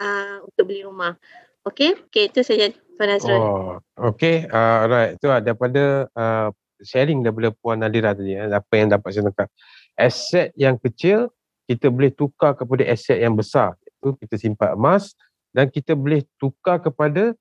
uh, 0.00 0.40
untuk 0.46 0.64
beli 0.64 0.86
rumah. 0.86 1.18
Okey, 1.64 1.96
okay, 2.08 2.28
itu 2.28 2.40
saja 2.44 2.72
Tuan 2.96 3.10
Azrul. 3.12 3.40
Oh, 3.40 3.76
okey. 4.12 4.46
Uh, 4.48 4.76
alright. 4.86 5.10
Itu 5.18 5.28
uh, 5.28 5.40
daripada 5.42 6.08
uh, 6.12 6.48
sharing 6.80 7.24
daripada 7.24 7.50
Puan 7.56 7.82
Nadira 7.82 8.14
tadi. 8.14 8.36
Eh, 8.36 8.48
apa 8.52 8.72
yang 8.76 8.92
dapat 8.92 9.08
saya 9.10 9.24
tangkap. 9.28 9.48
Aset 9.94 10.52
yang 10.54 10.76
kecil, 10.78 11.32
kita 11.66 11.88
boleh 11.88 12.12
tukar 12.12 12.54
kepada 12.54 12.84
aset 12.86 13.18
yang 13.20 13.34
besar. 13.34 13.74
Itu 13.84 14.14
kita 14.20 14.36
simpan 14.38 14.76
emas 14.76 15.16
dan 15.54 15.70
kita 15.70 15.94
boleh 15.94 16.26
tukar 16.36 16.82
kepada 16.82 17.32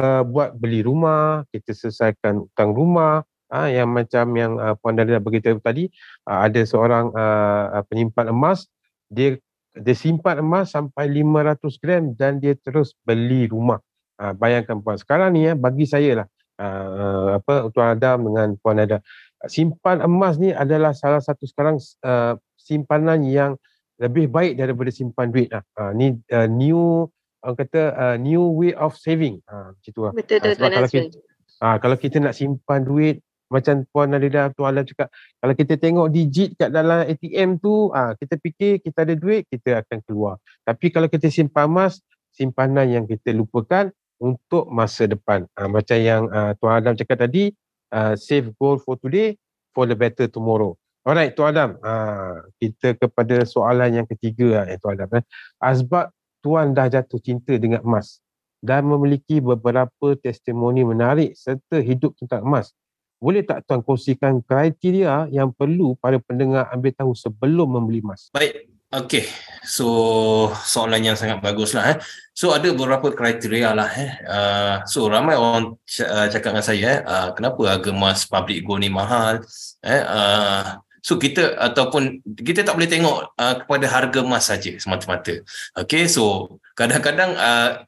uh, 0.00 0.22
buat 0.24 0.56
beli 0.56 0.80
rumah, 0.82 1.44
kita 1.52 1.76
selesaikan 1.76 2.48
hutang 2.48 2.72
rumah. 2.72 3.22
Uh, 3.52 3.70
yang 3.70 3.92
macam 3.92 4.34
yang 4.34 4.56
uh, 4.58 4.74
Puan 4.80 4.96
Nadira 4.96 5.20
beritahu 5.20 5.60
tadi, 5.60 5.86
uh, 6.26 6.48
ada 6.48 6.64
seorang 6.64 7.12
uh, 7.12 7.84
penyimpan 7.86 8.32
emas, 8.32 8.66
dia 9.12 9.36
dia 9.76 9.94
simpan 9.94 10.40
emas 10.42 10.72
sampai 10.72 11.06
500 11.06 11.82
gram 11.82 12.02
dan 12.16 12.40
dia 12.40 12.56
terus 12.58 12.96
beli 13.04 13.46
rumah. 13.46 13.78
Ha, 14.14 14.30
bayangkan 14.30 14.78
puan 14.78 14.94
sekarang 14.94 15.34
ni 15.34 15.50
ya 15.50 15.58
bagi 15.58 15.90
saya 15.90 16.22
lah 16.22 16.26
uh, 16.62 17.42
apa 17.42 17.66
Tuan 17.74 17.98
Adam 17.98 18.30
dengan 18.30 18.48
Puan 18.62 18.78
Ada 18.78 19.02
simpan 19.50 20.00
emas 20.00 20.38
ni 20.40 20.54
adalah 20.54 20.94
salah 20.94 21.20
satu 21.20 21.44
sekarang 21.44 21.82
uh, 22.06 22.38
simpanan 22.54 23.26
yang 23.26 23.58
lebih 24.00 24.26
baik 24.30 24.58
daripada 24.58 24.90
simpan 24.90 25.30
duit 25.30 25.52
lah. 25.52 25.62
Uh, 25.78 25.92
ni 25.94 26.16
uh, 26.32 26.48
new 26.50 27.06
orang 27.44 27.58
kata 27.60 27.80
uh, 27.92 28.16
new 28.16 28.42
way 28.56 28.72
of 28.72 28.96
saving. 28.96 29.44
Ha, 29.46 29.76
macam 29.76 29.90
tu 29.92 30.00
lah. 30.00 30.12
Betul, 30.16 30.40
betul, 30.40 30.64
uh, 30.64 30.72
kalau 30.72 30.88
kita, 30.88 31.18
uh, 31.60 31.76
kalau 31.78 31.96
kita 32.00 32.16
nak 32.24 32.34
simpan 32.34 32.80
duit 32.82 33.20
macam 33.52 33.84
Puan 33.92 34.10
Nadira 34.10 34.50
Tuan 34.50 34.74
Alam 34.74 34.82
cakap 34.82 35.12
kalau 35.38 35.54
kita 35.54 35.74
tengok 35.76 36.10
digit 36.10 36.56
kat 36.56 36.72
dalam 36.72 37.04
ATM 37.04 37.60
tu 37.60 37.92
ah 37.92 38.16
kita 38.16 38.40
fikir 38.40 38.80
kita 38.80 39.06
ada 39.06 39.14
duit 39.14 39.44
kita 39.46 39.84
akan 39.84 40.02
keluar 40.02 40.40
tapi 40.64 40.88
kalau 40.88 41.06
kita 41.06 41.28
simpan 41.28 41.68
emas 41.68 42.00
simpanan 42.34 42.90
yang 42.90 43.04
kita 43.06 43.30
lupakan 43.30 43.94
untuk 44.18 44.66
masa 44.72 45.06
depan 45.06 45.44
ah, 45.54 45.70
macam 45.70 45.98
yang 46.00 46.26
ah, 46.32 46.56
Tuan 46.58 46.80
Adam 46.80 46.98
cakap 46.98 47.28
tadi 47.28 47.52
ah, 47.94 48.18
save 48.18 48.50
goal 48.58 48.80
for 48.80 48.96
today 48.98 49.36
for 49.70 49.84
the 49.84 49.94
better 49.94 50.26
tomorrow 50.26 50.72
alright 51.04 51.36
Tuan 51.36 51.52
Adam 51.54 51.70
ah, 51.84 52.42
kita 52.58 52.96
kepada 52.96 53.44
soalan 53.44 54.02
yang 54.02 54.06
ketiga 54.08 54.64
eh, 54.66 54.80
Tuan 54.80 54.96
Adam 54.98 55.20
eh. 55.20 55.24
asbab 55.62 56.10
Tuan 56.44 56.76
dah 56.76 56.92
jatuh 56.92 57.16
cinta 57.24 57.56
dengan 57.56 57.80
emas 57.80 58.20
dan 58.60 58.84
memiliki 58.84 59.40
beberapa 59.40 60.12
testimoni 60.20 60.84
menarik 60.84 61.32
serta 61.32 61.80
hidup 61.80 62.12
tentang 62.20 62.44
emas 62.44 62.76
boleh 63.24 63.40
tak 63.40 63.64
tuan 63.64 63.80
kongsikan 63.80 64.44
kriteria 64.44 65.32
yang 65.32 65.48
perlu 65.48 65.96
para 65.96 66.20
pendengar 66.20 66.68
ambil 66.68 66.92
tahu 66.92 67.12
sebelum 67.16 67.72
membeli 67.72 68.04
emas? 68.04 68.28
Baik, 68.36 68.68
okey. 68.92 69.24
So 69.64 70.52
soalan 70.60 71.08
yang 71.08 71.16
sangat 71.16 71.40
bagus 71.40 71.72
lah. 71.72 71.96
Eh. 71.96 71.98
So 72.36 72.52
ada 72.52 72.68
beberapa 72.68 73.16
kriteria 73.16 73.72
lah. 73.72 73.88
Eh. 73.96 74.12
Uh, 74.28 74.76
so 74.84 75.08
ramai 75.08 75.40
orang 75.40 75.72
uh, 76.04 76.26
cakap 76.28 76.52
dengan 76.52 76.66
saya, 76.68 76.84
eh, 76.84 76.98
uh, 77.00 77.28
kenapa 77.32 77.64
harga 77.64 77.90
emas 77.96 78.28
public 78.28 78.60
gold 78.60 78.84
ni 78.84 78.92
mahal? 78.92 79.40
Eh, 79.80 80.04
uh, 80.04 80.83
So 81.04 81.20
kita 81.20 81.60
ataupun 81.60 82.24
kita 82.32 82.64
tak 82.64 82.80
boleh 82.80 82.88
tengok 82.88 83.36
uh, 83.36 83.54
kepada 83.60 83.86
harga 83.92 84.24
emas 84.24 84.48
saja 84.48 84.72
semata-mata. 84.80 85.36
Okay, 85.76 86.08
so 86.08 86.56
kadang-kadang 86.72 87.36
uh, 87.36 87.84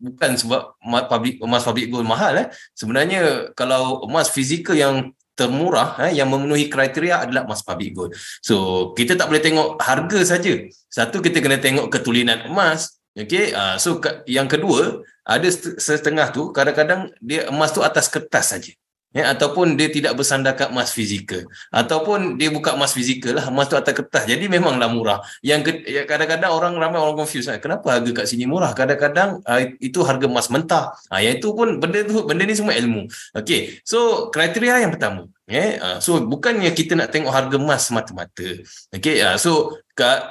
bukan 0.00 0.30
sebab 0.40 0.72
public, 1.12 1.44
emas 1.44 1.60
public 1.60 1.92
gold 1.92 2.08
mahal. 2.08 2.32
Eh. 2.40 2.48
Sebenarnya 2.72 3.52
kalau 3.52 4.08
emas 4.08 4.32
fizikal 4.32 4.72
yang 4.72 5.12
termurah 5.36 6.08
eh, 6.08 6.16
yang 6.16 6.32
memenuhi 6.32 6.72
kriteria 6.72 7.28
adalah 7.28 7.44
emas 7.44 7.60
public 7.60 7.92
gold. 7.92 8.16
So 8.40 8.90
kita 8.96 9.20
tak 9.20 9.28
boleh 9.28 9.44
tengok 9.44 9.76
harga 9.84 10.20
saja. 10.24 10.64
Satu 10.88 11.20
kita 11.20 11.44
kena 11.44 11.60
tengok 11.60 11.92
ketulinan 11.92 12.48
emas. 12.48 12.96
Okay, 13.14 13.52
uh, 13.54 13.78
so 13.78 14.02
ke, 14.02 14.26
yang 14.26 14.50
kedua 14.50 15.04
ada 15.22 15.46
setengah 15.78 16.34
tu 16.34 16.50
kadang-kadang 16.50 17.14
dia 17.22 17.46
emas 17.46 17.70
tu 17.70 17.78
atas 17.78 18.10
kertas 18.10 18.50
saja 18.50 18.74
ya, 19.14 19.30
ataupun 19.30 19.78
dia 19.78 19.88
tidak 19.88 20.18
bersandarkan 20.18 20.74
emas 20.74 20.90
fizikal. 20.90 21.46
Ataupun 21.70 22.34
dia 22.36 22.50
buka 22.50 22.74
emas 22.74 22.90
fizikal 22.90 23.38
lah 23.38 23.46
emas 23.48 23.70
tu 23.70 23.78
atas 23.78 23.94
kertas. 23.94 24.26
Jadi 24.26 24.50
memanglah 24.50 24.90
murah. 24.90 25.22
Yang 25.40 25.86
ya, 25.86 26.02
kadang-kadang 26.04 26.50
orang 26.50 26.74
ramai 26.74 26.98
orang 26.98 27.14
confuse 27.14 27.46
kan? 27.46 27.62
kenapa 27.62 27.94
harga 27.94 28.10
kat 28.10 28.26
sini 28.26 28.44
murah? 28.50 28.74
Kadang-kadang 28.74 29.40
uh, 29.46 29.60
itu 29.78 30.02
harga 30.02 30.26
emas 30.26 30.50
mentah. 30.50 30.92
Uh, 31.08 31.22
yang 31.22 31.38
itu 31.38 31.54
pun 31.54 31.78
benda 31.78 32.02
tu 32.02 32.26
benda 32.26 32.42
ni 32.42 32.58
semua 32.58 32.74
ilmu. 32.74 33.06
Okey 33.38 33.80
so 33.86 34.28
kriteria 34.34 34.82
yang 34.82 34.90
pertama 34.90 35.30
Yeah, 35.44 35.76
uh, 35.76 35.98
so 36.00 36.24
bukannya 36.24 36.72
kita 36.72 36.96
nak 36.96 37.12
tengok 37.12 37.28
harga 37.28 37.60
emas 37.60 37.92
semata-mata. 37.92 38.64
Okay, 38.88 39.20
uh, 39.20 39.36
so 39.36 39.76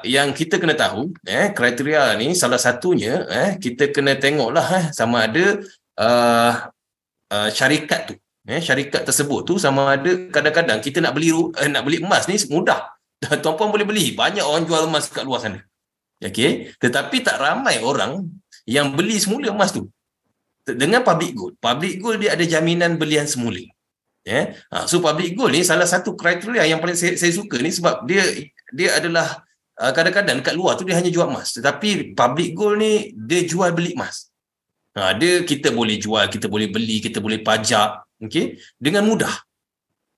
yang 0.01 0.33
kita 0.33 0.57
kena 0.57 0.73
tahu, 0.73 1.13
eh, 1.29 1.53
kriteria 1.53 2.17
ni 2.17 2.33
salah 2.33 2.57
satunya, 2.57 3.21
eh, 3.29 3.49
kita 3.61 3.93
kena 3.93 4.17
tengoklah 4.17 4.65
eh, 4.73 4.85
sama 4.89 5.29
ada 5.29 5.61
uh, 6.01 6.53
uh, 7.29 7.49
syarikat 7.53 8.01
tu 8.09 8.22
eh 8.43 8.59
syarikat 8.59 9.07
tersebut 9.07 9.47
tu 9.47 9.55
sama 9.55 9.95
ada 9.95 10.11
kadang-kadang 10.27 10.83
kita 10.83 10.99
nak 10.99 11.15
beli 11.15 11.31
eh, 11.31 11.69
nak 11.71 11.83
beli 11.87 12.03
emas 12.03 12.27
ni 12.27 12.35
mudah. 12.51 12.91
Tuan 13.43 13.55
puan 13.55 13.71
boleh 13.71 13.87
beli. 13.87 14.11
Banyak 14.11 14.43
orang 14.43 14.67
jual 14.67 14.83
emas 14.83 15.07
kat 15.07 15.23
luar 15.23 15.39
sana. 15.39 15.63
Okey? 16.19 16.75
Tetapi 16.75 17.17
tak 17.23 17.39
ramai 17.39 17.79
orang 17.79 18.27
yang 18.67 18.91
beli 18.91 19.19
semula 19.19 19.51
emas 19.51 19.71
tu. 19.71 19.87
Dengan 20.63 21.03
public 21.03 21.31
gold 21.35 21.53
public 21.59 21.99
gold 21.99 22.19
dia 22.23 22.35
ada 22.35 22.43
jaminan 22.43 22.99
belian 22.99 23.27
semula. 23.27 23.63
Ya? 24.23 24.55
Ha, 24.71 24.87
so 24.87 25.03
public 25.03 25.35
gold 25.35 25.51
ni 25.51 25.67
salah 25.67 25.87
satu 25.87 26.15
kriteria 26.15 26.63
yang 26.63 26.79
paling 26.79 26.95
saya, 26.95 27.19
saya 27.19 27.31
suka 27.35 27.59
ni 27.59 27.71
sebab 27.71 28.07
dia 28.07 28.23
dia 28.71 28.95
adalah 28.95 29.43
uh, 29.75 29.91
kadang-kadang 29.91 30.39
dekat 30.39 30.55
luar 30.55 30.79
tu 30.79 30.87
dia 30.87 30.95
hanya 30.95 31.11
jual 31.11 31.27
emas. 31.27 31.55
Tetapi 31.55 32.15
public 32.15 32.55
gold 32.55 32.79
ni 32.79 33.11
dia 33.15 33.43
jual 33.43 33.71
beli 33.71 33.95
emas. 33.95 34.31
Ha, 34.95 35.15
dia 35.15 35.43
kita 35.43 35.71
boleh 35.71 35.95
jual 35.99 36.23
kita 36.27 36.47
boleh 36.47 36.71
beli 36.71 37.03
kita 37.03 37.19
boleh 37.19 37.43
pajak 37.43 38.03
okey? 38.27 38.59
Dengan 38.79 39.03
mudah. 39.07 39.33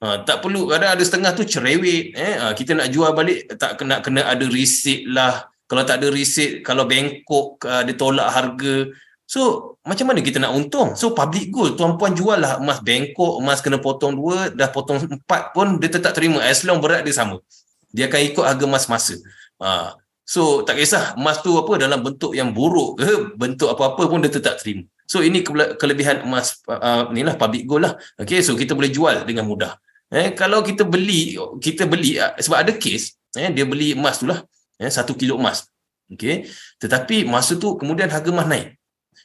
Ha, 0.04 0.22
tak 0.28 0.44
perlu 0.44 0.68
kadang 0.68 0.92
ada 0.94 1.04
setengah 1.04 1.32
tu 1.34 1.48
cerewet 1.48 2.14
eh? 2.14 2.34
Ha, 2.36 2.52
kita 2.52 2.76
nak 2.76 2.92
jual 2.92 3.16
balik 3.16 3.48
tak 3.56 3.80
kena 3.80 4.04
kena 4.04 4.28
ada 4.28 4.46
receipt 4.46 5.08
lah. 5.08 5.48
Kalau 5.66 5.82
tak 5.82 6.04
ada 6.04 6.14
receipt 6.14 6.62
kalau 6.62 6.86
bengkok 6.86 7.64
uh, 7.66 7.82
dia 7.82 7.96
tolak 7.98 8.30
harga. 8.30 8.92
So 9.26 9.74
macam 9.82 10.14
mana 10.14 10.22
kita 10.22 10.38
nak 10.38 10.54
untung? 10.54 10.94
So 10.94 11.16
public 11.18 11.50
gold 11.50 11.80
tuan 11.80 11.98
puan 11.98 12.14
jual 12.14 12.38
lah 12.38 12.62
emas 12.62 12.84
bengkok 12.86 13.42
emas 13.42 13.64
kena 13.66 13.82
potong 13.82 14.14
dua 14.14 14.54
dah 14.54 14.70
potong 14.70 15.02
empat 15.02 15.56
pun 15.56 15.82
dia 15.82 15.90
tetap 15.90 16.14
terima. 16.14 16.44
As 16.44 16.62
long 16.68 16.84
berat 16.84 17.02
dia 17.02 17.16
sama. 17.16 17.42
Dia 17.90 18.12
akan 18.12 18.22
ikut 18.36 18.46
harga 18.46 18.66
emas 18.68 18.86
masa. 18.92 19.16
Ha, 19.64 19.96
so 20.22 20.62
tak 20.62 20.78
kisah. 20.78 21.18
Emas 21.18 21.40
tu 21.40 21.56
apa 21.56 21.82
dalam 21.82 22.04
bentuk 22.04 22.36
yang 22.38 22.52
buruk 22.54 23.02
ke 23.02 23.34
bentuk 23.34 23.72
apa-apa 23.72 24.06
pun 24.06 24.20
dia 24.22 24.30
tetap 24.30 24.60
terima 24.62 24.86
So 25.06 25.22
ini 25.22 25.46
kelebihan 25.78 26.26
emas 26.26 26.62
uh, 26.66 27.10
inilah 27.14 27.38
public 27.38 27.64
gold 27.70 27.86
lah. 27.86 27.94
Okay, 28.18 28.42
so 28.42 28.58
kita 28.58 28.74
boleh 28.74 28.90
jual 28.90 29.26
dengan 29.26 29.46
mudah. 29.46 29.78
Eh, 30.10 30.34
kalau 30.38 30.62
kita 30.62 30.86
beli, 30.86 31.38
kita 31.62 31.86
beli 31.90 32.18
uh, 32.18 32.34
sebab 32.38 32.58
ada 32.62 32.74
case, 32.78 33.18
eh, 33.38 33.50
dia 33.50 33.66
beli 33.66 33.94
emas 33.98 34.22
tu 34.22 34.30
lah, 34.30 34.42
eh, 34.82 34.90
satu 34.90 35.14
kilo 35.18 35.38
emas. 35.38 35.66
Okay, 36.06 36.46
tetapi 36.78 37.26
masa 37.26 37.58
tu 37.58 37.78
kemudian 37.78 38.10
harga 38.10 38.30
emas 38.30 38.46
naik. 38.46 38.78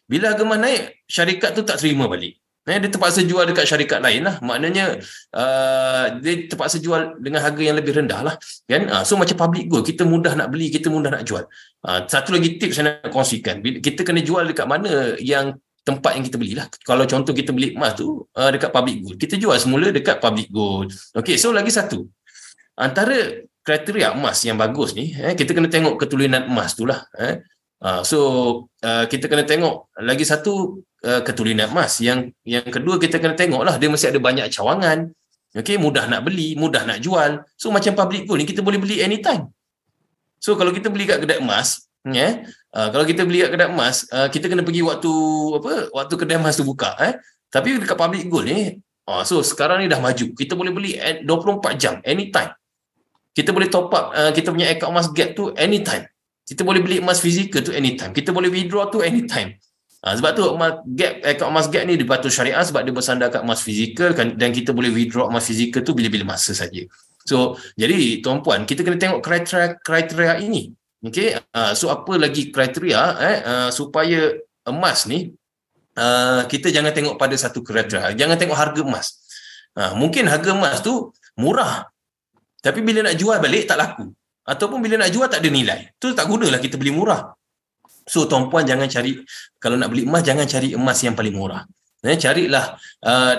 Bila 0.09 0.33
harga 0.33 0.43
emas 0.45 0.61
naik, 0.61 1.05
syarikat 1.05 1.53
tu 1.53 1.63
tak 1.65 1.77
terima 1.81 2.09
balik. 2.09 2.41
Eh, 2.69 2.77
dia 2.77 2.93
terpaksa 2.93 3.25
jual 3.25 3.49
dekat 3.49 3.65
syarikat 3.65 3.99
lain 4.05 4.21
lah. 4.21 4.37
Maknanya 4.45 5.01
uh, 5.33 6.05
dia 6.21 6.45
terpaksa 6.45 6.77
jual 6.77 7.17
dengan 7.19 7.41
harga 7.41 7.63
yang 7.65 7.75
lebih 7.75 7.99
rendah 7.99 8.21
lah. 8.21 8.35
Kan? 8.69 8.85
Uh, 8.87 9.03
so 9.03 9.17
macam 9.17 9.35
public 9.35 9.67
gold, 9.67 9.89
kita 9.89 10.05
mudah 10.05 10.37
nak 10.37 10.53
beli, 10.53 10.69
kita 10.69 10.93
mudah 10.93 11.09
nak 11.09 11.25
jual. 11.25 11.49
Uh, 11.81 12.01
satu 12.05 12.37
lagi 12.37 12.61
tips 12.61 12.79
saya 12.79 13.01
nak 13.01 13.11
kongsikan. 13.11 13.65
Kita 13.81 14.05
kena 14.05 14.21
jual 14.21 14.45
dekat 14.53 14.69
mana 14.69 15.17
yang 15.19 15.57
tempat 15.91 16.15
yang 16.15 16.25
kita 16.25 16.39
belilah. 16.39 16.67
Kalau 16.87 17.05
contoh 17.11 17.35
kita 17.35 17.51
beli 17.51 17.75
emas 17.75 17.99
tu 17.99 18.23
uh, 18.23 18.51
dekat 18.55 18.71
public 18.71 18.97
gold. 19.03 19.17
Kita 19.19 19.35
jual 19.35 19.59
semula 19.59 19.91
dekat 19.91 20.23
public 20.23 20.49
gold. 20.55 20.95
Okey, 21.19 21.35
so 21.35 21.51
lagi 21.51 21.75
satu. 21.75 22.07
Antara 22.79 23.43
kriteria 23.67 24.15
emas 24.15 24.39
yang 24.47 24.57
bagus 24.57 24.95
ni, 24.95 25.13
eh, 25.13 25.35
kita 25.35 25.53
kena 25.53 25.69
tengok 25.69 25.99
ketulinan 25.99 26.47
emas 26.47 26.79
tu 26.79 26.87
lah. 26.87 27.03
Eh. 27.19 27.43
Uh, 27.81 28.05
so 28.07 28.19
uh, 28.85 29.05
kita 29.11 29.27
kena 29.27 29.43
tengok 29.43 29.89
lagi 29.99 30.23
satu 30.23 30.85
uh, 31.03 31.21
ketulinan 31.27 31.69
emas. 31.69 31.99
Yang 31.99 32.39
yang 32.47 32.65
kedua 32.65 33.03
kita 33.03 33.19
kena 33.19 33.35
tengok 33.35 33.67
lah 33.67 33.75
dia 33.77 33.91
mesti 33.91 34.09
ada 34.09 34.21
banyak 34.23 34.47
cawangan. 34.55 35.11
Okey, 35.51 35.83
mudah 35.83 36.07
nak 36.07 36.23
beli, 36.23 36.55
mudah 36.55 36.87
nak 36.87 37.03
jual. 37.03 37.43
So 37.59 37.75
macam 37.75 37.99
public 37.99 38.31
gold 38.31 38.39
ni 38.39 38.47
kita 38.47 38.63
boleh 38.63 38.79
beli 38.79 39.03
anytime. 39.03 39.51
So 40.39 40.55
kalau 40.55 40.71
kita 40.71 40.89
beli 40.89 41.11
kat 41.11 41.21
kedai 41.21 41.43
emas, 41.43 41.90
yeah, 42.09 42.47
Uh, 42.71 42.87
kalau 42.95 43.03
kita 43.03 43.27
beli 43.27 43.43
kat 43.43 43.51
kedai 43.51 43.67
emas, 43.67 44.07
uh, 44.15 44.31
kita 44.31 44.47
kena 44.47 44.63
pergi 44.63 44.87
waktu 44.87 45.11
apa? 45.59 45.91
Waktu 45.91 46.15
kedai 46.15 46.39
emas 46.39 46.55
tu 46.55 46.63
buka, 46.63 46.95
eh. 47.03 47.19
Tapi 47.51 47.83
dekat 47.83 47.99
public 47.99 48.31
gold 48.31 48.47
ni, 48.47 48.79
uh, 49.11 49.27
so 49.27 49.43
sekarang 49.43 49.83
ni 49.83 49.91
dah 49.91 49.99
maju. 49.99 50.31
Kita 50.39 50.55
boleh 50.55 50.71
beli 50.71 50.95
24 51.27 51.75
jam, 51.75 51.99
anytime. 52.07 52.55
Kita 53.35 53.51
boleh 53.51 53.67
top 53.67 53.91
up 53.91 54.15
uh, 54.15 54.31
kita 54.31 54.55
punya 54.55 54.71
account 54.71 54.95
emas 54.95 55.11
gap 55.11 55.35
tu 55.35 55.51
anytime. 55.59 56.07
Kita 56.47 56.63
boleh 56.63 56.79
beli 56.79 57.03
emas 57.03 57.19
fizikal 57.19 57.63
tu 57.63 57.75
anytime. 57.75 58.15
Kita 58.15 58.31
boleh 58.31 58.51
withdraw 58.51 58.87
tu 58.87 59.03
anytime. 59.03 59.59
Ha, 60.01 60.15
sebab 60.15 60.31
tu 60.33 60.47
emas 60.47 60.83
gap 60.95 61.27
account 61.27 61.51
emas 61.51 61.67
gap 61.71 61.83
ni 61.91 61.99
dipatuh 61.99 62.31
syariah 62.31 62.63
sebab 62.63 62.87
dia 62.87 62.95
bersandar 62.95 63.35
kat 63.35 63.43
emas 63.43 63.67
fizikal 63.67 64.15
kan, 64.15 64.39
dan 64.39 64.55
kita 64.55 64.71
boleh 64.71 64.95
withdraw 64.95 65.27
emas 65.27 65.43
fizikal 65.43 65.83
tu 65.83 65.91
bila-bila 65.91 66.39
masa 66.39 66.55
saja. 66.55 66.87
So, 67.27 67.59
jadi 67.75 68.23
tuan 68.23 68.47
puan, 68.47 68.63
kita 68.63 68.87
kena 68.87 68.95
tengok 68.95 69.21
kriteria 69.27 69.79
kriteria 69.83 70.39
ini. 70.39 70.71
Okey, 71.01 71.33
uh, 71.33 71.73
so 71.73 71.89
apa 71.89 72.13
lagi 72.21 72.53
kriteria 72.53 73.01
eh 73.25 73.37
uh, 73.41 73.69
supaya 73.73 74.37
emas 74.69 75.09
ni 75.09 75.33
uh, 75.97 76.45
kita 76.45 76.69
jangan 76.69 76.93
tengok 76.93 77.17
pada 77.17 77.33
satu 77.41 77.65
kriteria. 77.65 78.13
Jangan 78.13 78.37
tengok 78.37 78.59
harga 78.59 78.81
emas. 78.85 79.17
Uh, 79.73 79.97
mungkin 79.97 80.29
harga 80.29 80.53
emas 80.53 80.85
tu 80.85 81.09
murah. 81.41 81.89
Tapi 82.61 82.85
bila 82.85 83.09
nak 83.09 83.17
jual 83.17 83.41
balik 83.41 83.65
tak 83.65 83.81
laku. 83.81 84.13
Ataupun 84.45 84.85
bila 84.85 85.01
nak 85.01 85.09
jual 85.09 85.25
tak 85.25 85.41
ada 85.41 85.49
nilai. 85.49 85.89
Tu 85.97 86.13
tak 86.13 86.29
gunalah 86.29 86.61
kita 86.61 86.77
beli 86.77 86.93
murah. 86.93 87.33
So 88.05 88.29
tuan 88.29 88.53
puan 88.53 88.69
jangan 88.69 88.85
cari 88.93 89.25
kalau 89.57 89.81
nak 89.81 89.89
beli 89.89 90.05
emas 90.05 90.21
jangan 90.21 90.45
cari 90.45 90.77
emas 90.77 91.01
yang 91.01 91.17
paling 91.17 91.33
murah. 91.33 91.65
Eh 92.05 92.21
carilah 92.21 92.77
uh, 93.09 93.35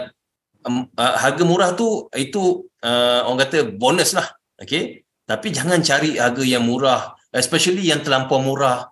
uh, 0.65 1.15
harga 1.21 1.43
murah 1.45 1.77
tu 1.77 2.09
itu 2.17 2.65
uh, 2.81 3.21
orang 3.29 3.45
kata 3.45 3.69
bonus 3.69 4.17
lah. 4.17 4.25
Okay. 4.57 5.05
Tapi 5.29 5.53
jangan 5.53 5.77
cari 5.85 6.17
harga 6.17 6.41
yang 6.41 6.65
murah 6.65 7.20
especially 7.31 7.89
yang 7.89 8.03
terlampau 8.03 8.39
murah. 8.43 8.87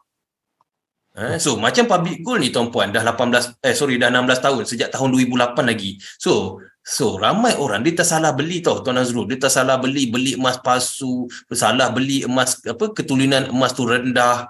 Eh, 1.20 1.36
so 1.36 1.60
macam 1.60 1.84
public 1.84 2.24
gold 2.24 2.40
ni 2.40 2.50
tuan 2.54 2.72
puan 2.72 2.96
dah 2.96 3.04
18 3.04 3.60
eh 3.60 3.76
sorry 3.76 4.00
dah 4.00 4.08
16 4.08 4.40
tahun 4.40 4.64
sejak 4.64 4.90
tahun 4.96 5.10
2008 5.12 5.68
lagi. 5.68 6.00
So 6.16 6.64
so 6.80 7.20
ramai 7.20 7.60
orang 7.60 7.84
dia 7.84 8.00
tersalah 8.00 8.32
beli 8.32 8.64
tau 8.64 8.80
tuan 8.80 8.98
Azrul. 8.98 9.28
Dia 9.28 9.36
tersalah 9.36 9.78
beli 9.84 10.08
beli 10.08 10.40
emas 10.40 10.64
palsu, 10.64 11.28
tersalah 11.52 11.92
beli 11.92 12.24
emas 12.24 12.64
apa 12.64 12.96
ketulinan 12.96 13.52
emas 13.52 13.76
tu 13.76 13.84
rendah 13.84 14.48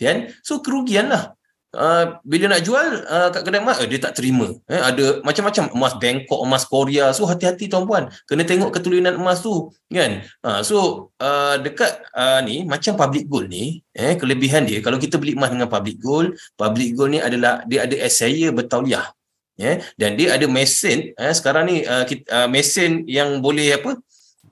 kan 0.00 0.32
so 0.40 0.64
kerugian 0.64 1.12
lah 1.12 1.36
Uh, 1.70 2.18
bila 2.26 2.50
nak 2.50 2.66
jual 2.66 3.06
uh, 3.06 3.30
kat 3.30 3.46
kedai 3.46 3.62
emas 3.62 3.78
uh, 3.78 3.86
dia 3.86 4.02
tak 4.02 4.18
terima. 4.18 4.50
Eh, 4.66 4.82
ada 4.82 5.22
macam-macam 5.22 5.70
emas 5.70 5.94
Bangkok 6.02 6.42
emas 6.42 6.66
Korea. 6.66 7.14
So 7.14 7.30
hati-hati 7.30 7.70
tuan-puan. 7.70 8.10
Kena 8.26 8.42
tengok 8.42 8.74
ketulinan 8.74 9.14
emas 9.14 9.38
tu 9.38 9.70
kan? 9.86 10.18
Uh, 10.42 10.66
so 10.66 10.76
uh, 11.22 11.62
dekat 11.62 12.02
uh, 12.10 12.42
ni 12.42 12.66
macam 12.66 12.98
public 12.98 13.30
gold 13.30 13.46
ni 13.46 13.86
eh 13.94 14.18
kelebihan 14.18 14.66
dia 14.66 14.82
kalau 14.82 14.98
kita 14.98 15.14
beli 15.14 15.38
emas 15.38 15.54
dengan 15.54 15.70
public 15.70 16.02
gold 16.02 16.34
public 16.58 16.98
gold 16.98 17.14
ni 17.14 17.22
adalah 17.22 17.62
dia 17.70 17.86
ada 17.86 17.94
saya 18.10 18.50
bertauliah. 18.50 19.06
Eh 19.54 19.78
dan 19.94 20.18
dia 20.18 20.34
ada 20.34 20.50
mesin 20.50 21.14
eh 21.14 21.32
sekarang 21.38 21.70
ni 21.70 21.86
uh, 21.86 22.02
kita, 22.02 22.26
uh, 22.34 22.48
mesin 22.50 23.06
yang 23.06 23.38
boleh 23.38 23.78
apa 23.78 23.94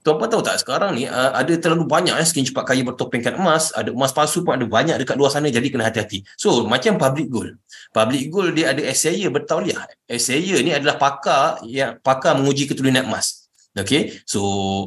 Tuan-puan 0.07 0.31
tahu 0.31 0.43
tak 0.47 0.57
sekarang 0.63 0.95
ni 0.95 1.05
uh, 1.11 1.35
ada 1.35 1.53
terlalu 1.59 1.85
banyak 1.85 2.15
eh, 2.15 2.27
skin 2.27 2.47
cepat 2.47 2.65
kaya 2.71 2.87
bertopengkan 2.87 3.35
emas, 3.35 3.75
ada 3.75 3.91
emas 3.91 4.15
palsu 4.15 4.47
pun 4.47 4.55
ada 4.55 4.65
banyak 4.65 4.95
dekat 4.95 5.19
luar 5.19 5.35
sana 5.35 5.51
jadi 5.51 5.67
kena 5.69 5.91
hati-hati. 5.91 6.23
So 6.39 6.65
macam 6.65 6.97
public 6.97 7.27
gold. 7.29 7.59
Public 7.91 8.31
gold 8.31 8.55
dia 8.55 8.71
ada 8.71 8.83
SAYA 8.87 9.29
bertauliah. 9.29 9.85
SAYA 10.07 10.63
ni 10.63 10.71
adalah 10.71 10.97
pakar 10.97 11.61
yang 11.67 11.99
pakar 11.99 12.39
menguji 12.39 12.71
keturunan 12.71 13.05
emas. 13.05 13.49
Okay, 13.79 14.19
so 14.27 14.41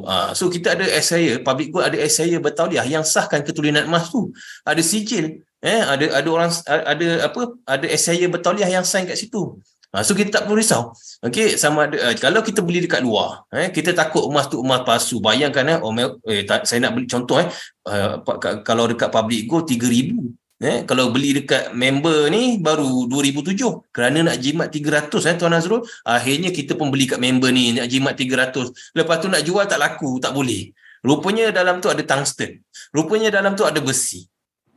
uh, 0.04 0.36
so 0.36 0.52
kita 0.52 0.76
ada 0.76 0.84
SAYA, 0.84 1.40
public 1.40 1.72
gold 1.72 1.88
ada 1.88 1.96
SAYA 1.96 2.42
bertauliah 2.42 2.84
yang 2.84 3.06
sahkan 3.06 3.40
keturunan 3.40 3.88
emas 3.88 4.12
tu. 4.12 4.32
Ada 4.68 4.84
sijil, 4.84 5.40
eh 5.64 5.80
ada 5.80 6.18
ada 6.18 6.28
orang 6.28 6.50
ada 6.66 7.08
apa? 7.24 7.56
Ada 7.64 7.86
SAYA 7.96 8.28
bertauliah 8.28 8.68
yang 8.68 8.84
sign 8.84 9.08
kat 9.08 9.16
situ. 9.16 9.56
Ha, 9.92 10.00
so 10.00 10.16
kita 10.16 10.40
tak 10.40 10.42
perlu 10.48 10.56
risau. 10.56 10.96
Okey, 11.20 11.60
sama 11.60 11.84
ada 11.84 11.96
uh, 12.00 12.14
kalau 12.16 12.40
kita 12.40 12.64
beli 12.64 12.80
dekat 12.80 13.04
luar, 13.04 13.44
eh 13.52 13.68
kita 13.68 13.92
takut 13.92 14.24
emas 14.24 14.48
tu 14.48 14.64
emas 14.64 14.80
palsu. 14.88 15.20
Bayangkan 15.20 15.68
eh, 15.68 15.78
oh, 15.84 15.92
eh 16.24 16.48
tak, 16.48 16.64
saya 16.64 16.88
nak 16.88 16.96
beli 16.96 17.04
contoh 17.04 17.36
eh 17.36 17.48
uh, 17.92 18.24
kalau 18.64 18.88
dekat 18.88 19.12
public 19.12 19.44
go 19.44 19.60
3000 19.60 20.16
eh 20.62 20.86
kalau 20.86 21.10
beli 21.10 21.42
dekat 21.42 21.74
member 21.74 22.30
ni 22.30 22.56
baru 22.62 23.10
2007 23.10 23.90
kerana 23.90 24.32
nak 24.32 24.36
jimat 24.38 24.70
300 24.70 25.10
eh 25.10 25.34
tuan 25.34 25.58
Azrul 25.58 25.82
akhirnya 26.06 26.54
kita 26.54 26.78
pun 26.78 26.88
beli 26.88 27.10
kat 27.10 27.18
member 27.18 27.50
ni 27.50 27.74
nak 27.74 27.90
jimat 27.90 28.14
300 28.14 28.94
lepas 28.94 29.16
tu 29.18 29.26
nak 29.26 29.42
jual 29.42 29.66
tak 29.66 29.76
laku 29.82 30.22
tak 30.22 30.32
boleh. 30.32 30.70
Rupanya 31.02 31.50
dalam 31.50 31.82
tu 31.82 31.90
ada 31.90 31.98
tungsten. 32.06 32.62
Rupanya 32.94 33.34
dalam 33.34 33.58
tu 33.58 33.66
ada 33.66 33.82
besi. 33.82 34.30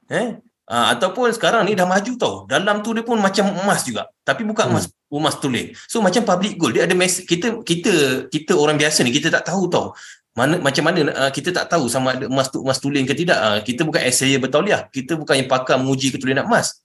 Eh 0.10 0.42
Ha, 0.66 0.98
ataupun 0.98 1.30
sekarang 1.30 1.62
ni 1.70 1.78
dah 1.78 1.86
maju 1.86 2.12
tau. 2.18 2.36
Dalam 2.50 2.82
tu 2.82 2.90
dia 2.98 3.06
pun 3.06 3.22
macam 3.22 3.46
emas 3.54 3.86
juga. 3.86 4.10
Tapi 4.26 4.42
bukan 4.50 4.74
emas 4.74 4.90
hmm. 4.90 5.22
emas 5.22 5.38
tulen. 5.38 5.78
So 5.86 6.02
macam 6.02 6.26
public 6.26 6.58
gold 6.58 6.74
dia 6.74 6.90
ada 6.90 6.96
mes- 6.98 7.22
kita 7.22 7.62
kita 7.62 8.26
kita 8.34 8.58
orang 8.58 8.74
biasa 8.74 9.06
ni 9.06 9.14
kita 9.14 9.30
tak 9.30 9.46
tahu 9.46 9.70
tau. 9.70 9.94
Mana 10.34 10.58
macam 10.58 10.90
mana 10.90 11.06
uh, 11.14 11.30
kita 11.30 11.54
tak 11.54 11.70
tahu 11.70 11.86
sama 11.86 12.18
ada 12.18 12.26
emas 12.26 12.50
tu 12.50 12.66
emas 12.66 12.82
tulen 12.82 13.06
ke 13.06 13.14
tidak. 13.14 13.38
Uh, 13.38 13.60
kita 13.62 13.86
bukan 13.86 14.02
essay 14.10 14.34
bertauliah. 14.42 14.90
Kita 14.90 15.14
bukan 15.14 15.46
yang 15.46 15.50
pakar 15.50 15.78
menguji 15.78 16.10
ketulinan 16.10 16.50
emas. 16.50 16.82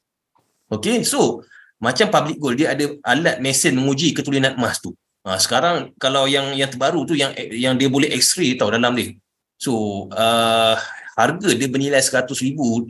Okay, 0.69 1.01
so 1.01 1.41
macam 1.81 2.13
public 2.13 2.37
gold 2.37 2.61
dia 2.61 2.77
ada 2.77 2.85
alat 3.01 3.41
mesin 3.41 3.81
menguji 3.81 4.13
ketulinan 4.13 4.61
emas 4.61 4.77
tu. 4.77 4.93
Ha, 5.25 5.41
sekarang 5.41 5.97
kalau 5.97 6.29
yang 6.29 6.53
yang 6.53 6.69
terbaru 6.69 7.09
tu 7.09 7.17
yang 7.17 7.33
yang 7.53 7.81
dia 7.81 7.89
boleh 7.89 8.13
x-ray 8.13 8.61
tau 8.61 8.69
dalam 8.69 8.93
dia. 8.93 9.17
So 9.57 10.05
uh, 10.13 10.77
harga 11.17 11.49
dia 11.57 11.69
bernilai 11.69 12.01
100,000 12.01 12.29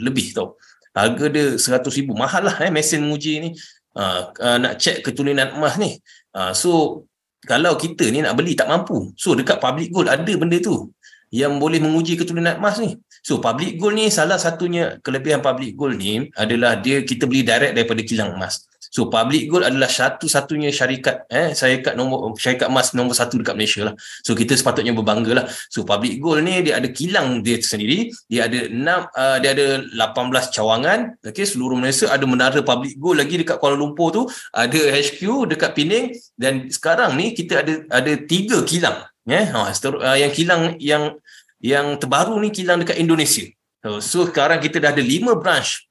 lebih 0.02 0.34
tau 0.34 0.58
harga 0.94 1.26
dia 1.30 1.44
100 1.58 1.98
ribu. 1.98 2.12
Mahal 2.14 2.48
lah 2.48 2.56
eh, 2.62 2.70
mesin 2.72 3.04
menguji 3.04 3.32
ni. 3.42 3.50
Uh, 3.90 4.30
uh, 4.38 4.56
nak 4.62 4.78
cek 4.78 5.02
ketulinan 5.02 5.50
emas 5.58 5.74
ni. 5.76 5.98
Uh, 6.30 6.54
so 6.54 7.02
kalau 7.42 7.74
kita 7.74 8.06
ni 8.14 8.22
nak 8.22 8.38
beli 8.38 8.54
tak 8.54 8.70
mampu. 8.70 9.10
So 9.18 9.34
dekat 9.34 9.58
public 9.58 9.90
gold 9.90 10.06
ada 10.06 10.32
benda 10.38 10.58
tu 10.62 10.94
yang 11.30 11.58
boleh 11.58 11.82
menguji 11.82 12.14
ketulinan 12.14 12.62
emas 12.62 12.78
ni. 12.78 12.94
So 13.26 13.42
public 13.42 13.82
gold 13.82 13.98
ni 13.98 14.06
salah 14.08 14.38
satunya 14.38 15.02
kelebihan 15.02 15.42
public 15.42 15.74
gold 15.74 15.98
ni 15.98 16.30
adalah 16.38 16.78
dia 16.78 17.02
kita 17.02 17.26
beli 17.26 17.42
direct 17.42 17.74
daripada 17.74 18.00
kilang 18.06 18.38
emas 18.38 18.69
So 18.90 19.06
Public 19.06 19.46
Gold 19.46 19.62
adalah 19.70 19.86
satu-satunya 19.86 20.74
syarikat 20.74 21.30
eh 21.30 21.54
syarikat 21.54 21.94
nombor 21.94 22.34
syarikat 22.34 22.66
emas 22.66 22.90
nombor 22.90 23.14
satu 23.14 23.38
dekat 23.38 23.54
Malaysia 23.54 23.86
lah. 23.86 23.94
So 24.26 24.34
kita 24.34 24.58
sepatutnya 24.58 24.90
berbangga 24.90 25.30
lah. 25.30 25.46
So 25.70 25.86
Public 25.86 26.18
Gold 26.18 26.42
ni 26.42 26.58
dia 26.66 26.82
ada 26.82 26.90
kilang 26.90 27.38
dia 27.46 27.62
sendiri, 27.62 28.10
dia 28.26 28.50
ada 28.50 28.66
enam 28.66 29.06
uh, 29.14 29.38
dia 29.38 29.54
ada 29.54 29.86
18 29.86 30.50
cawangan, 30.50 30.98
okey 31.22 31.46
seluruh 31.46 31.78
Malaysia 31.78 32.10
ada 32.10 32.26
menara 32.26 32.58
Public 32.66 32.98
Gold 32.98 33.22
lagi 33.22 33.38
dekat 33.38 33.62
Kuala 33.62 33.78
Lumpur 33.78 34.10
tu, 34.10 34.22
ada 34.50 34.80
HQ 34.90 35.22
dekat 35.54 35.70
Penang 35.78 36.10
dan 36.34 36.66
sekarang 36.66 37.14
ni 37.14 37.30
kita 37.30 37.62
ada 37.62 37.86
ada 37.94 38.12
tiga 38.26 38.66
kilang 38.66 39.06
eh 39.30 39.46
ha, 39.46 39.70
uh, 39.70 40.16
yang 40.18 40.32
kilang 40.34 40.74
yang 40.82 41.14
yang 41.62 41.94
terbaru 41.94 42.34
ni 42.42 42.50
kilang 42.50 42.82
dekat 42.82 42.98
Indonesia. 42.98 43.46
So, 43.86 44.02
so 44.02 44.18
sekarang 44.26 44.58
kita 44.58 44.82
dah 44.82 44.90
ada 44.90 45.00
lima 45.00 45.38
branch 45.38 45.86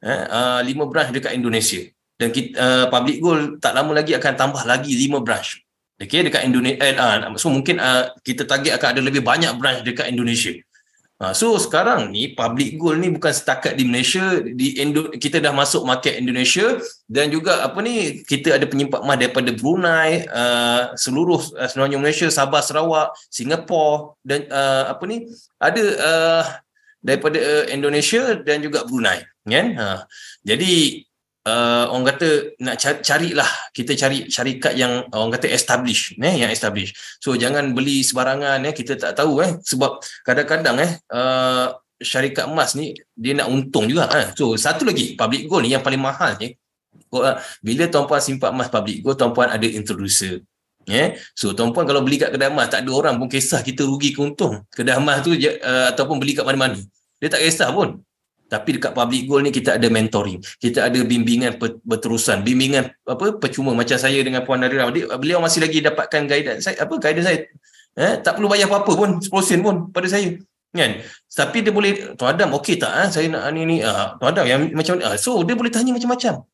eh 0.00 0.24
uh, 0.24 0.64
lima 0.64 0.88
branch 0.88 1.12
dekat 1.12 1.36
Indonesia 1.36 1.84
dan 2.20 2.28
kita, 2.28 2.52
uh, 2.60 2.86
public 2.92 3.16
goal 3.24 3.56
tak 3.56 3.72
lama 3.72 3.96
lagi 3.96 4.12
akan 4.12 4.32
tambah 4.36 4.62
lagi 4.68 4.92
5 4.92 5.24
branch. 5.24 5.64
Okey 6.00 6.20
dekat 6.24 6.44
Indonesia 6.48 6.80
eh, 6.80 6.96
uh, 6.96 7.36
so 7.40 7.48
mungkin 7.48 7.80
uh, 7.80 8.12
kita 8.20 8.44
target 8.44 8.76
akan 8.76 8.88
ada 8.96 9.00
lebih 9.00 9.24
banyak 9.24 9.56
branch 9.56 9.80
dekat 9.88 10.12
Indonesia. 10.12 10.52
Uh, 11.20 11.36
so 11.36 11.52
sekarang 11.60 12.08
ni 12.08 12.32
public 12.32 12.80
goal 12.80 12.96
ni 12.96 13.12
bukan 13.12 13.28
setakat 13.28 13.76
di 13.76 13.84
Malaysia 13.84 14.40
di 14.40 14.80
Indo, 14.80 15.12
kita 15.12 15.36
dah 15.36 15.52
masuk 15.52 15.84
market 15.84 16.16
Indonesia 16.16 16.80
dan 17.04 17.28
juga 17.28 17.60
apa 17.60 17.76
ni 17.84 18.24
kita 18.24 18.56
ada 18.56 18.64
penyimpan 18.64 19.04
emas 19.04 19.20
daripada 19.20 19.52
Brunei 19.52 20.24
uh, 20.32 20.96
seluruh 20.96 21.40
uh, 21.56 21.68
sebenarnya 21.68 22.00
Malaysia 22.00 22.28
Sabah 22.32 22.64
Sarawak 22.64 23.12
Singapura 23.28 24.16
dan 24.24 24.48
uh, 24.48 24.96
apa 24.96 25.04
ni 25.04 25.28
ada 25.60 25.84
uh, 26.00 26.44
daripada 27.04 27.36
uh, 27.36 27.64
Indonesia 27.68 28.40
dan 28.40 28.64
juga 28.64 28.88
Brunei. 28.88 29.20
Kan? 29.44 29.72
Ha. 29.76 30.06
jadi 30.44 31.04
uh, 31.46 31.84
orang 31.92 32.06
kata 32.14 32.28
nak 32.60 32.76
cari 32.76 32.98
carilah 33.00 33.50
kita 33.72 33.92
cari 33.96 34.18
syarikat 34.28 34.74
yang 34.76 35.06
orang 35.14 35.32
kata 35.36 35.46
establish 35.48 36.16
eh 36.18 36.34
yang 36.44 36.50
establish 36.52 36.92
so 37.22 37.32
jangan 37.38 37.72
beli 37.72 38.04
sebarangan 38.04 38.60
eh 38.66 38.74
kita 38.74 38.98
tak 38.98 39.16
tahu 39.16 39.40
eh 39.40 39.56
sebab 39.64 40.02
kadang-kadang 40.26 40.76
eh 40.82 40.90
uh, 41.14 41.72
syarikat 42.00 42.48
emas 42.48 42.76
ni 42.76 42.96
dia 43.16 43.36
nak 43.36 43.48
untung 43.48 43.88
juga 43.88 44.08
eh 44.16 44.32
so 44.36 44.56
satu 44.56 44.88
lagi 44.88 45.16
public 45.16 45.48
gold 45.48 45.64
ni 45.64 45.72
yang 45.72 45.84
paling 45.84 46.00
mahal 46.00 46.36
ni 46.40 46.56
eh, 46.56 47.36
bila 47.60 47.84
tuan-puan 47.88 48.20
simpan 48.20 48.56
emas 48.56 48.68
public 48.68 49.04
gold 49.04 49.16
tuan-puan 49.16 49.48
ada 49.48 49.66
introducer 49.68 50.44
Yeah. 50.88 51.20
So 51.36 51.52
tuan-puan 51.52 51.84
kalau 51.84 52.00
beli 52.00 52.16
kat 52.16 52.32
kedai 52.32 52.48
emas 52.48 52.72
tak 52.72 52.82
ada 52.82 52.90
orang 52.90 53.20
pun 53.20 53.28
kisah 53.28 53.60
kita 53.60 53.84
rugi 53.84 54.16
ke 54.16 54.20
untung. 54.24 54.64
Kedai 54.72 54.96
emas 54.96 55.20
tu 55.20 55.36
uh, 55.36 55.92
ataupun 55.92 56.16
beli 56.16 56.32
kat 56.32 56.42
mana-mana. 56.42 56.80
Dia 57.20 57.28
tak 57.28 57.44
kisah 57.44 57.68
pun. 57.70 58.00
Tapi 58.50 58.82
dekat 58.82 58.92
public 58.92 59.22
goal 59.30 59.46
ni 59.46 59.54
kita 59.54 59.78
ada 59.78 59.86
mentoring. 59.86 60.42
Kita 60.58 60.90
ada 60.90 60.98
bimbingan 61.06 61.54
berterusan, 61.86 62.42
bimbingan 62.42 62.90
apa 63.06 63.38
percuma 63.38 63.70
macam 63.70 63.94
saya 63.94 64.18
dengan 64.26 64.42
puan 64.42 64.58
Narira. 64.58 64.90
Beliau 64.90 65.38
masih 65.38 65.62
lagi 65.62 65.78
dapatkan 65.78 66.26
guidance 66.26 66.66
saya 66.66 66.82
apa 66.82 66.98
guidance 66.98 67.26
saya. 67.30 67.38
Eh, 67.94 68.14
tak 68.22 68.38
perlu 68.38 68.50
bayar 68.50 68.66
apa-apa 68.70 68.92
pun 68.94 69.10
10 69.22 69.30
sen 69.46 69.62
pun 69.62 69.94
pada 69.94 70.10
saya. 70.10 70.34
Kan? 70.70 71.02
Tapi 71.26 71.58
dia 71.66 71.74
boleh 71.74 72.14
Tuan 72.14 72.34
Adam 72.34 72.54
okey 72.62 72.78
tak 72.78 72.92
eh? 72.94 73.06
saya 73.10 73.26
nak 73.26 73.50
ni 73.50 73.66
ni 73.66 73.76
uh, 73.82 74.14
Tuan 74.18 74.30
Adam 74.30 74.46
yang 74.46 74.60
macam 74.70 75.02
uh, 75.02 75.18
so 75.18 75.42
dia 75.46 75.54
boleh 75.54 75.70
tanya 75.70 75.94
macam-macam. 75.94 76.46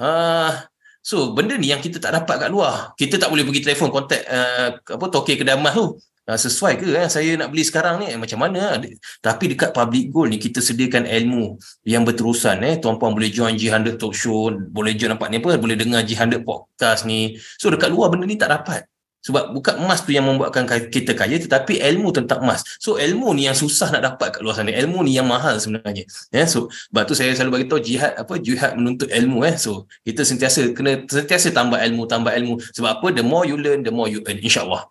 Ah 0.00 0.68
So 1.08 1.32
benda 1.32 1.56
ni 1.56 1.72
yang 1.72 1.80
kita 1.80 1.96
tak 1.96 2.12
dapat 2.12 2.36
kat 2.36 2.50
luar. 2.52 2.92
Kita 2.92 3.16
tak 3.16 3.32
boleh 3.32 3.40
pergi 3.48 3.64
telefon 3.64 3.88
kontak 3.88 4.28
uh, 4.28 4.76
apa 4.76 5.04
tokek 5.08 5.40
kedai 5.40 5.56
emas 5.56 5.72
tu. 5.72 5.96
Uh, 6.28 6.36
sesuai 6.36 6.76
ke 6.76 6.84
eh, 6.92 7.08
saya 7.08 7.40
nak 7.40 7.48
beli 7.48 7.64
sekarang 7.64 8.04
ni 8.04 8.12
eh, 8.12 8.20
macam 8.20 8.44
mana 8.44 8.76
tapi 9.24 9.48
dekat 9.48 9.72
public 9.72 10.12
gold 10.12 10.28
ni 10.28 10.36
kita 10.36 10.60
sediakan 10.60 11.08
ilmu 11.08 11.56
yang 11.88 12.04
berterusan 12.04 12.60
eh 12.68 12.76
tuan-puan 12.76 13.16
boleh 13.16 13.32
join 13.32 13.56
G100 13.56 13.96
talk 13.96 14.12
show 14.12 14.52
boleh 14.52 14.92
join 14.92 15.16
nampak 15.16 15.32
ni 15.32 15.40
apa 15.40 15.56
boleh 15.56 15.72
dengar 15.80 16.04
G100 16.04 16.44
podcast 16.44 17.08
ni 17.08 17.40
so 17.56 17.72
dekat 17.72 17.88
luar 17.88 18.12
benda 18.12 18.28
ni 18.28 18.36
tak 18.36 18.52
dapat 18.52 18.84
sebab 19.18 19.56
bukan 19.56 19.82
emas 19.82 20.04
tu 20.04 20.12
yang 20.14 20.28
membuatkan 20.28 20.68
kita 20.92 21.16
kaya 21.16 21.36
tetapi 21.42 21.82
ilmu 21.82 22.14
tentang 22.14 22.38
emas. 22.40 22.62
So 22.78 22.96
ilmu 22.96 23.34
ni 23.34 23.50
yang 23.50 23.56
susah 23.58 23.90
nak 23.90 24.02
dapat 24.14 24.38
kat 24.38 24.40
luar 24.46 24.56
sana. 24.56 24.70
Ilmu 24.70 25.02
ni 25.04 25.18
yang 25.18 25.26
mahal 25.26 25.58
sebenarnya. 25.58 26.06
Ya, 26.30 26.44
yeah, 26.44 26.46
so 26.46 26.70
sebab 26.88 27.02
tu 27.04 27.18
saya 27.18 27.34
selalu 27.34 27.60
bagi 27.60 27.66
tahu 27.66 27.80
jihad 27.82 28.14
apa 28.14 28.38
jihad 28.38 28.78
menuntut 28.78 29.10
ilmu 29.10 29.42
eh. 29.44 29.58
So 29.58 29.90
kita 30.06 30.22
sentiasa 30.22 30.70
kena 30.70 31.04
sentiasa 31.04 31.50
tambah 31.50 31.76
ilmu, 31.76 32.06
tambah 32.06 32.30
ilmu. 32.30 32.62
Sebab 32.72 32.90
apa? 33.02 33.06
The 33.10 33.26
more 33.26 33.44
you 33.44 33.58
learn, 33.58 33.82
the 33.82 33.92
more 33.92 34.06
you 34.06 34.22
earn 34.22 34.38
insya-Allah. 34.38 34.86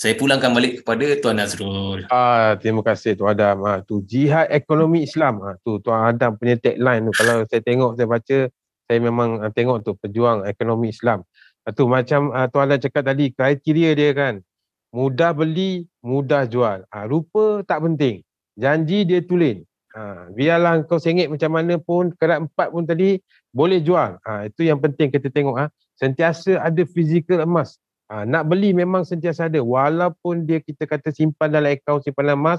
Saya 0.00 0.16
pulangkan 0.16 0.56
balik 0.56 0.80
kepada 0.80 1.04
Tuan 1.20 1.36
Nazrul. 1.36 2.08
Ah, 2.08 2.56
terima 2.56 2.80
kasih 2.80 3.20
Tuan 3.20 3.36
Adam. 3.36 3.68
Ah, 3.68 3.84
tu 3.84 4.00
jihad 4.00 4.48
ekonomi 4.48 5.04
Islam. 5.04 5.44
Ah, 5.44 5.60
tu 5.60 5.76
Tuan 5.84 6.08
Adam 6.08 6.40
punya 6.40 6.56
tagline 6.56 7.04
tu. 7.04 7.12
Kalau 7.20 7.44
saya 7.44 7.60
tengok, 7.60 8.00
saya 8.00 8.08
baca, 8.08 8.38
saya 8.88 8.96
memang 8.96 9.44
ah, 9.44 9.52
tengok 9.52 9.84
tu 9.84 9.92
pejuang 10.00 10.48
ekonomi 10.48 10.88
Islam. 10.88 11.20
Itu 11.68 11.84
macam 11.84 12.32
uh, 12.32 12.48
Tuan 12.48 12.72
Alan 12.72 12.80
cakap 12.80 13.12
tadi, 13.12 13.28
kriteria 13.36 13.90
dia 13.92 14.10
kan. 14.16 14.40
Mudah 14.88 15.36
beli, 15.36 15.84
mudah 16.00 16.48
jual. 16.48 16.88
Uh, 16.88 17.04
rupa 17.04 17.60
tak 17.68 17.84
penting. 17.84 18.24
Janji 18.56 19.04
dia 19.04 19.20
tulen. 19.20 19.68
Uh, 19.92 20.32
biarlah 20.32 20.80
kau 20.88 20.96
sengit 20.96 21.28
macam 21.28 21.52
mana 21.52 21.76
pun, 21.76 22.08
kerat 22.16 22.48
empat 22.48 22.72
pun 22.72 22.88
tadi, 22.88 23.20
boleh 23.52 23.84
jual. 23.84 24.16
Uh, 24.24 24.48
itu 24.48 24.64
yang 24.64 24.80
penting 24.80 25.12
kita 25.12 25.28
tengok. 25.28 25.60
Uh. 25.60 25.68
Sentiasa 26.00 26.56
ada 26.56 26.80
fizikal 26.88 27.44
emas. 27.44 27.76
Uh, 28.10 28.26
nak 28.26 28.50
beli 28.50 28.74
memang 28.74 29.06
sentiasa 29.06 29.46
ada. 29.46 29.62
Walaupun 29.62 30.42
dia 30.42 30.58
kita 30.58 30.82
kata 30.82 31.14
simpan 31.14 31.54
dalam 31.54 31.70
akaun 31.70 32.02
simpanan 32.02 32.34
emas, 32.34 32.58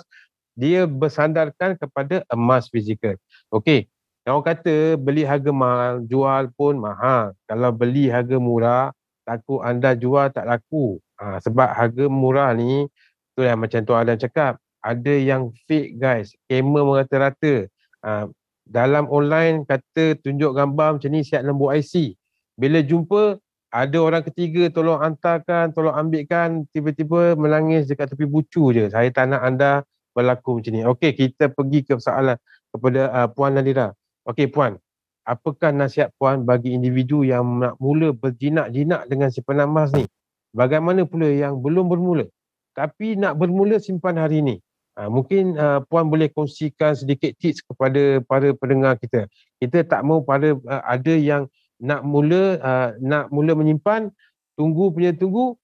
dia 0.56 0.88
bersandarkan 0.88 1.76
kepada 1.76 2.24
emas 2.32 2.72
fizikal. 2.72 3.20
Okey, 3.52 3.91
Orang 4.22 4.45
kata 4.45 5.02
beli 5.02 5.26
harga 5.26 5.49
mahal, 5.49 6.06
jual 6.06 6.54
pun 6.54 6.78
mahal. 6.78 7.34
Kalau 7.49 7.74
beli 7.74 8.06
harga 8.06 8.38
murah, 8.38 8.93
takut 9.26 9.66
anda 9.66 9.97
jual 9.97 10.30
tak 10.30 10.45
laku. 10.45 11.02
Ha, 11.18 11.41
sebab 11.41 11.74
harga 11.74 12.06
murah 12.06 12.54
ni, 12.54 12.86
tu 13.34 13.41
yang 13.41 13.58
macam 13.58 13.82
Tuan 13.82 14.06
Adam 14.06 14.22
cakap, 14.22 14.62
ada 14.86 15.14
yang 15.14 15.49
fake 15.66 15.97
guys, 15.97 16.38
scammer 16.45 16.86
merata-rata. 16.86 17.66
Ha, 18.06 18.30
dalam 18.62 19.10
online 19.10 19.66
kata 19.66 20.14
tunjuk 20.22 20.54
gambar 20.54 21.02
macam 21.02 21.10
ni 21.10 21.26
siap 21.26 21.41
lembut 21.41 21.74
IC. 21.74 22.14
Bila 22.62 22.78
jumpa, 22.86 23.41
ada 23.72 23.97
orang 24.03 24.24
ketiga 24.28 24.67
tolong 24.67 24.99
hantarkan, 24.99 25.72
tolong 25.72 25.95
ambilkan, 25.95 26.67
tiba-tiba 26.76 27.39
menangis 27.39 27.88
dekat 27.88 28.11
tepi 28.11 28.28
bucu 28.28 28.76
je. 28.76 28.91
Saya 28.91 29.07
tak 29.15 29.32
nak 29.32 29.41
anda 29.47 29.88
berlaku 30.11 30.59
macam 30.59 30.72
ni. 30.76 30.84
Okey, 30.84 31.11
kita 31.15 31.47
pergi 31.47 31.88
ke 31.88 31.95
soalan 31.95 32.36
kepada 32.76 33.07
uh, 33.15 33.28
Puan 33.32 33.55
Nadira. 33.55 33.95
Okey 34.28 34.51
puan, 34.51 34.78
apakah 35.26 35.74
nasihat 35.74 36.13
puan 36.22 36.45
bagi 36.45 36.78
individu 36.78 37.26
yang 37.26 37.41
nak 37.57 37.74
mula 37.82 38.13
berjinak-jinak 38.13 39.09
dengan 39.09 39.34
simpanan 39.34 39.72
emas 39.72 39.89
ni? 39.97 40.05
Bagaimana 40.53 41.07
pula 41.07 41.32
yang 41.32 41.57
belum 41.63 41.88
bermula 41.88 42.28
tapi 42.72 43.19
nak 43.19 43.36
bermula 43.39 43.80
simpan 43.80 44.19
hari 44.19 44.43
ini? 44.43 44.55
Ha, 44.99 45.07
mungkin 45.07 45.55
uh, 45.55 45.80
puan 45.88 46.11
boleh 46.11 46.28
kongsikan 46.30 46.93
sedikit 46.93 47.32
tips 47.39 47.63
kepada 47.63 48.19
para 48.28 48.51
pendengar 48.53 48.99
kita. 48.99 49.26
Kita 49.57 49.88
tak 49.88 50.03
mau 50.03 50.19
pada 50.19 50.51
uh, 50.53 50.84
ada 50.84 51.15
yang 51.15 51.47
nak 51.82 52.06
mula 52.06 52.62
uh, 52.62 52.90
nak 53.02 53.34
mula 53.34 53.58
menyimpan, 53.58 54.14
tunggu 54.54 54.94
punya 54.94 55.12
tunggu 55.18 55.58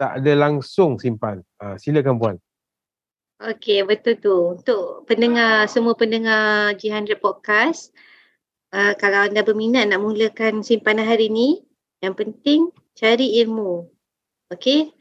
tak 0.00 0.18
ada 0.18 0.32
langsung 0.34 0.96
simpan. 0.96 1.44
Uh, 1.60 1.76
silakan 1.76 2.16
puan. 2.18 2.36
Okey, 3.42 3.82
betul 3.84 4.14
tu. 4.22 4.36
Untuk 4.58 5.02
pendengar, 5.06 5.66
semua 5.66 5.98
pendengar 5.98 6.74
G100 6.78 7.18
Podcast, 7.18 7.90
uh, 8.70 8.94
kalau 8.96 9.26
anda 9.26 9.42
berminat 9.42 9.90
nak 9.90 10.02
mulakan 10.02 10.62
simpanan 10.62 11.06
hari 11.06 11.26
ini, 11.26 11.62
yang 12.02 12.14
penting 12.14 12.70
cari 12.94 13.42
ilmu. 13.42 13.90
Okey, 14.50 14.94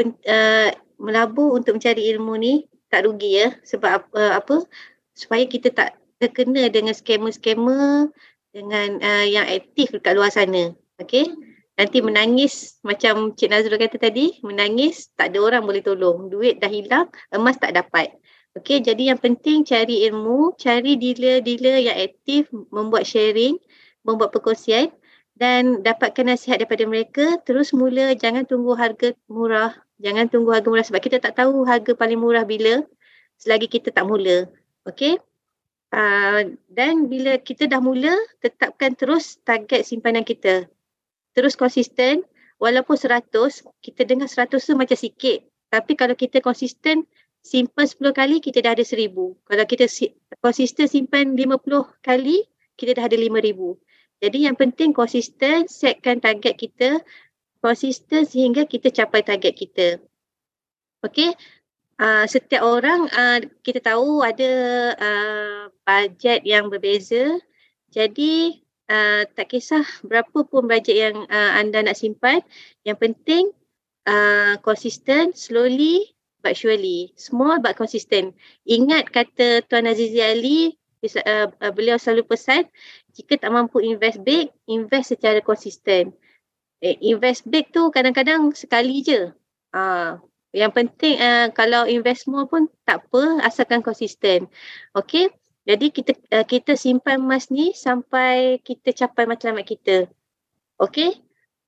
uh, 0.00 0.70
melabur 1.00 1.56
untuk 1.56 1.76
mencari 1.80 2.08
ilmu 2.16 2.36
ni 2.36 2.54
tak 2.92 3.08
rugi 3.08 3.44
ya. 3.44 3.48
Sebab 3.64 4.12
uh, 4.12 4.32
apa? 4.40 4.64
Supaya 5.16 5.48
kita 5.48 5.72
tak 5.72 5.96
terkena 6.20 6.68
dengan 6.72 6.96
skamer-skamer 6.96 8.12
dengan 8.56 8.96
uh, 9.04 9.26
yang 9.28 9.44
aktif 9.44 9.92
dekat 9.92 10.16
luar 10.16 10.32
sana. 10.32 10.72
Okey 10.96 11.28
nanti 11.76 12.00
menangis 12.00 12.80
macam 12.80 13.36
Cik 13.36 13.52
Nazrul 13.52 13.76
kata 13.76 14.00
tadi, 14.00 14.40
menangis 14.40 15.12
tak 15.12 15.32
ada 15.32 15.38
orang 15.44 15.62
boleh 15.68 15.84
tolong. 15.84 16.32
Duit 16.32 16.56
dah 16.58 16.72
hilang, 16.72 17.12
emas 17.28 17.60
tak 17.60 17.76
dapat. 17.76 18.16
Okey, 18.56 18.80
jadi 18.80 19.12
yang 19.12 19.20
penting 19.20 19.68
cari 19.68 20.08
ilmu, 20.08 20.56
cari 20.56 20.96
dealer-dealer 20.96 21.76
yang 21.92 21.96
aktif 22.00 22.48
membuat 22.72 23.04
sharing, 23.04 23.60
membuat 24.00 24.32
perkongsian 24.32 24.88
dan 25.36 25.84
dapatkan 25.84 26.32
nasihat 26.32 26.64
daripada 26.64 26.88
mereka, 26.88 27.36
terus 27.44 27.76
mula 27.76 28.16
jangan 28.16 28.48
tunggu 28.48 28.72
harga 28.72 29.12
murah, 29.28 29.76
jangan 30.00 30.32
tunggu 30.32 30.56
harga 30.56 30.68
murah 30.72 30.86
sebab 30.88 31.00
kita 31.04 31.20
tak 31.20 31.36
tahu 31.36 31.68
harga 31.68 31.92
paling 31.92 32.16
murah 32.16 32.48
bila 32.48 32.80
selagi 33.36 33.68
kita 33.68 33.92
tak 33.92 34.08
mula. 34.08 34.48
Okey? 34.88 35.20
Uh, 35.94 36.58
dan 36.66 37.06
bila 37.06 37.38
kita 37.38 37.70
dah 37.70 37.78
mula, 37.78 38.12
tetapkan 38.42 38.92
terus 38.98 39.38
target 39.46 39.86
simpanan 39.86 40.26
kita. 40.26 40.66
Terus 41.32 41.54
konsisten 41.54 42.26
walaupun 42.58 42.96
100 42.98 43.30
kita 43.84 44.02
dengar 44.02 44.26
100 44.26 44.56
tu 44.58 44.72
macam 44.74 44.98
sikit. 44.98 45.46
Tapi 45.70 45.92
kalau 45.98 46.14
kita 46.18 46.42
konsisten 46.42 47.06
simpan 47.46 47.86
10 47.86 48.10
kali 48.10 48.42
kita 48.42 48.58
dah 48.58 48.74
ada 48.74 48.82
1000 48.82 49.14
kalau 49.46 49.64
kita 49.70 49.86
konsisten 50.42 50.90
simpan 50.90 51.38
50 51.38 51.62
kali 52.02 52.42
kita 52.74 52.98
dah 52.98 53.06
ada 53.06 53.14
5000 53.14 53.78
jadi 54.18 54.38
yang 54.50 54.56
penting 54.58 54.90
konsisten 54.90 55.70
setkan 55.70 56.18
target 56.18 56.58
kita 56.58 56.98
konsisten 57.60 58.24
sehingga 58.24 58.64
kita 58.64 58.88
capai 58.88 59.20
target 59.20 59.54
kita. 59.54 59.88
Okey 61.04 61.36
uh, 62.00 62.24
setiap 62.28 62.62
orang 62.62 63.08
uh, 63.12 63.38
kita 63.60 63.80
tahu 63.82 64.24
ada 64.24 64.52
uh, 64.96 65.60
bajet 65.84 66.42
yang 66.44 66.68
berbeza 66.72 67.38
jadi 67.92 68.60
uh, 68.90 69.22
tak 69.34 69.52
kisah 69.54 69.86
berapa 70.06 70.46
pun 70.46 70.66
bajet 70.66 70.96
yang 70.96 71.16
uh, 71.30 71.52
anda 71.58 71.82
nak 71.82 71.98
simpan. 71.98 72.42
Yang 72.86 72.98
penting 73.02 73.44
uh, 74.06 74.58
konsisten, 74.62 75.34
slowly 75.34 76.14
but 76.42 76.54
surely. 76.54 77.14
Small 77.18 77.58
but 77.58 77.74
consistent. 77.78 78.34
Ingat 78.66 79.10
kata 79.10 79.66
Tuan 79.66 79.90
Azizi 79.90 80.22
Ali, 80.22 80.78
uh, 81.02 81.50
beliau 81.74 81.98
selalu 81.98 82.26
pesan, 82.26 82.66
jika 83.14 83.40
tak 83.40 83.50
mampu 83.54 83.82
invest 83.82 84.22
big, 84.22 84.50
invest 84.70 85.14
secara 85.14 85.42
konsisten. 85.42 86.14
Eh, 86.84 87.00
invest 87.00 87.48
big 87.48 87.72
tu 87.72 87.88
kadang-kadang 87.90 88.52
sekali 88.52 89.00
je. 89.02 89.32
Uh, 89.72 90.20
yang 90.56 90.72
penting 90.72 91.20
uh, 91.20 91.52
kalau 91.52 91.84
invest 91.84 92.24
small 92.24 92.48
pun 92.48 92.72
tak 92.88 93.04
apa, 93.04 93.44
asalkan 93.44 93.84
konsisten. 93.84 94.48
Okay. 94.96 95.28
Jadi 95.66 95.90
kita 95.90 96.14
uh, 96.32 96.46
kita 96.46 96.78
simpan 96.78 97.20
emas 97.20 97.50
ni 97.50 97.74
sampai 97.74 98.62
kita 98.62 98.94
capai 98.94 99.26
matlamat 99.26 99.66
kita. 99.66 100.06
Okey? 100.78 101.18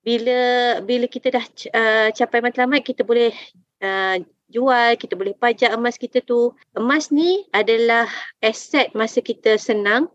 Bila 0.06 0.40
bila 0.86 1.10
kita 1.10 1.34
dah 1.34 1.44
uh, 1.74 2.08
capai 2.14 2.38
matlamat 2.40 2.86
kita 2.86 3.02
boleh 3.02 3.34
uh, 3.82 4.22
jual, 4.48 4.96
kita 4.96 5.18
boleh 5.18 5.34
pajak 5.34 5.74
emas 5.74 5.98
kita 5.98 6.22
tu. 6.22 6.54
Emas 6.78 7.10
ni 7.10 7.44
adalah 7.50 8.06
aset 8.38 8.94
masa 8.94 9.18
kita 9.18 9.58
senang 9.58 10.08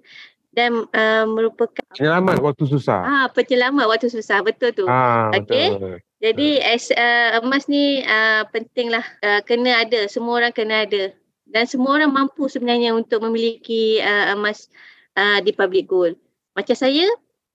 dan 0.54 0.86
uh, 0.93 1.26
merupakan 1.26 1.82
penyelamat 1.97 2.38
waktu 2.39 2.64
susah. 2.70 3.01
Ah, 3.01 3.28
penyelamat 3.34 3.86
waktu 3.89 4.08
susah. 4.14 4.45
Betul 4.45 4.72
tu. 4.78 4.86
Ah, 4.86 5.34
Okey. 5.34 5.99
Jadi 6.24 6.62
as, 6.64 6.88
uh, 6.93 7.43
emas 7.43 7.68
ni 7.68 8.06
uh, 8.06 8.47
pentinglah 8.54 9.04
uh, 9.26 9.41
kena 9.43 9.84
ada, 9.84 10.08
semua 10.08 10.39
orang 10.39 10.54
kena 10.56 10.88
ada 10.88 11.12
dan 11.49 11.68
semua 11.68 11.99
orang 11.99 12.10
mampu 12.10 12.47
sebenarnya 12.47 12.95
untuk 12.95 13.22
memiliki 13.22 13.99
uh, 13.99 14.34
emas 14.34 14.72
uh, 15.20 15.43
di 15.43 15.51
public 15.51 15.86
gold. 15.86 16.16
Macam 16.56 16.78
saya, 16.78 17.06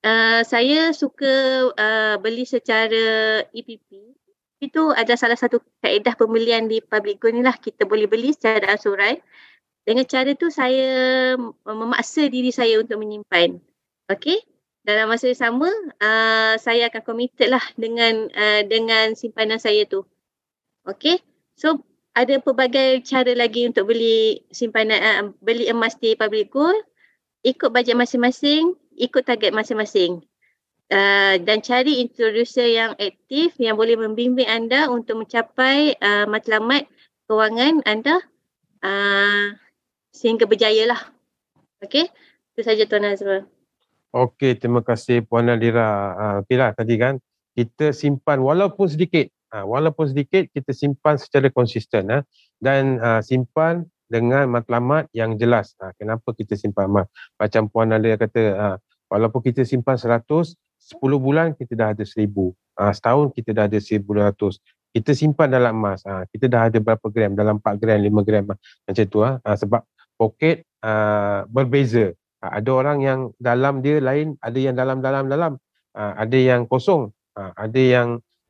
uh, 0.05 0.44
saya 0.44 0.92
suka 0.92 1.66
uh, 1.72 2.14
beli 2.20 2.44
secara 2.44 3.42
EPP. 3.51 4.14
Itu 4.59 4.90
adalah 4.90 5.16
salah 5.16 5.38
satu 5.38 5.62
kaedah 5.80 6.18
pembelian 6.18 6.66
di 6.66 6.82
public 6.82 7.22
gold 7.22 7.38
ni 7.38 7.42
lah. 7.46 7.57
Kita 7.57 7.86
boleh 7.86 8.11
beli 8.11 8.34
secara 8.34 8.74
asurai. 8.74 9.18
Dengan 9.89 10.05
cara 10.05 10.36
tu 10.36 10.53
saya 10.53 11.32
memaksa 11.64 12.28
diri 12.28 12.53
saya 12.53 12.76
untuk 12.76 13.01
menyimpan. 13.01 13.57
Okay. 14.12 14.45
Dalam 14.84 15.09
masa 15.09 15.32
yang 15.32 15.41
sama, 15.41 15.68
uh, 16.01 16.61
saya 16.61 16.93
akan 16.93 17.03
committed 17.09 17.49
lah 17.49 17.64
dengan 17.80 18.28
uh, 18.36 18.62
dengan 18.68 19.16
simpanan 19.16 19.57
saya 19.57 19.89
tu. 19.89 20.05
Okay. 20.84 21.24
So 21.57 21.89
ada 22.18 22.43
pelbagai 22.43 23.07
cara 23.07 23.30
lagi 23.32 23.64
untuk 23.64 23.95
beli 23.95 24.43
simpanan 24.51 24.99
uh, 25.01 25.24
beli 25.39 25.70
emas 25.70 25.95
di 25.97 26.18
public 26.18 26.51
gold 26.51 26.82
ikut 27.47 27.70
bajet 27.70 27.95
masing-masing 27.95 28.74
ikut 28.99 29.22
target 29.22 29.55
masing-masing 29.55 30.18
uh, 30.91 31.39
dan 31.39 31.62
cari 31.62 32.03
introducer 32.03 32.66
yang 32.66 32.99
aktif 32.99 33.55
yang 33.62 33.78
boleh 33.78 33.95
membimbing 33.95 34.51
anda 34.51 34.91
untuk 34.91 35.22
mencapai 35.22 35.95
uh, 36.03 36.26
matlamat 36.26 36.91
kewangan 37.30 37.86
anda 37.86 38.18
uh, 38.82 39.55
sehingga 40.12 40.48
berjaya 40.48 40.88
lah. 40.88 41.00
Okey, 41.84 42.11
itu 42.54 42.61
saja 42.64 42.82
Tuan 42.84 43.06
Azrul. 43.06 43.46
Okey, 44.09 44.56
terima 44.56 44.80
kasih 44.80 45.20
Puan 45.22 45.46
Nadira. 45.46 46.16
Uh, 46.16 46.34
Okeylah 46.42 46.72
tadi 46.72 46.96
kan 46.96 47.20
kita 47.52 47.92
simpan 47.92 48.40
walaupun 48.40 48.88
sedikit. 48.88 49.28
Uh, 49.48 49.64
walaupun 49.64 50.12
sedikit 50.12 50.44
kita 50.52 50.76
simpan 50.76 51.16
secara 51.16 51.48
konsisten 51.48 52.12
uh, 52.12 52.20
dan 52.61 53.00
simpan 53.24 53.88
dengan 54.09 54.48
matlamat 54.48 55.06
yang 55.12 55.36
jelas. 55.36 55.76
Uh, 55.76 55.92
kenapa 56.00 56.32
kita 56.32 56.56
simpan 56.56 56.88
emas? 56.88 57.06
Macam 57.36 57.68
Puan 57.68 57.92
Nadira 57.92 58.16
kata, 58.16 58.42
uh, 58.56 58.76
walaupun 59.12 59.44
kita 59.44 59.68
simpan 59.68 60.00
100, 60.00 60.24
10 60.24 60.96
bulan 61.20 61.52
kita 61.52 61.76
dah 61.76 61.88
ada 61.92 62.04
1000. 62.04 62.24
Uh, 62.32 62.92
setahun 62.96 63.36
kita 63.36 63.50
dah 63.52 63.64
ada 63.68 63.78
1200. 63.78 64.56
Kita 64.88 65.12
simpan 65.12 65.52
dalam 65.52 65.76
emas. 65.76 66.00
Uh, 66.09 66.24
kita 66.32 66.48
dah 66.48 66.72
ada 66.72 66.78
berapa 66.80 67.06
gram? 67.12 67.36
Dalam 67.36 67.61
4 67.61 67.76
gram, 67.76 68.00
5 68.00 68.24
gram. 68.24 68.44
Macam 68.48 69.04
tu. 69.04 69.20
Uh, 69.20 69.36
sebab 69.44 69.84
poket 70.19 70.66
uh, 70.83 71.47
berbeza. 71.47 72.12
Uh, 72.43 72.51
ada 72.59 72.71
orang 72.75 72.99
yang 73.01 73.21
dalam 73.39 73.81
dia 73.81 74.03
lain, 74.03 74.35
ada 74.43 74.59
yang 74.59 74.75
dalam-dalam-dalam. 74.75 75.57
Uh, 75.95 76.12
ada 76.19 76.37
yang 76.37 76.66
kosong. 76.66 77.14
Uh, 77.39 77.55
ada 77.55 77.79
yang 77.81 78.09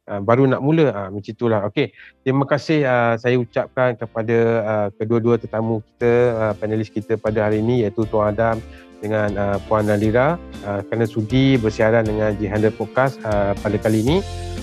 uh, 0.09 0.21
baru 0.25 0.49
nak 0.49 0.65
mula. 0.65 0.89
Uh, 0.91 1.09
macam 1.13 1.33
itulah. 1.37 1.61
Okey. 1.69 1.93
Terima 2.25 2.49
kasih 2.49 2.89
uh, 2.89 3.15
saya 3.21 3.37
ucapkan 3.37 3.95
kepada 3.95 4.37
uh, 4.65 4.89
kedua-dua 4.97 5.37
tetamu 5.37 5.85
kita, 5.85 6.13
uh, 6.35 6.53
panelis 6.57 6.89
kita 6.89 7.21
pada 7.21 7.47
hari 7.47 7.61
ini 7.61 7.85
iaitu 7.85 8.09
Tuan 8.09 8.33
Adam 8.33 8.59
dengan 8.99 9.31
uh, 9.39 9.57
Puan 9.67 9.87
Nalira 9.87 10.37
uh, 10.67 10.81
kerana 10.87 11.07
sudi 11.07 11.55
bersiaran 11.59 12.07
dengan 12.07 12.35
G100 12.35 12.75
Podcast 12.75 13.19
uh, 13.23 13.55
pada 13.59 13.77
kali 13.79 14.03
ini. 14.03 14.19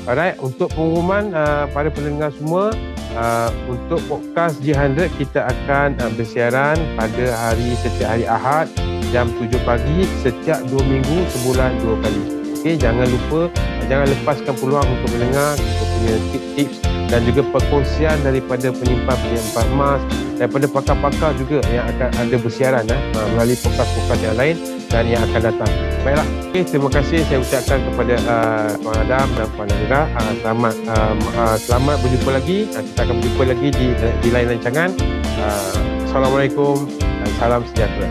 Alright, 0.06 0.38
untuk 0.38 0.70
pengumuman 0.78 1.34
uh, 1.34 1.66
para 1.74 1.90
pendengar 1.90 2.30
semua, 2.38 2.70
uh, 3.18 3.50
untuk 3.66 3.98
podcast 4.06 4.62
G100 4.62 5.10
kita 5.18 5.50
akan 5.50 5.98
uh, 5.98 6.12
bersiaran 6.14 6.78
pada 6.94 7.26
hari 7.34 7.74
setiap 7.82 8.14
hari 8.14 8.26
Ahad 8.30 8.70
jam 9.10 9.32
7 9.34 9.50
pagi 9.66 10.06
setiap 10.22 10.62
2 10.68 10.78
minggu 10.92 11.18
sebulan 11.34 11.72
dua 11.82 11.96
kali. 12.06 12.45
Okey, 12.66 12.82
jangan 12.82 13.06
lupa 13.06 13.46
jangan 13.86 14.10
lepaskan 14.10 14.58
peluang 14.58 14.90
untuk 14.90 15.14
mendengar 15.14 15.54
kita 15.54 15.86
punya 15.86 16.16
tips-tips 16.34 16.78
dan 17.14 17.22
juga 17.30 17.42
perkongsian 17.54 18.18
daripada 18.26 18.74
penyimpan-penyimpan 18.74 19.66
emas 19.70 20.02
daripada 20.42 20.66
pakar-pakar 20.74 21.38
juga 21.38 21.62
yang 21.70 21.86
akan 21.94 22.10
ada 22.10 22.36
bersiaran 22.42 22.90
eh, 22.90 22.98
melalui 23.38 23.54
podcast-podcast 23.62 24.18
yang 24.18 24.34
lain 24.34 24.58
dan 24.90 25.06
yang 25.06 25.22
akan 25.30 25.42
datang. 25.46 25.72
Baiklah, 26.02 26.26
okay, 26.50 26.66
terima 26.66 26.90
kasih 26.90 27.22
saya 27.30 27.38
ucapkan 27.46 27.80
kepada 27.86 28.16
uh, 28.26 28.70
Tuan 28.82 28.98
Adam 28.98 29.28
dan 29.38 29.48
Puan 29.54 29.68
Nadira. 29.70 30.02
Uh, 30.18 30.34
selamat 30.42 30.76
uh, 30.90 31.14
uh, 31.38 31.58
selamat 31.62 31.96
berjumpa 32.02 32.30
lagi. 32.34 32.58
Uh, 32.74 32.82
kita 32.82 33.00
akan 33.06 33.16
berjumpa 33.22 33.44
lagi 33.46 33.68
di 33.78 33.88
di 34.26 34.30
lain 34.34 34.48
rancangan. 34.58 34.90
Uh, 35.38 35.74
Assalamualaikum 36.10 36.90
dan 36.98 37.30
salam 37.38 37.62
sejahtera. 37.70 38.10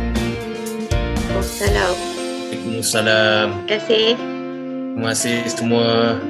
Assalamualaikum. 1.42 1.98
Waalaikumsalam. 2.54 3.66
Terima 3.66 3.66
kasih. 3.66 4.33
Terima 4.94 5.10
kasih 5.10 5.42
semua. 5.50 6.22